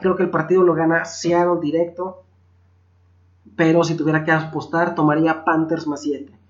Creo 0.00 0.16
que 0.16 0.22
el 0.24 0.30
partido 0.30 0.62
lo 0.62 0.74
gana 0.74 1.04
Seattle 1.04 1.60
directo. 1.60 2.22
Pero 3.56 3.82
si 3.84 3.96
tuviera 3.96 4.24
que 4.24 4.32
apostar, 4.32 4.94
tomaría 4.94 5.44
Panthers 5.44 5.86
más 5.86 6.02
7 6.02 6.41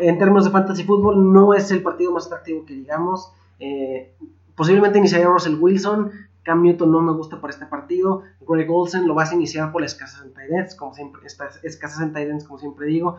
en 0.00 0.18
términos 0.18 0.44
de 0.44 0.50
fantasy 0.50 0.84
fútbol 0.84 1.32
no 1.32 1.54
es 1.54 1.70
el 1.70 1.82
partido 1.82 2.12
más 2.12 2.26
atractivo 2.26 2.64
que 2.64 2.74
digamos. 2.74 3.32
Eh, 3.60 4.14
posiblemente 4.54 4.98
iniciaría 4.98 5.28
Russell 5.28 5.56
Wilson. 5.60 6.10
Cam 6.42 6.62
Newton 6.62 6.92
no 6.92 7.00
me 7.00 7.12
gusta 7.12 7.40
para 7.40 7.52
este 7.52 7.66
partido. 7.66 8.22
Greg 8.46 8.70
Olsen 8.70 9.08
lo 9.08 9.14
vas 9.14 9.30
a 9.32 9.34
iniciar 9.34 9.72
por 9.72 9.80
la 9.80 9.86
escasez 9.86 10.20
en 10.22 10.66
como 10.78 10.94
siempre, 10.94 11.22
escasez 11.24 12.00
en 12.02 12.40
como 12.40 12.58
siempre 12.58 12.86
digo. 12.86 13.16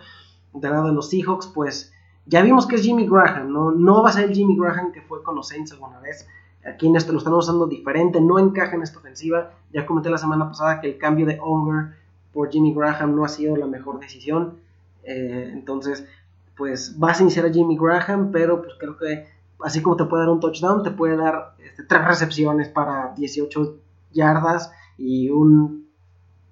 Del 0.54 0.72
lado 0.72 0.88
de 0.88 0.94
los 0.94 1.10
Seahawks, 1.10 1.48
pues 1.48 1.92
ya 2.26 2.42
vimos 2.42 2.66
que 2.68 2.76
es 2.76 2.82
Jimmy 2.82 3.08
Graham, 3.08 3.52
¿no? 3.52 3.72
No 3.72 4.04
va 4.04 4.10
a 4.10 4.14
ser 4.14 4.26
el 4.26 4.36
Jimmy 4.36 4.56
Graham 4.58 4.92
que 4.92 5.02
fue 5.02 5.24
con 5.24 5.36
los 5.36 5.50
Saints 5.50 5.72
alguna 5.72 6.00
vez. 6.00 6.28
Aquí 6.66 6.88
en 6.88 6.96
este 6.96 7.12
lo 7.12 7.18
están 7.20 7.34
usando 7.34 7.68
diferente, 7.68 8.22
no 8.22 8.40
encaja 8.40 8.76
en 8.76 8.84
esta 8.84 9.00
ofensiva. 9.00 9.52
Ya 9.72 9.86
comenté 9.86 10.10
la 10.10 10.18
semana 10.18 10.48
pasada 10.48 10.82
que 10.82 10.88
el 10.88 10.98
cambio 10.98 11.26
de 11.26 11.40
Unger 11.40 11.96
por 12.32 12.50
Jimmy 12.52 12.74
Graham 12.74 13.16
no 13.16 13.26
ha 13.26 13.30
sido 13.30 13.56
la 13.56 13.68
mejor 13.68 14.00
decisión. 14.00 14.58
Eh, 15.04 15.52
entonces, 15.54 16.08
pues 16.56 16.98
vas 16.98 17.20
a 17.20 17.24
iniciar 17.24 17.46
a 17.46 17.52
Jimmy 17.52 17.78
Graham, 17.78 18.32
pero 18.32 18.62
pues 18.62 18.74
creo 18.80 18.98
que 18.98 19.28
así 19.62 19.82
como 19.82 19.96
te 19.96 20.06
puede 20.06 20.24
dar 20.24 20.32
un 20.32 20.40
touchdown, 20.40 20.84
te 20.84 20.92
puede 20.92 21.18
dar 21.18 21.56
este, 21.64 21.84
tres 21.84 22.06
recepciones 22.06 22.70
para 22.70 23.14
18 23.16 23.78
yardas 24.12 24.72
y 24.98 25.30
un 25.30 25.90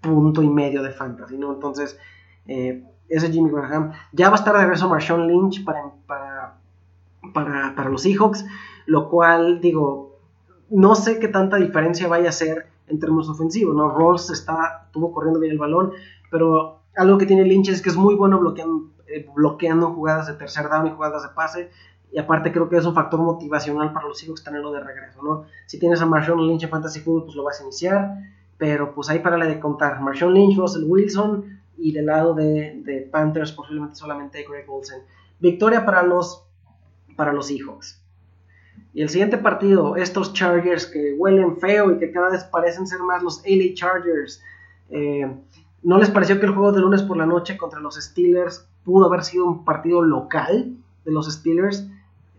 punto 0.01 0.41
y 0.41 0.49
medio 0.49 0.83
de 0.83 0.91
fantasy, 0.91 1.37
¿no? 1.37 1.53
Entonces, 1.53 1.97
eh, 2.47 2.83
ese 3.07 3.31
Jimmy 3.31 3.51
Graham. 3.51 3.91
Ya 4.11 4.29
va 4.29 4.35
a 4.35 4.39
estar 4.39 4.53
de 4.53 4.61
regreso 4.61 4.89
Marshawn 4.89 5.27
Lynch 5.27 5.63
para, 5.63 5.91
para, 6.05 6.57
para, 7.33 7.75
para, 7.75 7.89
los 7.89 8.01
Seahawks, 8.01 8.45
lo 8.85 9.09
cual, 9.09 9.61
digo, 9.61 10.17
no 10.69 10.95
sé 10.95 11.19
qué 11.19 11.27
tanta 11.27 11.57
diferencia 11.57 12.07
vaya 12.07 12.29
a 12.29 12.33
ser 12.33 12.67
en 12.87 12.99
términos 12.99 13.29
ofensivos, 13.29 13.75
¿no? 13.75 13.89
Rolls 13.89 14.29
está, 14.29 14.83
estuvo 14.85 15.13
corriendo 15.13 15.39
bien 15.39 15.53
el 15.53 15.59
balón, 15.59 15.93
pero 16.29 16.81
algo 16.95 17.17
que 17.17 17.25
tiene 17.25 17.45
Lynch 17.45 17.69
es 17.69 17.81
que 17.81 17.89
es 17.89 17.95
muy 17.95 18.15
bueno 18.15 18.39
bloqueando 18.39 18.89
eh, 19.13 19.29
bloqueando 19.35 19.93
jugadas 19.93 20.27
de 20.27 20.33
tercer 20.33 20.69
down 20.69 20.87
y 20.87 20.91
jugadas 20.91 21.23
de 21.23 21.29
pase. 21.29 21.69
Y 22.11 22.19
aparte 22.19 22.51
creo 22.51 22.69
que 22.69 22.77
es 22.77 22.85
un 22.85 22.93
factor 22.93 23.19
motivacional 23.19 23.93
para 23.93 24.07
los 24.07 24.19
Seahawks 24.19 24.43
tenerlo 24.43 24.71
de 24.71 24.79
regreso, 24.81 25.21
¿no? 25.23 25.45
Si 25.65 25.79
tienes 25.79 26.01
a 26.01 26.05
Marshawn 26.05 26.47
Lynch 26.47 26.63
en 26.63 26.69
Fantasy 26.69 26.99
Football, 26.99 27.25
pues 27.25 27.35
lo 27.35 27.43
vas 27.43 27.59
a 27.59 27.63
iniciar. 27.63 28.17
Pero 28.57 28.93
pues 28.93 29.09
ahí 29.09 29.19
para 29.19 29.37
la 29.37 29.45
de 29.45 29.59
contar. 29.59 29.99
Marshawn 30.01 30.33
Lynch, 30.33 30.57
Russell 30.57 30.85
Wilson 30.85 31.59
y 31.77 31.91
del 31.91 32.05
lado 32.05 32.33
de, 32.33 33.09
Panthers 33.11 33.51
posiblemente 33.51 33.95
solamente 33.95 34.45
Greg 34.47 34.69
Olsen. 34.69 35.01
Victoria 35.39 35.85
para 35.85 36.03
los, 36.03 36.45
para 37.15 37.33
los 37.33 37.47
Seahawks. 37.47 38.01
Y 38.93 39.01
el 39.01 39.09
siguiente 39.09 39.37
partido, 39.37 39.95
estos 39.95 40.33
Chargers 40.33 40.85
que 40.85 41.15
huelen 41.17 41.57
feo 41.57 41.91
y 41.91 41.97
que 41.97 42.11
cada 42.11 42.29
vez 42.29 42.43
parecen 42.43 42.85
ser 42.85 42.99
más 42.99 43.23
los 43.23 43.43
LA 43.45 43.73
Chargers. 43.73 44.41
Eh, 44.89 45.35
¿No 45.81 45.97
les 45.97 46.09
pareció 46.09 46.39
que 46.39 46.45
el 46.45 46.53
juego 46.53 46.71
de 46.71 46.81
lunes 46.81 47.01
por 47.01 47.17
la 47.17 47.25
noche 47.25 47.57
contra 47.57 47.79
los 47.79 47.95
Steelers 47.95 48.67
pudo 48.83 49.05
haber 49.05 49.23
sido 49.23 49.45
un 49.45 49.65
partido 49.65 50.01
local 50.01 50.75
de 51.05 51.11
los 51.11 51.31
Steelers. 51.31 51.87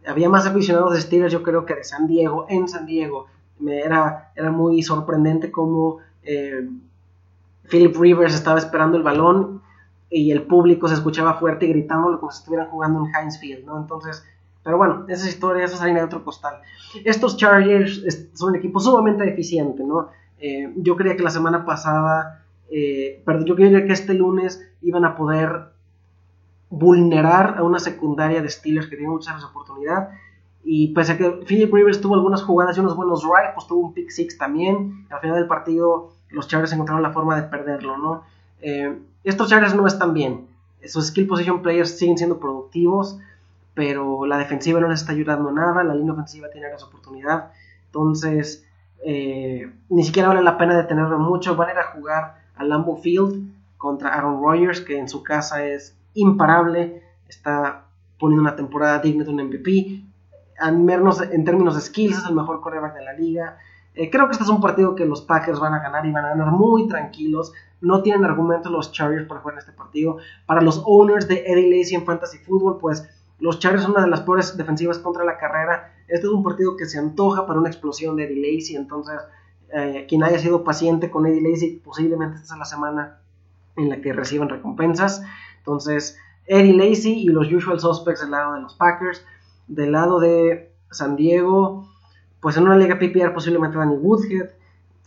Había 0.07 0.28
más 0.28 0.46
aficionados 0.46 0.92
de 0.92 1.00
Steelers, 1.00 1.33
yo 1.33 1.42
creo, 1.42 1.64
que 1.64 1.74
de 1.74 1.85
San 1.85 2.07
Diego, 2.07 2.46
en 2.48 2.68
San 2.68 2.87
Diego. 2.87 3.26
Me 3.59 3.80
era, 3.80 4.33
era 4.35 4.50
muy 4.50 4.83
sorprendente 4.83 5.50
cómo 5.50 5.98
eh, 6.22 6.68
Philip 7.70 7.96
Rivers 7.96 8.35
estaba 8.35 8.59
esperando 8.59 8.96
el 8.96 9.02
balón 9.02 9.62
y 10.11 10.30
el 10.30 10.42
público 10.42 10.88
se 10.88 10.94
escuchaba 10.94 11.35
fuerte 11.35 11.66
y 11.66 11.70
gritándolo 11.70 12.20
como 12.20 12.30
si 12.30 12.38
estuvieran 12.38 12.68
jugando 12.68 13.04
en 13.04 13.14
Heinz 13.14 13.38
Field, 13.38 13.64
¿no? 13.64 13.78
Entonces, 13.78 14.24
pero 14.62 14.76
bueno, 14.76 15.04
esa 15.09 15.28
historia, 15.28 15.64
esa 15.64 15.74
es 15.74 15.83
harina 15.83 16.00
de 16.00 16.07
otro 16.07 16.24
costal. 16.24 16.61
Estos 17.04 17.37
Chargers 17.37 18.31
son 18.35 18.50
un 18.50 18.56
equipo 18.56 18.81
sumamente 18.81 19.25
deficiente, 19.25 19.83
¿no? 19.85 20.08
Eh, 20.38 20.73
yo 20.77 20.96
creía 20.96 21.16
que 21.16 21.23
la 21.23 21.31
semana 21.31 21.64
pasada, 21.64 22.44
eh, 22.71 23.23
perdón, 23.25 23.46
yo 23.46 23.56
creía 23.56 23.85
que 23.87 23.92
este 23.92 24.14
lunes 24.14 24.62
iban 24.83 25.04
a 25.04 25.16
poder 25.16 25.73
vulnerar 26.71 27.56
a 27.58 27.62
una 27.62 27.79
secundaria 27.79 28.42
de 28.42 28.48
Steelers 28.48 28.88
que 28.88 28.96
tiene 28.96 29.12
muchas 29.12 29.42
oportunidades. 29.44 30.08
Y 30.65 30.94
pese 30.94 31.12
a 31.12 31.19
que 31.19 31.31
Philip 31.46 31.73
Rivers 31.73 32.00
tuvo 32.00 32.15
algunas 32.15 32.42
jugadas 32.42 32.77
y 32.77 32.81
unos 32.81 32.96
buenos 32.96 33.23
drives, 33.23 33.52
pues 33.54 33.67
tuvo 33.67 33.87
un 33.87 33.92
pick 33.92 34.10
six 34.10 34.38
también. 34.38 35.06
Al 35.10 35.21
final 35.21 35.37
del 35.37 35.46
partido, 35.46 36.12
los 36.31 36.48
Chargers 36.48 36.73
encontraron 36.73 37.02
la 37.02 37.12
forma 37.12 37.37
de 37.37 37.42
perderlo, 37.48 37.98
¿no? 37.98 38.23
Eh, 38.62 38.98
estos 39.25 39.50
Chargers 39.50 39.75
no 39.75 39.87
están 39.87 40.15
bien. 40.15 40.46
Sus 40.87 41.08
skill 41.08 41.27
position 41.27 41.62
players 41.62 41.98
siguen 41.98 42.17
siendo 42.17 42.38
productivos, 42.38 43.19
pero 43.75 44.25
la 44.27 44.38
defensiva 44.38 44.81
no 44.81 44.88
les 44.88 45.00
está 45.00 45.12
ayudando 45.12 45.50
nada. 45.50 45.85
La 45.85 45.94
línea 45.94 46.12
ofensiva 46.12 46.48
tiene 46.50 46.69
esa 46.69 46.87
oportunidad. 46.87 47.50
Entonces, 47.87 48.67
eh, 49.04 49.71
ni 49.90 50.02
siquiera 50.02 50.29
vale 50.29 50.42
la 50.42 50.56
pena 50.56 50.77
detenerlo 50.77 51.19
mucho. 51.19 51.56
Van 51.56 51.69
a 51.69 51.73
ir 51.73 51.79
a 51.79 51.92
jugar 51.92 52.37
a 52.56 52.65
Lambeau 52.65 52.96
Field 52.96 53.52
contra 53.77 54.15
Aaron 54.15 54.42
Rodgers, 54.42 54.81
que 54.81 54.98
en 54.98 55.08
su 55.08 55.23
casa 55.23 55.67
es 55.67 55.96
imparable, 56.15 57.02
está 57.29 57.85
poniendo 58.19 58.42
una 58.42 58.56
temporada 58.56 58.98
digna 59.00 59.25
de 59.25 59.31
un 59.31 59.42
MVP. 59.44 60.02
En, 60.60 61.44
términos 61.44 61.75
de 61.75 61.81
skills, 61.81 62.19
es 62.19 62.25
el 62.27 62.35
mejor 62.35 62.60
quarterback 62.60 62.94
de 62.94 63.04
la 63.04 63.12
liga. 63.12 63.58
Eh, 63.94 64.10
creo 64.10 64.27
que 64.27 64.33
este 64.33 64.44
es 64.44 64.50
un 64.50 64.60
partido 64.60 64.94
que 64.94 65.04
los 65.04 65.23
Packers 65.23 65.60
van 65.60 65.75
a 65.75 65.81
ganar 65.81 66.04
y 66.06 66.12
van 66.12 66.25
a 66.25 66.31
ganar 66.31 66.50
muy 66.50 66.88
tranquilos. 66.88 67.52
No 67.81 68.02
tienen 68.02 68.25
argumentos 68.25 68.73
los 68.73 68.92
Chargers 68.92 69.27
para 69.27 69.40
jugar 69.40 69.54
en 69.54 69.58
este 69.60 69.73
partido. 69.73 70.19
Para 70.46 70.60
los 70.60 70.83
owners 70.85 71.29
de 71.29 71.44
Eddie 71.46 71.79
Lacy 71.79 71.96
en 71.96 72.04
Fantasy 72.04 72.38
Football, 72.38 72.79
pues 72.79 73.08
los 73.38 73.58
Chargers 73.58 73.83
son 73.83 73.92
una 73.92 74.02
de 74.02 74.10
las 74.10 74.21
peores 74.23 74.56
defensivas 74.56 74.98
contra 74.98 75.25
la 75.25 75.37
carrera. 75.38 75.92
Este 76.08 76.27
es 76.27 76.33
un 76.33 76.42
partido 76.42 76.77
que 76.77 76.87
se 76.87 76.98
antoja 76.98 77.46
para 77.46 77.58
una 77.58 77.69
explosión 77.69 78.17
de 78.17 78.25
Eddie 78.25 78.56
Lacy. 78.56 78.77
Entonces, 78.77 79.21
eh, 79.73 80.06
quien 80.08 80.23
haya 80.23 80.38
sido 80.38 80.65
paciente 80.65 81.10
con 81.10 81.27
Eddie 81.27 81.50
Lacy, 81.50 81.83
posiblemente 81.85 82.37
esta 82.37 82.54
es 82.54 82.58
la 82.58 82.65
semana 82.65 83.19
en 83.77 83.88
la 83.88 84.00
que 84.00 84.12
reciban 84.12 84.48
recompensas. 84.48 85.23
Entonces, 85.65 86.19
Eddie 86.46 86.75
Lacy 86.75 87.23
y 87.23 87.29
los 87.29 87.50
usual 87.50 87.81
suspects 87.81 88.21
del 88.21 88.33
lado 88.33 88.52
de 88.52 88.60
los 88.60 88.75
Packers. 88.75 89.25
Del 89.67 89.92
lado 89.92 90.21
de 90.21 90.71
San 90.90 91.17
Diego, 91.17 91.88
pues 92.40 92.58
en 92.58 92.65
una 92.65 92.77
liga 92.77 92.98
PPR 92.98 93.33
posiblemente 93.33 93.79
Danny 93.79 93.96
Woodhead. 93.96 94.50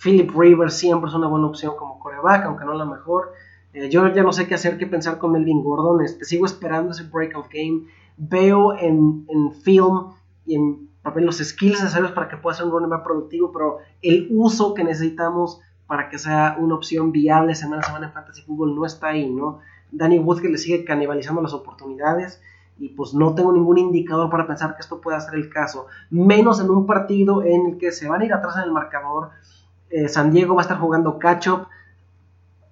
Philip 0.02 0.32
Rivers 0.36 0.74
siempre 0.76 1.10
es 1.10 1.16
una 1.16 1.28
buena 1.28 1.48
opción 1.48 1.76
como 1.78 2.00
coreback, 2.00 2.46
aunque 2.46 2.66
no 2.66 2.74
la 2.74 2.86
mejor. 2.86 3.34
Eh, 3.74 3.90
yo 3.90 4.08
ya 4.14 4.24
no 4.24 4.34
sé 4.34 4.48
qué 4.48 4.56
hacer, 4.56 4.80
qué 4.80 4.88
pensar 4.88 5.20
con 5.20 5.32
Melvin 5.32 5.64
Gordon. 5.64 6.04
Este, 6.04 6.26
sigo 6.26 6.48
esperando 6.48 6.92
ese 6.92 7.04
breakout 7.04 7.48
game. 7.52 7.84
Veo 8.18 8.76
en, 8.76 9.26
en 9.30 9.52
film 9.54 10.14
y 10.48 10.56
en 10.56 10.90
papel 11.04 11.26
los 11.26 11.38
skills 11.38 11.82
necesarios 11.82 12.12
para 12.12 12.28
que 12.28 12.38
pueda 12.38 12.58
ser 12.58 12.66
un 12.66 12.72
running 12.72 12.90
más 12.90 13.02
productivo, 13.02 13.52
pero 13.52 13.78
el 14.02 14.28
uso 14.32 14.74
que 14.74 14.84
necesitamos 14.84 15.62
para 15.86 16.10
que 16.10 16.18
sea 16.20 16.58
una 16.60 16.76
opción 16.76 17.12
viable 17.12 17.56
semana 17.56 17.82
a 17.82 17.86
semana 17.86 18.08
en 18.08 18.14
Fantasy 18.14 18.42
Football 18.42 18.76
no 18.76 18.86
está 18.86 19.08
ahí, 19.08 19.30
¿no? 19.30 19.60
Danny 19.92 20.20
Woodhead 20.20 20.52
le 20.52 20.58
sigue 20.58 20.86
canibalizando 20.86 21.42
las 21.42 21.54
oportunidades 21.54 22.42
y 22.80 22.90
pues 22.90 23.14
no 23.14 23.34
tengo 23.34 23.52
ningún 23.52 23.78
indicador 23.78 24.30
para 24.30 24.46
pensar 24.46 24.76
que 24.76 24.82
esto 24.82 25.02
pueda 25.02 25.20
ser 25.20 25.36
el 25.36 25.50
caso, 25.50 25.88
menos 26.10 26.60
en 26.60 26.70
un 26.70 26.86
partido 26.86 27.44
en 27.44 27.68
el 27.68 27.78
que 27.78 27.92
se 27.92 28.08
van 28.08 28.22
a 28.22 28.26
ir 28.26 28.34
atrás 28.34 28.58
en 28.58 28.64
el 28.64 28.72
marcador, 28.72 29.32
eh, 29.90 30.08
San 30.10 30.32
Diego 30.32 30.56
va 30.56 30.62
a 30.62 30.64
estar 30.64 30.80
jugando 30.80 31.18
catch-up, 31.18 31.68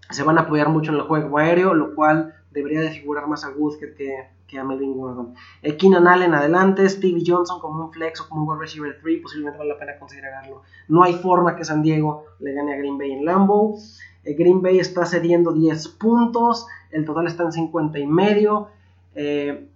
se 0.09 0.23
van 0.23 0.37
a 0.37 0.41
apoyar 0.41 0.69
mucho 0.69 0.91
en 0.91 0.97
el 0.97 1.03
juego 1.03 1.37
aéreo, 1.37 1.73
lo 1.73 1.95
cual 1.95 2.35
debería 2.51 2.81
de 2.81 2.91
figurar 2.91 3.27
más 3.27 3.43
a 3.43 3.49
Woodhead 3.49 3.95
que, 3.95 4.27
que 4.47 4.59
a 4.59 4.63
Melvin 4.63 4.97
Gordon. 4.97 5.33
Eh, 5.61 5.75
Keenan 5.77 6.07
Allen 6.07 6.33
adelante, 6.33 6.87
Stevie 6.87 7.23
Johnson 7.25 7.59
como 7.59 7.85
un 7.85 7.91
flex 7.91 8.21
o 8.21 8.29
como 8.29 8.43
un 8.43 8.49
wide 8.49 8.59
receiver 8.61 8.99
3, 9.01 9.21
posiblemente 9.21 9.57
vale 9.57 9.73
la 9.73 9.79
pena 9.79 9.97
considerarlo. 9.97 10.61
No 10.87 11.03
hay 11.03 11.13
forma 11.13 11.55
que 11.55 11.65
San 11.65 11.81
Diego 11.81 12.25
le 12.39 12.53
gane 12.53 12.73
a 12.73 12.77
Green 12.77 12.97
Bay 12.97 13.11
en 13.11 13.25
Lambeau. 13.25 13.77
Eh, 14.23 14.33
Green 14.33 14.61
Bay 14.61 14.79
está 14.79 15.05
cediendo 15.05 15.53
10 15.53 15.87
puntos, 15.89 16.67
el 16.95 17.05
total 17.05 17.27
está 17.27 17.43
en 17.43 17.51
50 17.51 17.99
y 17.99 18.07
medio. 18.07 18.69
Eh, 19.15 19.67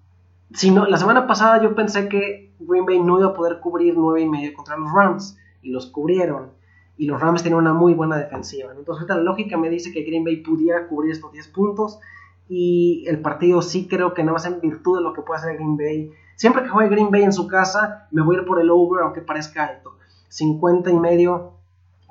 si 0.54 0.72
no, 0.72 0.86
la 0.86 0.98
semana 0.98 1.28
pasada 1.28 1.62
yo 1.62 1.76
pensé 1.76 2.08
que 2.08 2.52
Green 2.60 2.86
Bay 2.86 3.00
no 3.00 3.20
iba 3.20 3.30
a 3.30 3.34
poder 3.34 3.60
cubrir 3.60 3.96
9 3.98 4.22
y 4.22 4.30
medio 4.30 4.54
contra 4.54 4.78
los 4.78 4.92
Rams 4.92 5.38
y 5.62 5.72
los 5.72 5.88
cubrieron. 5.88 6.52
Y 6.98 7.06
los 7.06 7.20
Rams 7.20 7.42
tienen 7.42 7.60
una 7.60 7.74
muy 7.74 7.94
buena 7.94 8.18
defensiva. 8.18 8.74
Entonces, 8.78 9.08
la 9.08 9.18
lógica 9.18 9.58
me 9.58 9.70
dice 9.70 9.92
que 9.92 10.04
Green 10.04 10.24
Bay 10.24 10.38
pudiera 10.38 10.88
cubrir 10.88 11.12
estos 11.12 11.32
10 11.32 11.48
puntos 11.50 12.00
y 12.48 13.04
el 13.08 13.22
partido 13.22 13.62
sí 13.62 13.88
creo 13.88 14.14
que 14.14 14.24
no 14.24 14.32
va 14.32 14.38
a 14.38 14.42
ser 14.42 14.54
en 14.54 14.62
virtud 14.62 14.98
de 14.98 15.04
lo 15.04 15.14
que 15.14 15.22
puede 15.22 15.40
hacer 15.40 15.56
Green 15.56 15.78
Bay. 15.78 16.12
Siempre 16.36 16.64
que 16.64 16.70
juegue 16.70 16.90
Green 16.90 17.12
Bay 17.12 17.24
en 17.24 17.34
su 17.34 17.48
casa, 17.48 18.08
me 18.12 18.22
voy 18.22 18.38
a 18.38 18.40
ir 18.40 18.46
por 18.46 18.60
el 18.62 18.70
over, 18.70 19.04
aunque 19.04 19.22
parezca 19.22 19.66
alto. 19.66 19.98
50 20.30 20.90
y 20.90 21.00
medio, 21.00 21.54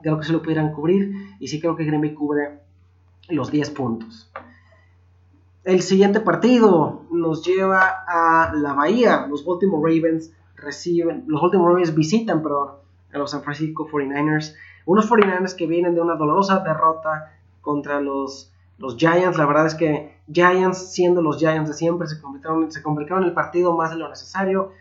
creo 0.02 0.18
que 0.18 0.26
se 0.26 0.32
lo 0.32 0.42
pudieran 0.42 0.72
cubrir. 0.72 1.12
Y 1.40 1.48
sí 1.48 1.60
creo 1.60 1.76
que 1.76 1.84
Green 1.84 2.00
Bay 2.00 2.14
cubre 2.14 2.60
los 3.28 3.50
10 3.50 3.70
puntos. 3.70 4.30
El 5.68 5.82
siguiente 5.82 6.20
partido 6.20 7.02
nos 7.10 7.44
lleva 7.44 8.02
a 8.06 8.54
la 8.54 8.72
Bahía. 8.72 9.26
Los 9.28 9.44
Baltimore 9.44 9.82
Ravens 9.82 10.32
reciben, 10.56 11.24
los 11.26 11.42
Baltimore 11.42 11.74
Ravens 11.74 11.94
visitan, 11.94 12.42
perdón, 12.42 12.70
a 13.12 13.18
los 13.18 13.32
San 13.32 13.42
Francisco 13.42 13.86
49ers. 13.86 14.54
Unos 14.86 15.10
49ers 15.10 15.54
que 15.54 15.66
vienen 15.66 15.94
de 15.94 16.00
una 16.00 16.14
dolorosa 16.14 16.60
derrota 16.60 17.34
contra 17.60 18.00
los 18.00 18.50
los 18.78 18.96
Giants, 18.96 19.36
la 19.36 19.44
verdad 19.44 19.66
es 19.66 19.74
que 19.74 20.16
Giants, 20.32 20.90
siendo 20.90 21.20
los 21.20 21.36
Giants 21.36 21.68
de 21.68 21.76
siempre, 21.76 22.08
se 22.08 22.18
complicaron, 22.18 22.72
se 22.72 22.82
complicaron 22.82 23.24
el 23.24 23.34
partido 23.34 23.76
más 23.76 23.90
de 23.90 23.96
lo 23.96 24.08
necesario. 24.08 24.72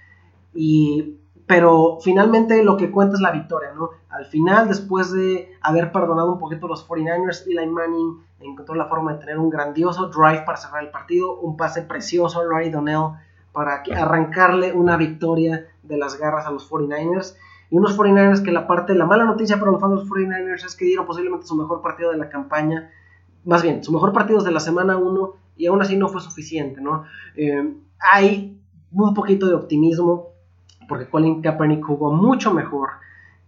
Y, 0.56 1.18
pero 1.48 1.98
finalmente 2.02 2.64
lo 2.64 2.78
que 2.78 2.92
cuenta 2.92 3.16
es 3.16 3.22
la 3.22 3.32
victoria, 3.32 3.72
¿no? 3.74 3.90
Al 4.10 4.26
final, 4.26 4.68
después 4.68 5.12
de 5.12 5.54
haber 5.62 5.92
perdonado 5.92 6.34
un 6.34 6.40
poquito 6.40 6.68
los 6.68 6.88
49ers, 6.88 7.44
Eli 7.48 7.68
Manning 7.68 8.22
encontró 8.42 8.76
la 8.76 8.86
forma 8.86 9.14
de 9.14 9.20
tener 9.20 9.40
un 9.40 9.50
grandioso 9.50 10.08
drive 10.08 10.44
para 10.46 10.58
cerrar 10.58 10.84
el 10.84 10.92
partido, 10.92 11.40
un 11.40 11.58
pase 11.58 11.82
precioso 11.84 12.42
a 12.42 12.44
Larry 12.44 12.70
Donnell 12.70 13.14
para 13.54 13.82
arrancarle 13.96 14.74
una 14.74 14.98
victoria 14.98 15.66
de 15.82 15.98
las 15.98 16.20
garras 16.20 16.46
a 16.46 16.52
los 16.52 16.70
49ers. 16.70 17.36
Y 17.72 17.78
unos 17.78 17.98
49ers 17.98 18.44
que 18.44 18.52
la 18.52 18.68
parte, 18.68 18.94
la 18.94 19.06
mala 19.06 19.26
noticia 19.26 19.58
para 19.58 19.72
los 19.72 19.82
fans 19.82 19.96
de 19.96 20.00
los 20.02 20.10
49ers 20.10 20.66
es 20.66 20.76
que 20.76 20.86
dieron 20.86 21.06
posiblemente 21.06 21.48
su 21.48 21.56
mejor 21.56 21.82
partido 21.82 22.12
de 22.12 22.18
la 22.18 22.30
campaña 22.30 22.92
más 23.48 23.64
bien, 23.64 23.82
su 23.82 23.94
mejor 23.94 24.12
partido 24.12 24.44
de 24.44 24.52
la 24.52 24.60
semana 24.60 24.98
1 24.98 25.34
y 25.56 25.68
aún 25.68 25.82
así 25.82 25.96
no 25.96 26.10
fue 26.10 26.20
suficiente, 26.20 26.82
¿no? 26.82 27.06
Eh, 27.38 27.76
hay 27.98 28.60
un 28.92 29.14
poquito 29.14 29.48
de 29.48 29.54
optimismo 29.54 30.34
porque 30.88 31.10
Colin 31.10 31.42
Kaepernick 31.42 31.86
jugó 31.86 32.12
mucho 32.12 32.54
mejor 32.54 32.90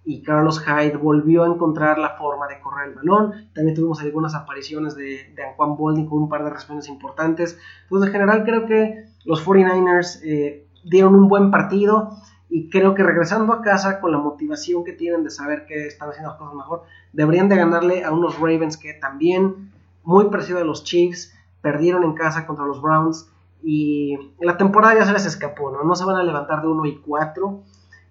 y 0.05 0.23
Carlos 0.23 0.63
Hyde 0.65 0.97
volvió 0.97 1.43
a 1.43 1.47
encontrar 1.47 1.99
la 1.99 2.15
forma 2.17 2.47
de 2.47 2.59
correr 2.59 2.89
el 2.89 2.95
balón. 2.95 3.49
También 3.53 3.75
tuvimos 3.75 4.01
algunas 4.01 4.33
apariciones 4.33 4.95
de, 4.95 5.33
de 5.35 5.43
Anquan 5.43 5.75
Bolding 5.75 6.07
con 6.07 6.23
un 6.23 6.29
par 6.29 6.43
de 6.43 6.49
respondes 6.49 6.87
importantes. 6.87 7.59
Entonces, 7.83 8.07
en 8.07 8.13
general, 8.13 8.43
creo 8.43 8.65
que 8.65 9.05
los 9.25 9.45
49ers 9.45 10.21
eh, 10.23 10.65
dieron 10.83 11.15
un 11.15 11.27
buen 11.27 11.51
partido 11.51 12.09
y 12.49 12.69
creo 12.69 12.95
que 12.95 13.03
regresando 13.03 13.53
a 13.53 13.61
casa 13.61 13.99
con 13.99 14.11
la 14.11 14.17
motivación 14.17 14.83
que 14.83 14.93
tienen 14.93 15.23
de 15.23 15.29
saber 15.29 15.65
que 15.67 15.85
están 15.85 16.09
haciendo 16.09 16.29
las 16.29 16.39
cosas 16.39 16.55
mejor, 16.55 16.83
deberían 17.13 17.47
de 17.47 17.57
ganarle 17.57 18.03
a 18.03 18.11
unos 18.11 18.39
Ravens 18.39 18.77
que 18.77 18.93
también 18.93 19.71
muy 20.03 20.29
parecido 20.31 20.57
a 20.59 20.63
los 20.63 20.83
Chiefs, 20.83 21.35
perdieron 21.61 22.03
en 22.03 22.13
casa 22.13 22.47
contra 22.47 22.65
los 22.65 22.81
Browns 22.81 23.29
y 23.63 24.17
la 24.39 24.57
temporada 24.57 24.95
ya 24.99 25.05
se 25.05 25.13
les 25.13 25.25
escapó, 25.25 25.71
¿no? 25.71 25.83
No 25.83 25.95
se 25.95 26.05
van 26.05 26.15
a 26.15 26.23
levantar 26.23 26.61
de 26.61 26.67
1 26.67 26.85
y 26.85 26.97
4 26.97 27.63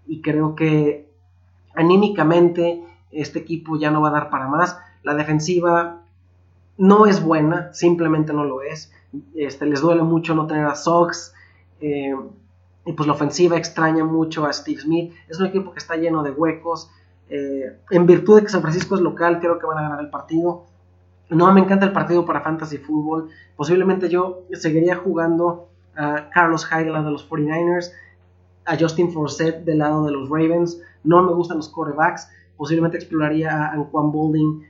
y 0.07 0.21
creo 0.21 0.55
que 0.55 1.09
anímicamente 1.75 2.85
este 3.11 3.39
equipo 3.39 3.79
ya 3.79 3.91
no 3.91 4.01
va 4.01 4.09
a 4.09 4.13
dar 4.13 4.31
para 4.31 4.49
más. 4.49 4.79
La 5.03 5.15
defensiva 5.15 6.03
no 6.77 7.07
es 7.07 7.23
buena, 7.23 7.73
simplemente 7.73 8.33
no 8.33 8.45
lo 8.45 8.63
es. 8.63 8.93
Este, 9.35 9.67
les 9.67 9.81
duele 9.81 10.03
mucho 10.03 10.35
no 10.35 10.47
tener 10.47 10.67
a 10.67 10.75
Sox. 10.75 11.35
Eh, 11.81 12.15
y 12.85 12.93
pues 12.93 13.07
la 13.07 13.13
ofensiva 13.13 13.57
extraña 13.57 14.05
mucho 14.05 14.47
a 14.47 14.53
Steve 14.53 14.81
Smith. 14.81 15.13
Es 15.29 15.39
un 15.39 15.47
equipo 15.47 15.73
que 15.73 15.79
está 15.79 15.97
lleno 15.97 16.23
de 16.23 16.31
huecos. 16.31 16.91
Eh, 17.29 17.77
en 17.91 18.07
virtud 18.07 18.37
de 18.37 18.43
que 18.43 18.49
San 18.49 18.63
Francisco 18.63 18.95
es 18.95 19.01
local, 19.01 19.41
creo 19.41 19.59
que 19.59 19.67
van 19.67 19.79
a 19.79 19.83
ganar 19.83 20.01
el 20.01 20.11
partido. 20.11 20.65
No 21.31 21.53
me 21.53 21.61
encanta 21.61 21.85
el 21.85 21.93
partido 21.93 22.25
para 22.25 22.41
Fantasy 22.41 22.79
Football. 22.79 23.29
Posiblemente 23.57 24.09
yo 24.09 24.45
seguiría 24.53 24.97
jugando 24.97 25.69
a 25.95 26.31
Carlos 26.31 26.67
Hyde 26.67 26.85
de 26.85 27.11
los 27.11 27.29
49ers, 27.29 27.93
a 28.65 28.77
Justin 28.79 29.13
Forsett 29.13 29.65
del 29.65 29.79
lado 29.79 30.05
de 30.07 30.13
los 30.13 30.31
Ravens. 30.31 30.81
No 31.05 31.23
me 31.23 31.33
gustan 31.33 31.59
los 31.59 31.69
quarterbacks. 31.69 32.31
Posiblemente 32.57 32.97
exploraría 32.97 33.51
a 33.51 33.73
Anquan 33.73 34.11
Bolding 34.11 34.63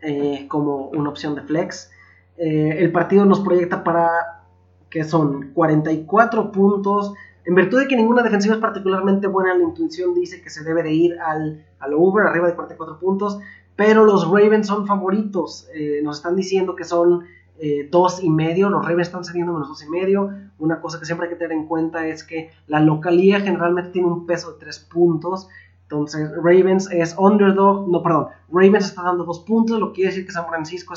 eh, 0.00 0.46
como 0.48 0.88
una 0.88 1.10
opción 1.10 1.34
de 1.34 1.42
flex. 1.42 1.90
Eh, 2.36 2.76
el 2.78 2.90
partido 2.90 3.24
nos 3.24 3.40
proyecta 3.40 3.84
para 3.84 4.42
que 4.90 5.04
son 5.04 5.52
44 5.52 6.50
puntos. 6.50 7.14
En 7.44 7.54
virtud 7.54 7.80
de 7.80 7.88
que 7.88 7.96
ninguna 7.96 8.22
defensiva 8.22 8.54
es 8.54 8.60
particularmente 8.60 9.26
buena, 9.26 9.54
la 9.54 9.62
intuición 9.62 10.14
dice 10.14 10.42
que 10.42 10.50
se 10.50 10.64
debe 10.64 10.82
de 10.82 10.92
ir 10.92 11.20
al, 11.20 11.64
al 11.78 11.94
over, 11.94 12.26
arriba 12.26 12.48
de 12.48 12.54
44 12.54 12.98
puntos 12.98 13.38
pero 13.76 14.04
los 14.04 14.26
Ravens 14.28 14.66
son 14.66 14.86
favoritos. 14.86 15.68
Eh, 15.74 16.00
nos 16.02 16.18
están 16.18 16.36
diciendo 16.36 16.76
que 16.76 16.84
son 16.84 17.24
eh, 17.58 17.88
dos 17.90 18.22
y 18.22 18.30
medio. 18.30 18.68
Los 18.70 18.84
Ravens 18.84 19.08
están 19.08 19.24
cediendo 19.24 19.52
menos 19.52 19.68
dos 19.68 19.82
y 19.84 19.88
medio. 19.88 20.30
Una 20.58 20.80
cosa 20.80 20.98
que 20.98 21.06
siempre 21.06 21.26
hay 21.26 21.34
que 21.34 21.38
tener 21.38 21.56
en 21.56 21.66
cuenta 21.66 22.06
es 22.06 22.24
que 22.24 22.50
la 22.66 22.80
localía 22.80 23.40
generalmente 23.40 23.90
tiene 23.90 24.08
un 24.08 24.26
peso 24.26 24.52
de 24.52 24.58
tres 24.58 24.78
puntos. 24.78 25.48
Entonces, 25.82 26.30
Ravens 26.36 26.90
es 26.90 27.16
underdog. 27.18 27.88
No, 27.88 28.02
perdón. 28.02 28.28
Ravens 28.50 28.86
está 28.86 29.02
dando 29.02 29.24
dos 29.24 29.40
puntos. 29.40 29.78
Lo 29.78 29.88
que 29.88 29.94
quiere 29.94 30.10
decir 30.10 30.26
que 30.26 30.32
San 30.32 30.46
Francisco 30.46 30.94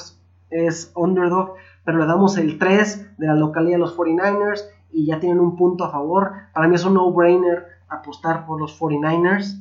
es, 0.50 0.92
underdog. 0.96 1.54
Pero 1.84 2.00
le 2.00 2.06
damos 2.06 2.38
el 2.38 2.58
3 2.58 3.18
de 3.18 3.28
la 3.28 3.36
localía 3.36 3.76
a 3.76 3.80
los 3.80 3.98
49ers. 3.98 4.66
Y 4.92 5.06
ya 5.06 5.20
tienen 5.20 5.40
un 5.40 5.56
punto 5.56 5.84
a 5.84 5.92
favor. 5.92 6.32
Para 6.54 6.68
mí 6.68 6.76
es 6.76 6.86
un 6.86 6.94
no-brainer 6.94 7.66
apostar 7.90 8.46
por 8.46 8.60
los 8.60 8.80
49ers. 8.80 9.60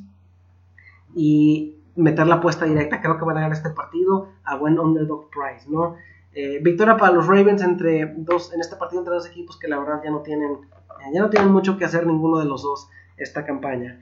Y 1.15 1.76
meter 1.97 2.27
la 2.27 2.35
apuesta 2.35 2.65
directa. 2.65 3.01
Creo 3.01 3.17
que 3.17 3.25
van 3.25 3.37
a 3.37 3.41
ganar 3.41 3.57
este 3.57 3.71
partido 3.71 4.29
a 4.43 4.55
buen 4.55 4.79
underdog 4.79 5.29
price, 5.29 5.69
¿no? 5.69 5.95
Eh, 6.33 6.59
victoria 6.61 6.97
para 6.97 7.13
los 7.13 7.27
Ravens 7.27 7.61
entre 7.61 8.13
dos, 8.15 8.53
en 8.53 8.61
este 8.61 8.75
partido 8.75 9.01
entre 9.01 9.15
dos 9.15 9.27
equipos 9.27 9.57
que 9.57 9.67
la 9.67 9.79
verdad 9.79 10.01
ya 10.03 10.11
no 10.11 10.21
tienen, 10.21 10.59
ya 11.11 11.19
no 11.19 11.29
tienen 11.29 11.51
mucho 11.51 11.77
que 11.77 11.85
hacer 11.85 12.05
ninguno 12.05 12.37
de 12.37 12.45
los 12.45 12.61
dos 12.61 12.89
esta 13.17 13.43
campaña. 13.43 13.99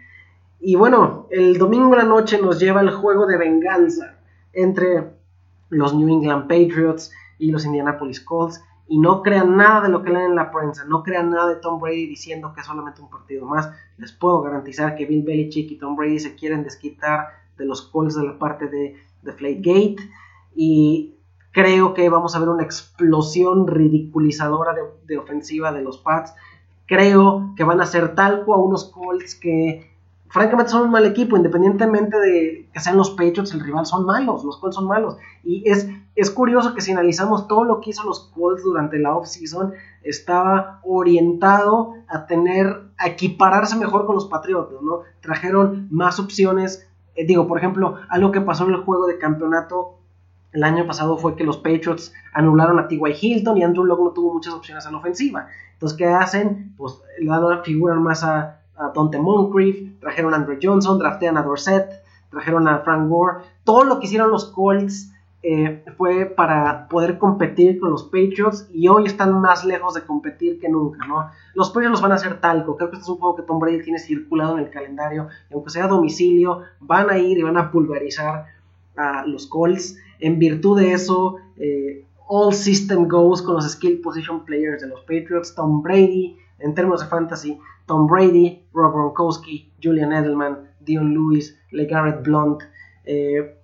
Y 0.59 0.75
bueno, 0.75 1.27
el 1.29 1.57
domingo 1.57 1.93
en 1.93 1.99
la 1.99 2.05
noche 2.05 2.41
nos 2.41 2.59
lleva 2.59 2.81
el 2.81 2.91
juego 2.91 3.25
de 3.25 3.37
venganza 3.37 4.17
entre 4.51 5.13
los 5.69 5.93
New 5.93 6.09
England 6.09 6.43
Patriots 6.47 7.11
y 7.37 7.51
los 7.51 7.65
Indianapolis 7.65 8.21
Colts. 8.21 8.63
Y 8.87 8.99
no 8.99 9.23
crean 9.23 9.57
nada 9.57 9.81
de 9.81 9.89
lo 9.89 10.03
que 10.03 10.11
leen 10.11 10.31
en 10.31 10.35
la 10.35 10.51
prensa, 10.51 10.85
no 10.85 11.01
crean 11.01 11.31
nada 11.31 11.49
de 11.49 11.55
Tom 11.55 11.79
Brady 11.79 12.05
diciendo 12.05 12.53
que 12.53 12.61
es 12.61 12.67
solamente 12.67 13.01
un 13.01 13.09
partido 13.09 13.45
más. 13.45 13.71
Les 13.97 14.11
puedo 14.11 14.41
garantizar 14.41 14.95
que 14.95 15.05
Bill 15.05 15.23
Belichick 15.23 15.71
y 15.71 15.77
Tom 15.77 15.95
Brady 15.95 16.19
se 16.19 16.35
quieren 16.35 16.63
desquitar 16.63 17.44
de 17.57 17.65
los 17.65 17.83
Colts 17.83 18.15
de 18.15 18.25
la 18.25 18.37
parte 18.37 18.67
de, 18.67 18.95
de 19.21 19.55
Gate 19.55 20.09
Y 20.55 21.15
creo 21.51 21.93
que 21.93 22.09
vamos 22.09 22.35
a 22.35 22.39
ver 22.39 22.49
una 22.49 22.63
explosión 22.63 23.67
ridiculizadora 23.67 24.73
de, 24.73 24.81
de 25.05 25.17
ofensiva 25.17 25.71
de 25.71 25.81
los 25.81 25.97
Pats. 25.97 26.33
Creo 26.85 27.53
que 27.55 27.63
van 27.63 27.81
a 27.81 27.85
ser 27.85 28.15
talco 28.15 28.53
a 28.53 28.61
unos 28.61 28.85
Colts 28.85 29.35
que 29.35 29.95
francamente 30.35 30.71
son 30.71 30.83
un 30.83 30.91
mal 30.91 31.05
equipo, 31.05 31.37
independientemente 31.37 32.19
de 32.19 32.69
que 32.73 32.79
sean 32.81 32.97
los 32.97 33.11
Patriots, 33.11 33.53
el 33.53 33.61
rival 33.61 33.85
son 33.85 34.05
malos, 34.05 34.43
los 34.43 34.57
Colts 34.57 34.75
son 34.75 34.85
malos. 34.85 35.15
Y 35.45 35.63
es, 35.69 35.87
es 36.13 36.29
curioso 36.29 36.75
que 36.75 36.81
si 36.81 36.91
analizamos 36.91 37.47
todo 37.47 37.63
lo 37.63 37.79
que 37.79 37.91
hizo 37.91 38.03
los 38.03 38.31
Colts 38.35 38.61
durante 38.61 38.99
la 38.99 39.15
offseason, 39.15 39.73
estaba 40.03 40.81
orientado 40.83 41.93
a 42.09 42.25
tener, 42.25 42.89
a 42.97 43.07
equipararse 43.07 43.77
mejor 43.77 44.05
con 44.05 44.15
los 44.15 44.25
Patriots, 44.25 44.73
¿no? 44.81 45.03
Trajeron 45.21 45.87
más 45.89 46.19
opciones. 46.19 46.85
Eh, 47.15 47.25
digo, 47.25 47.47
por 47.47 47.57
ejemplo, 47.57 47.97
algo 48.09 48.31
que 48.31 48.41
pasó 48.41 48.65
en 48.65 48.71
el 48.71 48.81
juego 48.81 49.07
de 49.07 49.17
campeonato 49.17 49.95
el 50.51 50.63
año 50.63 50.87
pasado 50.87 51.17
fue 51.17 51.35
que 51.35 51.43
los 51.43 51.57
Patriots 51.57 52.13
anularon 52.33 52.79
a 52.79 52.87
T.Y. 52.87 53.01
Hilton 53.19 53.57
y 53.57 53.63
Andrew 53.63 53.83
Locke 53.83 54.03
no 54.03 54.11
tuvo 54.11 54.33
muchas 54.33 54.53
opciones 54.53 54.85
en 54.85 54.93
la 54.93 54.99
ofensiva. 54.99 55.47
Entonces, 55.73 55.97
¿qué 55.97 56.07
hacen? 56.07 56.73
Pues 56.77 57.01
le 57.19 57.27
dan 57.27 57.63
figuran 57.63 58.01
más 58.01 58.23
a, 58.23 58.61
a 58.77 58.91
Dante 58.95 59.19
Moncrief, 59.19 59.99
trajeron 59.99 60.33
a 60.33 60.37
Andrew 60.37 60.57
Johnson, 60.61 60.97
draftean 60.97 61.37
a 61.37 61.43
Dorset, 61.43 61.89
trajeron 62.29 62.67
a 62.69 62.79
Frank 62.79 63.09
Gore. 63.09 63.43
Todo 63.65 63.83
lo 63.83 63.99
que 63.99 64.05
hicieron 64.05 64.31
los 64.31 64.45
Colts 64.45 65.11
fue 65.97 66.25
para 66.25 66.87
poder 66.87 67.17
competir 67.17 67.79
con 67.79 67.91
los 67.91 68.03
Patriots 68.03 68.67
y 68.73 68.87
hoy 68.87 69.05
están 69.05 69.39
más 69.41 69.63
lejos 69.63 69.93
de 69.93 70.01
competir 70.01 70.59
que 70.59 70.69
nunca, 70.69 71.05
¿no? 71.05 71.29
Los 71.53 71.69
Patriots 71.69 71.91
los 71.91 72.01
van 72.01 72.13
a 72.13 72.15
hacer 72.15 72.41
talco. 72.41 72.75
Creo 72.75 72.89
que 72.89 72.95
este 72.95 73.03
es 73.03 73.09
un 73.09 73.17
juego 73.17 73.35
que 73.35 73.43
Tom 73.43 73.59
Brady 73.59 73.83
tiene 73.83 73.99
circulado 73.99 74.57
en 74.57 74.65
el 74.65 74.71
calendario. 74.71 75.27
Y 75.49 75.53
aunque 75.53 75.69
sea 75.69 75.85
a 75.85 75.87
domicilio, 75.87 76.61
van 76.79 77.09
a 77.09 77.17
ir 77.17 77.37
y 77.37 77.43
van 77.43 77.57
a 77.57 77.71
pulverizar 77.71 78.47
a 78.97 79.25
los 79.25 79.47
Colts. 79.47 79.97
En 80.19 80.39
virtud 80.39 80.79
de 80.79 80.93
eso, 80.93 81.37
eh, 81.57 82.05
all 82.27 82.53
system 82.53 83.07
goes 83.07 83.41
con 83.41 83.55
los 83.55 83.71
skill 83.71 84.01
position 84.01 84.45
players 84.45 84.81
de 84.81 84.87
los 84.87 85.01
Patriots. 85.01 85.53
Tom 85.53 85.83
Brady, 85.83 86.37
en 86.59 86.73
términos 86.73 87.01
de 87.01 87.07
fantasy, 87.07 87.59
Tom 87.85 88.07
Brady, 88.07 88.63
Rob 88.73 88.93
Gronkowski, 88.93 89.71
Julian 89.81 90.11
Edelman, 90.11 90.69
Dion 90.79 91.13
Lewis, 91.13 91.57
LeGarrette 91.71 92.23
Blunt. 92.23 92.63
Eh, 93.05 93.57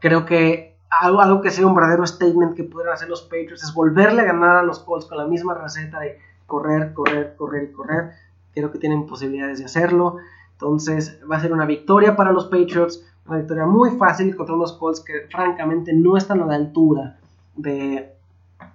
creo 0.00 0.26
que 0.26 0.73
algo, 0.90 1.20
algo, 1.20 1.40
que 1.40 1.50
sea 1.50 1.66
un 1.66 1.74
verdadero 1.74 2.06
statement 2.06 2.54
que 2.54 2.64
pudieran 2.64 2.94
hacer 2.94 3.08
los 3.08 3.22
Patriots 3.22 3.64
es 3.64 3.74
volverle 3.74 4.22
a 4.22 4.24
ganar 4.24 4.56
a 4.56 4.62
los 4.62 4.80
Colts 4.80 5.06
con 5.06 5.18
la 5.18 5.26
misma 5.26 5.54
receta 5.54 6.00
de 6.00 6.18
correr, 6.46 6.92
correr, 6.94 7.34
correr 7.36 7.64
y 7.64 7.72
correr. 7.72 8.10
Creo 8.52 8.70
que 8.70 8.78
tienen 8.78 9.06
posibilidades 9.06 9.58
de 9.58 9.64
hacerlo. 9.64 10.18
Entonces 10.52 11.20
va 11.30 11.36
a 11.36 11.40
ser 11.40 11.52
una 11.52 11.66
victoria 11.66 12.14
para 12.14 12.32
los 12.32 12.46
Patriots, 12.46 13.04
una 13.26 13.38
victoria 13.38 13.66
muy 13.66 13.90
fácil 13.98 14.36
contra 14.36 14.54
unos 14.54 14.72
Colts 14.74 15.00
que 15.00 15.26
francamente 15.30 15.92
no 15.92 16.16
están 16.16 16.40
a 16.42 16.46
la 16.46 16.54
altura 16.54 17.18
de, 17.56 18.14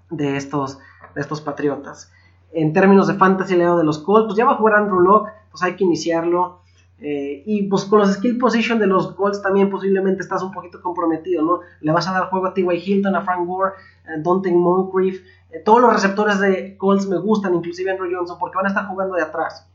de, 0.10 0.38
estos, 0.38 0.80
de 1.16 1.22
estos 1.22 1.39
Patriotas 1.39 2.12
en 2.51 2.74
términos 2.74 3.07
de 3.07 3.16
fantasy 3.16 3.55
leo 3.55 3.78
de 3.78 3.84
los 3.84 3.99
Colts, 3.99 4.28
pues 4.28 4.38
ya 4.38 4.45
va 4.45 4.53
a 4.53 4.55
jugar 4.55 4.76
Andrew 4.76 4.99
Locke, 4.99 5.32
pues 5.51 5.64
hay 5.64 5.76
que 5.76 5.84
iniciarlo. 5.84 6.62
Eh, 7.01 7.43
y 7.45 7.63
pues 7.63 7.85
con 7.85 7.99
los 7.99 8.11
skill 8.13 8.37
position 8.37 8.77
de 8.77 8.87
los 8.87 9.13
Colts 9.13 9.41
también 9.41 9.69
posiblemente 9.69 10.21
estás 10.21 10.43
un 10.43 10.51
poquito 10.51 10.81
comprometido, 10.81 11.43
¿no? 11.43 11.59
Le 11.79 11.91
vas 11.93 12.07
a 12.07 12.11
dar 12.13 12.29
juego 12.29 12.47
a 12.47 12.53
T.Y. 12.53 12.65
Hilton, 12.67 13.15
a 13.15 13.21
Frank 13.21 13.47
Gore, 13.47 13.73
a 14.05 14.17
Dante 14.21 14.51
Moncrief. 14.51 15.23
Eh, 15.51 15.61
todos 15.63 15.81
los 15.81 15.93
receptores 15.93 16.39
de 16.39 16.75
Colts 16.77 17.07
me 17.07 17.17
gustan, 17.17 17.55
inclusive 17.55 17.91
Andrew 17.91 18.09
Johnson, 18.13 18.37
porque 18.37 18.57
van 18.57 18.65
a 18.65 18.69
estar 18.69 18.87
jugando 18.87 19.15
de 19.15 19.23
atrás. 19.23 19.65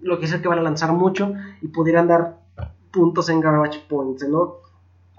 Lo 0.00 0.18
que 0.18 0.24
es 0.24 0.34
que 0.34 0.48
van 0.48 0.58
a 0.58 0.62
lanzar 0.62 0.92
mucho 0.92 1.34
y 1.60 1.68
pudieran 1.68 2.08
dar 2.08 2.38
puntos 2.90 3.28
en 3.28 3.40
garbage 3.40 3.80
points, 3.86 4.26
¿no? 4.26 4.54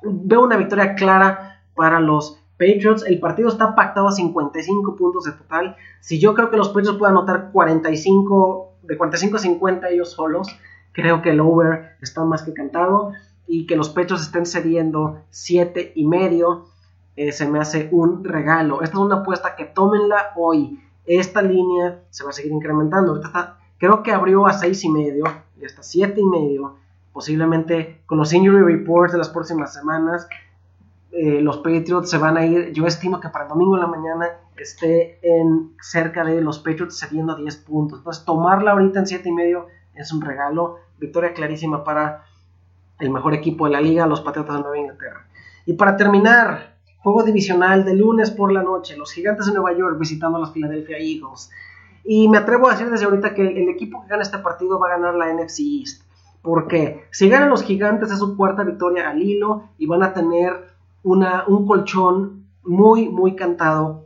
Veo 0.03 0.43
una 0.43 0.57
victoria 0.57 0.95
clara 0.95 1.61
para 1.75 1.99
los 1.99 2.39
Patriots. 2.53 3.05
El 3.05 3.19
partido 3.19 3.49
está 3.49 3.75
pactado 3.75 4.07
a 4.07 4.11
55 4.11 4.95
puntos 4.95 5.25
de 5.25 5.33
total. 5.33 5.75
Si 5.99 6.19
yo 6.19 6.33
creo 6.33 6.49
que 6.49 6.57
los 6.57 6.69
Patriots 6.69 6.97
puedan 6.97 7.15
anotar 7.15 7.51
45, 7.51 8.73
de 8.81 8.97
45 8.97 9.37
a 9.37 9.39
50 9.39 9.89
ellos 9.89 10.11
solos, 10.11 10.47
creo 10.91 11.21
que 11.21 11.31
el 11.31 11.39
over 11.39 11.97
está 12.01 12.23
más 12.23 12.43
que 12.43 12.53
cantado. 12.53 13.13
Y 13.47 13.65
que 13.65 13.75
los 13.75 13.89
Patriots 13.89 14.23
estén 14.23 14.45
cediendo 14.45 15.21
7 15.29 15.93
y 15.95 16.05
medio, 16.05 16.67
eh, 17.17 17.31
se 17.31 17.49
me 17.49 17.59
hace 17.59 17.89
un 17.91 18.23
regalo. 18.23 18.81
Esta 18.81 18.97
es 18.97 19.01
una 19.01 19.17
apuesta 19.17 19.55
que 19.55 19.65
tómenla 19.65 20.31
hoy. 20.35 20.79
Esta 21.05 21.41
línea 21.41 21.99
se 22.09 22.23
va 22.23 22.29
a 22.29 22.33
seguir 22.33 22.51
incrementando. 22.51 23.19
creo 23.77 24.03
que 24.03 24.11
abrió 24.11 24.45
a 24.45 24.53
6 24.53 24.83
y 24.85 24.89
medio 24.89 25.23
y 25.59 25.65
hasta 25.65 25.83
7 25.83 26.19
y 26.19 26.25
medio. 26.25 26.77
Posiblemente 27.11 28.01
con 28.05 28.17
los 28.19 28.31
injury 28.31 28.63
reports 28.63 29.11
de 29.11 29.17
las 29.17 29.29
próximas 29.29 29.73
semanas 29.73 30.27
eh, 31.11 31.41
los 31.41 31.57
Patriots 31.57 32.09
se 32.09 32.17
van 32.17 32.37
a 32.37 32.45
ir, 32.45 32.71
yo 32.71 32.87
estimo 32.87 33.19
que 33.19 33.27
para 33.27 33.43
el 33.43 33.49
domingo 33.49 33.75
en 33.75 33.81
la 33.81 33.87
mañana 33.87 34.27
esté 34.55 35.19
en 35.21 35.73
cerca 35.81 36.23
de 36.23 36.39
los 36.41 36.59
Patriots 36.59 36.97
cediendo 36.99 37.33
a 37.33 37.35
10 37.35 37.57
puntos. 37.57 37.99
Entonces 37.99 38.23
tomarla 38.23 38.71
ahorita 38.71 38.99
en 38.99 39.07
7 39.07 39.27
y 39.27 39.31
medio 39.33 39.67
es 40.01 40.11
un 40.11 40.21
regalo, 40.21 40.77
victoria 40.99 41.33
clarísima 41.33 41.83
para 41.83 42.25
el 42.99 43.09
mejor 43.09 43.33
equipo 43.33 43.65
de 43.65 43.71
la 43.71 43.81
liga, 43.81 44.05
los 44.05 44.21
Patriotas 44.21 44.55
de 44.55 44.61
Nueva 44.61 44.77
Inglaterra. 44.77 45.25
Y 45.65 45.73
para 45.73 45.97
terminar, 45.97 46.75
juego 46.99 47.23
divisional 47.23 47.83
de 47.83 47.95
lunes 47.95 48.31
por 48.31 48.51
la 48.51 48.63
noche, 48.63 48.95
los 48.97 49.11
Gigantes 49.11 49.47
de 49.47 49.53
Nueva 49.53 49.75
York 49.77 49.97
visitando 49.99 50.37
a 50.37 50.41
los 50.41 50.51
Philadelphia 50.51 50.97
Eagles. 50.97 51.49
Y 52.03 52.27
me 52.29 52.37
atrevo 52.37 52.67
a 52.67 52.71
decir 52.71 52.89
desde 52.89 53.05
ahorita 53.05 53.33
que 53.33 53.41
el 53.41 53.69
equipo 53.69 54.01
que 54.01 54.09
gana 54.09 54.23
este 54.23 54.39
partido 54.39 54.79
va 54.79 54.87
a 54.87 54.97
ganar 54.97 55.15
la 55.15 55.33
NFC 55.33 55.59
East. 55.59 56.03
porque 56.41 57.05
Si 57.11 57.29
ganan 57.29 57.49
los 57.49 57.63
Gigantes 57.63 58.11
es 58.11 58.19
su 58.19 58.35
cuarta 58.35 58.63
victoria 58.63 59.09
al 59.09 59.21
hilo 59.21 59.69
y 59.77 59.85
van 59.85 60.03
a 60.03 60.13
tener 60.13 60.71
un 61.03 61.67
colchón 61.67 62.45
muy, 62.63 63.09
muy 63.09 63.35
cantado 63.35 64.05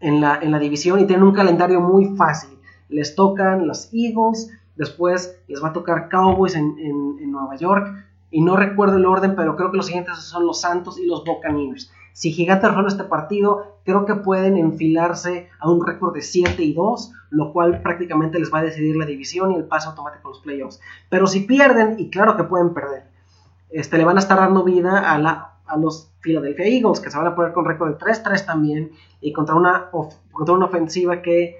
en 0.00 0.20
la, 0.20 0.38
en 0.40 0.50
la 0.50 0.58
división 0.58 1.00
y 1.00 1.06
tienen 1.06 1.24
un 1.24 1.34
calendario 1.34 1.80
muy 1.80 2.16
fácil. 2.16 2.58
Les 2.88 3.14
tocan 3.14 3.66
los 3.66 3.92
Eagles, 3.92 4.50
después 4.76 5.38
les 5.48 5.62
va 5.62 5.68
a 5.68 5.72
tocar 5.72 6.08
Cowboys 6.08 6.54
en, 6.54 7.30
Nueva 7.30 7.56
York, 7.56 7.88
y 8.30 8.40
no 8.40 8.56
recuerdo 8.56 8.96
el 8.96 9.06
orden, 9.06 9.34
pero 9.36 9.56
creo 9.56 9.70
que 9.70 9.76
los 9.76 9.86
siguientes 9.86 10.16
son 10.18 10.46
los 10.46 10.60
Santos 10.60 10.98
y 10.98 11.06
los 11.06 11.24
Buccaneers. 11.24 11.90
Si 12.12 12.32
Gigantes 12.32 12.68
resuelve 12.68 12.90
este 12.90 13.04
partido, 13.04 13.78
creo 13.84 14.06
que 14.06 14.14
pueden 14.14 14.56
enfilarse 14.56 15.48
a 15.58 15.70
un 15.70 15.84
récord 15.84 16.14
de 16.14 16.22
7 16.22 16.62
y 16.62 16.72
2, 16.72 17.12
lo 17.30 17.52
cual 17.52 17.82
prácticamente 17.82 18.38
les 18.38 18.52
va 18.52 18.60
a 18.60 18.62
decidir 18.62 18.96
la 18.96 19.06
división 19.06 19.52
y 19.52 19.56
el 19.56 19.64
paso 19.64 19.90
automático 19.90 20.28
a 20.28 20.30
los 20.30 20.40
playoffs. 20.40 20.80
Pero 21.10 21.26
si 21.26 21.40
pierden, 21.40 21.96
y 21.98 22.10
claro 22.10 22.36
que 22.36 22.44
pueden 22.44 22.72
perder, 22.72 23.04
este, 23.70 23.98
le 23.98 24.04
van 24.04 24.16
a 24.16 24.20
estar 24.20 24.38
dando 24.38 24.62
vida 24.62 25.12
a 25.12 25.18
la 25.18 25.54
a 25.66 25.76
los 25.76 26.12
Philadelphia 26.20 26.66
Eagles, 26.66 27.00
que 27.00 27.10
se 27.10 27.16
van 27.16 27.26
a 27.26 27.34
poner 27.34 27.52
con 27.52 27.64
récord 27.64 27.90
de 27.90 27.98
3-3 27.98 28.44
también, 28.44 28.92
y 29.20 29.32
contra 29.32 29.54
una, 29.54 29.90
contra 29.90 30.54
una 30.54 30.66
ofensiva 30.66 31.22
que 31.22 31.56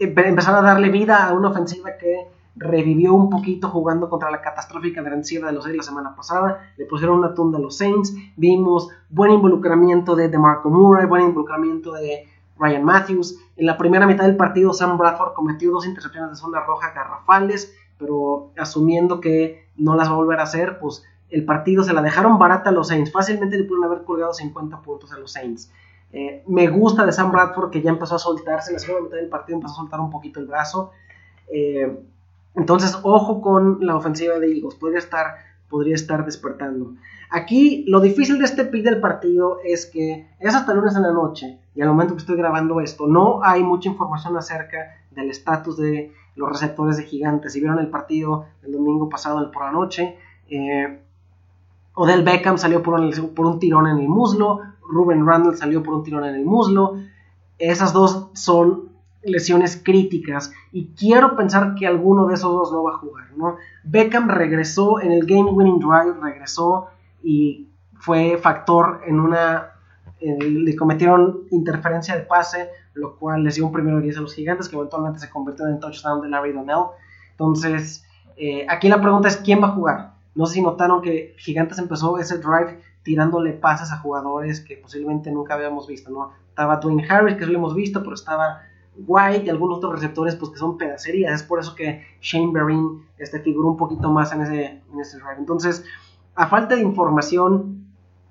empezaron 0.00 0.64
a 0.64 0.68
darle 0.68 0.90
vida 0.90 1.26
a 1.26 1.32
una 1.32 1.50
ofensiva 1.50 1.90
que 1.98 2.26
revivió 2.56 3.14
un 3.14 3.30
poquito 3.30 3.68
jugando 3.68 4.08
contra 4.08 4.30
la 4.30 4.40
catastrófica 4.40 5.02
defensiva 5.02 5.46
de 5.46 5.52
los 5.52 5.64
Saints 5.64 5.76
la 5.76 5.82
semana 5.82 6.16
pasada, 6.16 6.72
le 6.76 6.86
pusieron 6.86 7.18
una 7.18 7.34
tunda 7.34 7.58
a 7.58 7.60
los 7.60 7.76
Saints, 7.76 8.14
vimos 8.36 8.88
buen 9.08 9.32
involucramiento 9.32 10.16
de 10.16 10.28
DeMarco 10.28 10.68
Murray, 10.68 11.06
buen 11.06 11.22
involucramiento 11.22 11.92
de 11.92 12.26
Ryan 12.58 12.84
Matthews, 12.84 13.38
en 13.56 13.66
la 13.66 13.78
primera 13.78 14.06
mitad 14.06 14.24
del 14.24 14.36
partido 14.36 14.72
Sam 14.72 14.98
Bradford 14.98 15.34
cometió 15.34 15.70
dos 15.70 15.86
intercepciones 15.86 16.30
de 16.30 16.36
zona 16.36 16.60
roja 16.60 16.92
garrafales, 16.92 17.74
pero 17.98 18.50
asumiendo 18.56 19.20
que 19.20 19.66
no 19.76 19.94
las 19.94 20.08
va 20.08 20.12
a 20.12 20.16
volver 20.16 20.40
a 20.40 20.44
hacer, 20.44 20.78
pues 20.78 21.04
el 21.30 21.44
partido 21.44 21.84
se 21.84 21.92
la 21.92 22.02
dejaron 22.02 22.38
barata 22.38 22.70
a 22.70 22.72
los 22.72 22.88
Saints. 22.88 23.12
Fácilmente 23.12 23.56
le 23.56 23.64
pudieron 23.64 23.84
haber 23.84 24.04
colgado 24.04 24.32
50 24.32 24.82
puntos 24.82 25.12
a 25.12 25.18
los 25.18 25.32
Saints. 25.32 25.70
Eh, 26.12 26.42
me 26.48 26.68
gusta 26.68 27.06
de 27.06 27.12
Sam 27.12 27.30
Bradford 27.30 27.70
que 27.70 27.82
ya 27.82 27.90
empezó 27.90 28.16
a 28.16 28.18
soltarse. 28.18 28.70
En 28.70 28.74
la 28.74 28.80
segunda 28.80 29.04
mitad 29.04 29.16
del 29.16 29.28
partido 29.28 29.56
empezó 29.58 29.74
a 29.74 29.76
soltar 29.78 30.00
un 30.00 30.10
poquito 30.10 30.40
el 30.40 30.46
brazo. 30.46 30.90
Eh, 31.52 32.00
entonces, 32.54 32.98
ojo 33.02 33.40
con 33.40 33.78
la 33.86 33.96
ofensiva 33.96 34.38
de 34.38 34.52
Eagles. 34.52 34.74
Podría 34.74 34.98
estar, 34.98 35.36
podría 35.68 35.94
estar 35.94 36.24
despertando. 36.24 36.94
Aquí, 37.30 37.84
lo 37.86 38.00
difícil 38.00 38.38
de 38.38 38.44
este 38.44 38.64
pick 38.64 38.84
del 38.84 39.00
partido 39.00 39.58
es 39.64 39.86
que 39.86 40.28
es 40.40 40.54
hasta 40.54 40.74
lunes 40.74 40.96
en 40.96 41.02
la 41.02 41.12
noche. 41.12 41.60
Y 41.74 41.82
al 41.82 41.88
momento 41.88 42.14
que 42.14 42.20
estoy 42.20 42.36
grabando 42.36 42.80
esto, 42.80 43.06
no 43.06 43.44
hay 43.44 43.62
mucha 43.62 43.88
información 43.88 44.36
acerca 44.36 44.96
del 45.12 45.30
estatus 45.30 45.76
de 45.76 46.12
los 46.34 46.48
receptores 46.48 46.96
de 46.96 47.04
gigantes. 47.04 47.52
Si 47.52 47.60
vieron 47.60 47.78
el 47.78 47.88
partido 47.88 48.46
el 48.62 48.72
domingo 48.72 49.08
pasado 49.08 49.50
por 49.52 49.64
la 49.64 49.72
noche, 49.72 50.16
eh, 50.48 51.00
Odell 51.94 52.24
Beckham 52.24 52.58
salió 52.58 52.82
por 52.82 52.98
un, 52.98 53.34
por 53.34 53.46
un 53.46 53.58
tirón 53.58 53.86
en 53.86 53.98
el 53.98 54.08
muslo, 54.08 54.60
Ruben 54.90 55.26
Randall 55.26 55.56
salió 55.56 55.82
por 55.82 55.94
un 55.94 56.02
tirón 56.02 56.24
en 56.24 56.34
el 56.34 56.44
muslo. 56.44 56.96
Esas 57.58 57.92
dos 57.92 58.28
son 58.34 58.90
lesiones 59.22 59.80
críticas 59.82 60.52
y 60.72 60.86
quiero 60.96 61.36
pensar 61.36 61.74
que 61.74 61.86
alguno 61.86 62.26
de 62.26 62.34
esos 62.34 62.52
dos 62.52 62.72
no 62.72 62.84
va 62.84 62.92
a 62.92 62.98
jugar, 62.98 63.26
¿no? 63.36 63.56
Beckham 63.84 64.28
regresó 64.28 65.00
en 65.00 65.12
el 65.12 65.26
game 65.26 65.50
winning 65.50 65.78
drive, 65.78 66.14
regresó 66.22 66.86
y 67.22 67.68
fue 67.98 68.38
factor 68.38 69.02
en 69.06 69.20
una 69.20 69.72
le 70.20 70.76
cometieron 70.76 71.44
interferencia 71.50 72.14
de 72.14 72.22
pase, 72.22 72.70
lo 72.94 73.16
cual 73.16 73.42
les 73.42 73.54
dio 73.54 73.66
un 73.66 73.72
primero 73.72 74.00
10 74.00 74.18
a 74.18 74.20
los 74.20 74.34
gigantes 74.34 74.68
que 74.68 74.76
eventualmente 74.76 75.18
se 75.18 75.30
convirtió 75.30 75.66
en 75.66 75.80
touchdown 75.80 76.20
de 76.20 76.28
Larry 76.28 76.52
Donnell. 76.52 76.88
Entonces, 77.30 78.04
eh, 78.36 78.66
aquí 78.68 78.88
la 78.88 79.00
pregunta 79.00 79.28
es 79.28 79.38
quién 79.38 79.62
va 79.62 79.68
a 79.68 79.72
jugar. 79.72 80.12
No 80.34 80.46
sé 80.46 80.54
si 80.54 80.62
notaron 80.62 81.02
que 81.02 81.34
Gigantes 81.38 81.78
empezó 81.78 82.18
ese 82.18 82.38
drive 82.38 82.80
tirándole 83.02 83.52
pases 83.52 83.92
a 83.92 83.98
jugadores 83.98 84.60
que 84.60 84.76
posiblemente 84.76 85.30
nunca 85.30 85.54
habíamos 85.54 85.86
visto, 85.86 86.10
¿no? 86.10 86.32
Estaba 86.48 86.76
Dwayne 86.76 87.06
Harris, 87.08 87.36
que 87.36 87.44
sí 87.44 87.50
lo 87.50 87.58
hemos 87.58 87.74
visto, 87.74 88.02
pero 88.02 88.14
estaba 88.14 88.62
White 88.96 89.46
y 89.46 89.48
algunos 89.48 89.78
otros 89.78 89.92
receptores 89.92 90.36
pues 90.36 90.52
que 90.52 90.58
son 90.58 90.76
pedacerías. 90.76 91.40
Es 91.40 91.42
por 91.42 91.60
eso 91.60 91.74
que 91.74 92.04
Shane 92.20 92.52
Vereen 92.52 93.02
este, 93.18 93.40
figuró 93.40 93.68
un 93.68 93.76
poquito 93.76 94.10
más 94.10 94.32
en 94.32 94.42
ese, 94.42 94.82
en 94.92 95.00
ese 95.00 95.18
drive. 95.18 95.38
Entonces, 95.38 95.84
a 96.34 96.48
falta 96.48 96.76
de 96.76 96.82
información, 96.82 97.86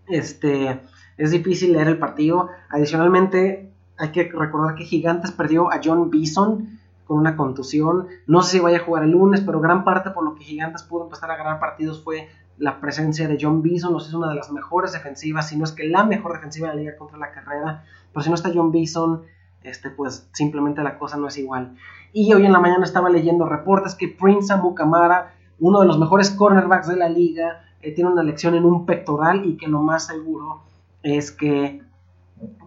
este, 0.08 0.82
es 1.18 1.32
difícil 1.32 1.74
leer 1.74 1.88
el 1.88 1.98
partido. 1.98 2.50
Adicionalmente, 2.70 3.72
hay 3.98 4.12
que 4.12 4.24
recordar 4.32 4.76
que 4.76 4.86
Gigantes 4.86 5.32
perdió 5.32 5.72
a 5.72 5.80
John 5.84 6.10
Bison 6.10 6.80
con 7.06 7.18
una 7.18 7.36
contusión. 7.36 8.08
No 8.28 8.42
sé 8.42 8.58
si 8.58 8.60
vaya 8.60 8.78
a 8.78 8.84
jugar 8.84 9.04
el 9.04 9.12
lunes, 9.12 9.42
pero 9.42 9.60
gran 9.60 9.84
parte 9.84 10.12
por 10.12 10.24
lo 10.24 10.36
que 10.36 10.44
Gigantes 10.44 10.84
pudo 10.84 11.06
empezar 11.06 11.32
a 11.32 11.38
ganar 11.38 11.60
partidos 11.60 12.04
fue 12.04 12.30
la 12.60 12.80
presencia 12.80 13.28
de 13.28 13.38
John 13.40 13.62
Bison. 13.62 13.94
Nos 13.94 14.08
es 14.08 14.14
una 14.14 14.30
de 14.30 14.36
las 14.36 14.52
mejores 14.52 14.92
defensivas, 14.92 15.50
si 15.50 15.58
no 15.58 15.64
es 15.64 15.72
que 15.72 15.86
la 15.86 16.04
mejor 16.04 16.34
defensiva 16.34 16.70
de 16.70 16.76
la 16.76 16.82
liga 16.82 16.98
contra 16.98 17.18
la 17.18 17.32
carrera. 17.32 17.84
Pero 18.14 18.24
si 18.24 18.30
no 18.30 18.36
está 18.36 18.52
John 18.54 18.72
Bison, 18.72 19.24
este, 19.64 19.90
pues 19.90 20.30
simplemente 20.34 20.84
la 20.84 20.98
cosa 20.98 21.18
no 21.18 21.28
es 21.28 21.38
igual. 21.38 21.76
Y 22.14 22.32
hoy 22.34 22.46
en 22.46 22.52
la 22.52 22.60
mañana 22.60 22.86
estaba 22.86 23.10
leyendo 23.10 23.46
reportes 23.46 23.96
que 23.96 24.08
Prince 24.08 24.52
Amukamara, 24.54 25.34
uno 25.60 25.82
de 25.82 25.88
los 25.88 26.00
mejores 26.00 26.32
cornerbacks 26.32 26.88
de 26.88 26.96
la 26.96 27.10
liga, 27.10 27.64
eh, 27.82 27.94
tiene 27.94 28.12
una 28.12 28.24
lección 28.24 28.56
en 28.56 28.66
un 28.66 28.86
pectoral 28.86 29.46
y 29.46 29.58
que 29.58 29.68
lo 29.68 29.82
más 29.82 30.08
seguro 30.08 30.64
es 31.04 31.32
que, 31.32 31.82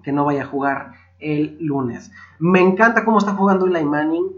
que 0.02 0.12
no 0.12 0.24
vaya 0.24 0.42
a 0.42 0.46
jugar 0.46 0.94
el 1.18 1.56
lunes. 1.60 2.10
Me 2.38 2.60
encanta 2.60 3.04
cómo 3.04 3.18
está 3.18 3.34
jugando 3.34 3.66
Eli 3.66 3.84
Manning, 3.84 4.32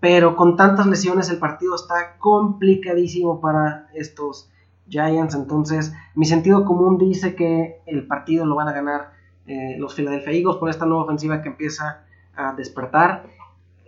pero 0.00 0.36
con 0.36 0.56
tantas 0.56 0.86
lesiones 0.86 1.30
el 1.30 1.38
partido 1.38 1.74
está 1.74 2.16
complicadísimo 2.18 3.40
para 3.40 3.88
estos 3.94 4.50
Giants. 4.88 5.34
Entonces, 5.34 5.92
mi 6.14 6.24
sentido 6.26 6.64
común 6.64 6.98
dice 6.98 7.34
que 7.34 7.80
el 7.86 8.06
partido 8.06 8.46
lo 8.46 8.56
van 8.56 8.68
a 8.68 8.72
ganar 8.72 9.12
eh, 9.46 9.76
los 9.78 9.94
Philadelphia 9.94 10.32
Eagles 10.32 10.56
por 10.56 10.68
esta 10.68 10.86
nueva 10.86 11.04
ofensiva 11.04 11.42
que 11.42 11.48
empieza 11.48 12.04
a 12.36 12.52
despertar. 12.54 13.24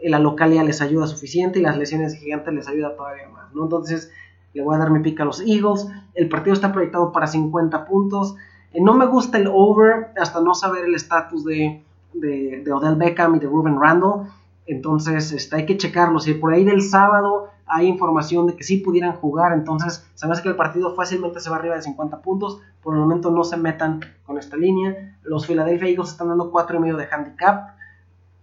La 0.03 0.19
localidad 0.19 0.65
les 0.65 0.81
ayuda 0.81 1.07
suficiente 1.07 1.59
y 1.59 1.63
las 1.63 1.77
lesiones 1.77 2.15
gigantes 2.15 2.55
les 2.55 2.69
ayuda 2.69 2.97
todavía 2.97 3.29
más. 3.29 3.53
¿no? 3.55 3.65
Entonces, 3.65 4.11
le 4.55 4.63
voy 4.63 4.75
a 4.75 4.79
dar 4.79 4.91
mi 4.91 5.01
pica 5.01 5.23
a 5.23 5.27
los 5.27 5.41
Eagles. 5.41 5.87
El 6.15 6.29
partido 6.29 6.55
está 6.55 6.73
proyectado 6.73 7.13
para 7.13 7.27
50 7.27 7.85
puntos. 7.85 8.37
Eh, 8.73 8.81
no 8.81 8.95
me 8.95 9.07
gusta 9.07 9.39
el 9.39 9.49
over 9.53 10.09
hasta 10.17 10.41
no 10.41 10.55
saber 10.55 10.87
el 10.87 10.95
estatus 10.95 11.45
de, 11.45 11.83
de, 12.15 12.73
Odell 12.73 12.97
Beckham 12.97 13.37
y 13.37 13.39
de 13.39 13.47
Ruben 13.47 13.79
Randall. 13.79 14.29
Entonces 14.67 15.33
este, 15.33 15.57
hay 15.57 15.67
que 15.67 15.77
checarlo. 15.77 16.19
Si 16.19 16.35
por 16.35 16.53
ahí 16.53 16.65
del 16.65 16.83
sábado 16.83 17.50
hay 17.71 17.87
información 17.87 18.47
de 18.47 18.57
que 18.57 18.65
sí 18.65 18.79
pudieran 18.79 19.13
jugar, 19.13 19.53
entonces 19.53 20.07
se 20.15 20.27
me 20.27 20.33
hace 20.33 20.43
que 20.43 20.49
el 20.49 20.57
partido 20.57 20.95
fácilmente 20.95 21.41
se 21.41 21.51
va 21.51 21.57
arriba 21.57 21.77
de 21.77 21.83
50 21.83 22.21
puntos. 22.21 22.61
Por 22.83 22.95
el 22.95 23.01
momento 23.01 23.31
no 23.31 23.45
se 23.45 23.57
metan 23.57 24.01
con 24.25 24.39
esta 24.39 24.57
línea. 24.57 25.17
Los 25.23 25.47
Philadelphia 25.47 25.89
Eagles 25.89 26.11
están 26.11 26.29
dando 26.29 26.51
4,5 26.51 26.97
de 26.97 27.09
handicap. 27.11 27.77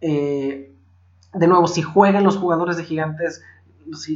Eh, 0.01 0.73
de 1.33 1.47
nuevo, 1.47 1.67
si 1.67 1.81
juegan 1.81 2.23
los 2.23 2.37
jugadores 2.37 2.77
de 2.77 2.83
gigantes, 2.83 3.43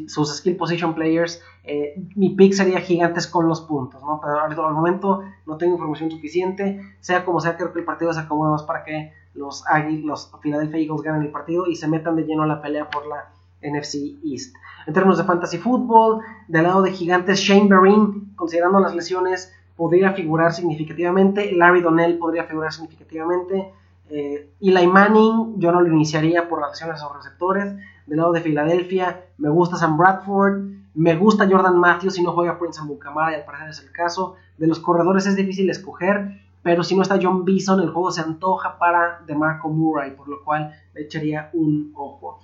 sus 0.07 0.37
skill 0.37 0.55
position 0.55 0.93
players, 0.95 1.41
eh, 1.63 1.93
mi 2.15 2.29
pick 2.29 2.53
sería 2.53 2.79
gigantes 2.79 3.27
con 3.27 3.47
los 3.47 3.61
puntos, 3.61 4.01
¿no? 4.01 4.19
Pero 4.21 4.65
al 4.65 4.73
momento 4.73 5.23
no 5.45 5.57
tengo 5.57 5.73
información 5.73 6.11
suficiente, 6.11 6.81
sea 6.99 7.23
como 7.23 7.39
sea, 7.39 7.57
creo 7.57 7.71
que 7.71 7.79
el 7.79 7.85
partido 7.85 8.13
se 8.13 8.21
acomoda 8.21 8.51
más 8.51 8.63
para 8.63 8.83
que 8.83 9.13
los, 9.33 9.63
Águilas, 9.67 10.29
los 10.31 10.41
Philadelphia 10.41 10.79
Eagles 10.79 11.01
ganen 11.01 11.21
el 11.21 11.31
partido 11.31 11.67
y 11.67 11.75
se 11.75 11.87
metan 11.87 12.15
de 12.15 12.23
lleno 12.23 12.43
a 12.43 12.47
la 12.47 12.61
pelea 12.61 12.89
por 12.89 13.07
la 13.07 13.31
NFC 13.61 14.17
East. 14.25 14.55
En 14.87 14.93
términos 14.93 15.17
de 15.17 15.23
fantasy 15.23 15.57
football, 15.57 16.21
del 16.47 16.63
lado 16.63 16.81
de 16.81 16.91
gigantes, 16.91 17.39
Shane 17.39 17.67
Vereen, 17.67 18.33
considerando 18.35 18.79
las 18.79 18.95
lesiones, 18.95 19.53
podría 19.75 20.13
figurar 20.13 20.53
significativamente, 20.53 21.51
Larry 21.53 21.81
Donnell 21.81 22.17
podría 22.17 22.43
figurar 22.45 22.71
significativamente, 22.71 23.73
eh, 24.09 24.49
Eli 24.59 24.87
Manning, 24.87 25.59
yo 25.59 25.71
no 25.71 25.81
lo 25.81 25.93
iniciaría 25.93 26.49
por 26.49 26.61
las 26.61 26.71
lesiones 26.71 27.01
a 27.01 27.05
los 27.05 27.17
receptores, 27.17 27.75
del 28.05 28.17
lado 28.17 28.31
de 28.33 28.41
Filadelfia, 28.41 29.25
me 29.37 29.49
gusta 29.49 29.77
Sam 29.77 29.97
Bradford, 29.97 30.63
me 30.93 31.15
gusta 31.15 31.47
Jordan 31.49 31.79
Matthews 31.79 32.15
si 32.15 32.23
no 32.23 32.33
juega 32.33 32.59
Prince 32.59 32.81
Amukamara, 32.81 33.31
y 33.31 33.35
al 33.35 33.45
parecer 33.45 33.69
es 33.69 33.79
el 33.79 33.91
caso. 33.91 34.35
De 34.57 34.67
los 34.67 34.79
corredores 34.79 35.25
es 35.25 35.35
difícil 35.35 35.69
escoger, 35.69 36.41
pero 36.61 36.83
si 36.83 36.95
no 36.95 37.01
está 37.01 37.17
John 37.21 37.45
Bison, 37.45 37.79
el 37.79 37.89
juego 37.89 38.11
se 38.11 38.21
antoja 38.21 38.77
para 38.77 39.21
DeMarco 39.25 39.69
Murray, 39.69 40.11
por 40.11 40.27
lo 40.27 40.43
cual 40.43 40.73
le 40.93 41.03
echaría 41.03 41.49
un 41.53 41.91
ojo. 41.95 42.39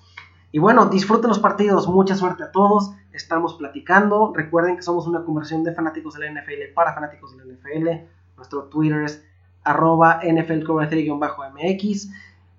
Y 0.51 0.59
bueno, 0.59 0.85
disfruten 0.85 1.29
los 1.29 1.39
partidos, 1.39 1.87
mucha 1.87 2.15
suerte 2.15 2.43
a 2.43 2.51
todos. 2.51 2.91
Estamos 3.11 3.55
platicando. 3.55 4.33
Recuerden 4.33 4.75
que 4.75 4.81
somos 4.81 5.07
una 5.07 5.23
conversión 5.23 5.63
de 5.63 5.73
fanáticos 5.73 6.13
de 6.13 6.21
la 6.21 6.31
NFL 6.41 6.73
para 6.73 6.93
fanáticos 6.93 7.35
de 7.35 7.45
la 7.45 7.53
NFL. 7.53 8.05
Nuestro 8.37 8.63
Twitter 8.65 9.03
es 9.03 9.25
arroba 9.63 10.21
mx 10.23 12.09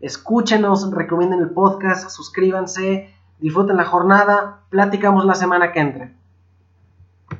Escúchenos, 0.00 0.90
recomienden 0.92 1.40
el 1.40 1.50
podcast, 1.50 2.10
suscríbanse, 2.10 3.12
disfruten 3.40 3.76
la 3.76 3.84
jornada, 3.84 4.60
platicamos 4.68 5.24
la 5.24 5.34
semana 5.34 5.72
que 5.72 5.80
entre. 5.80 6.17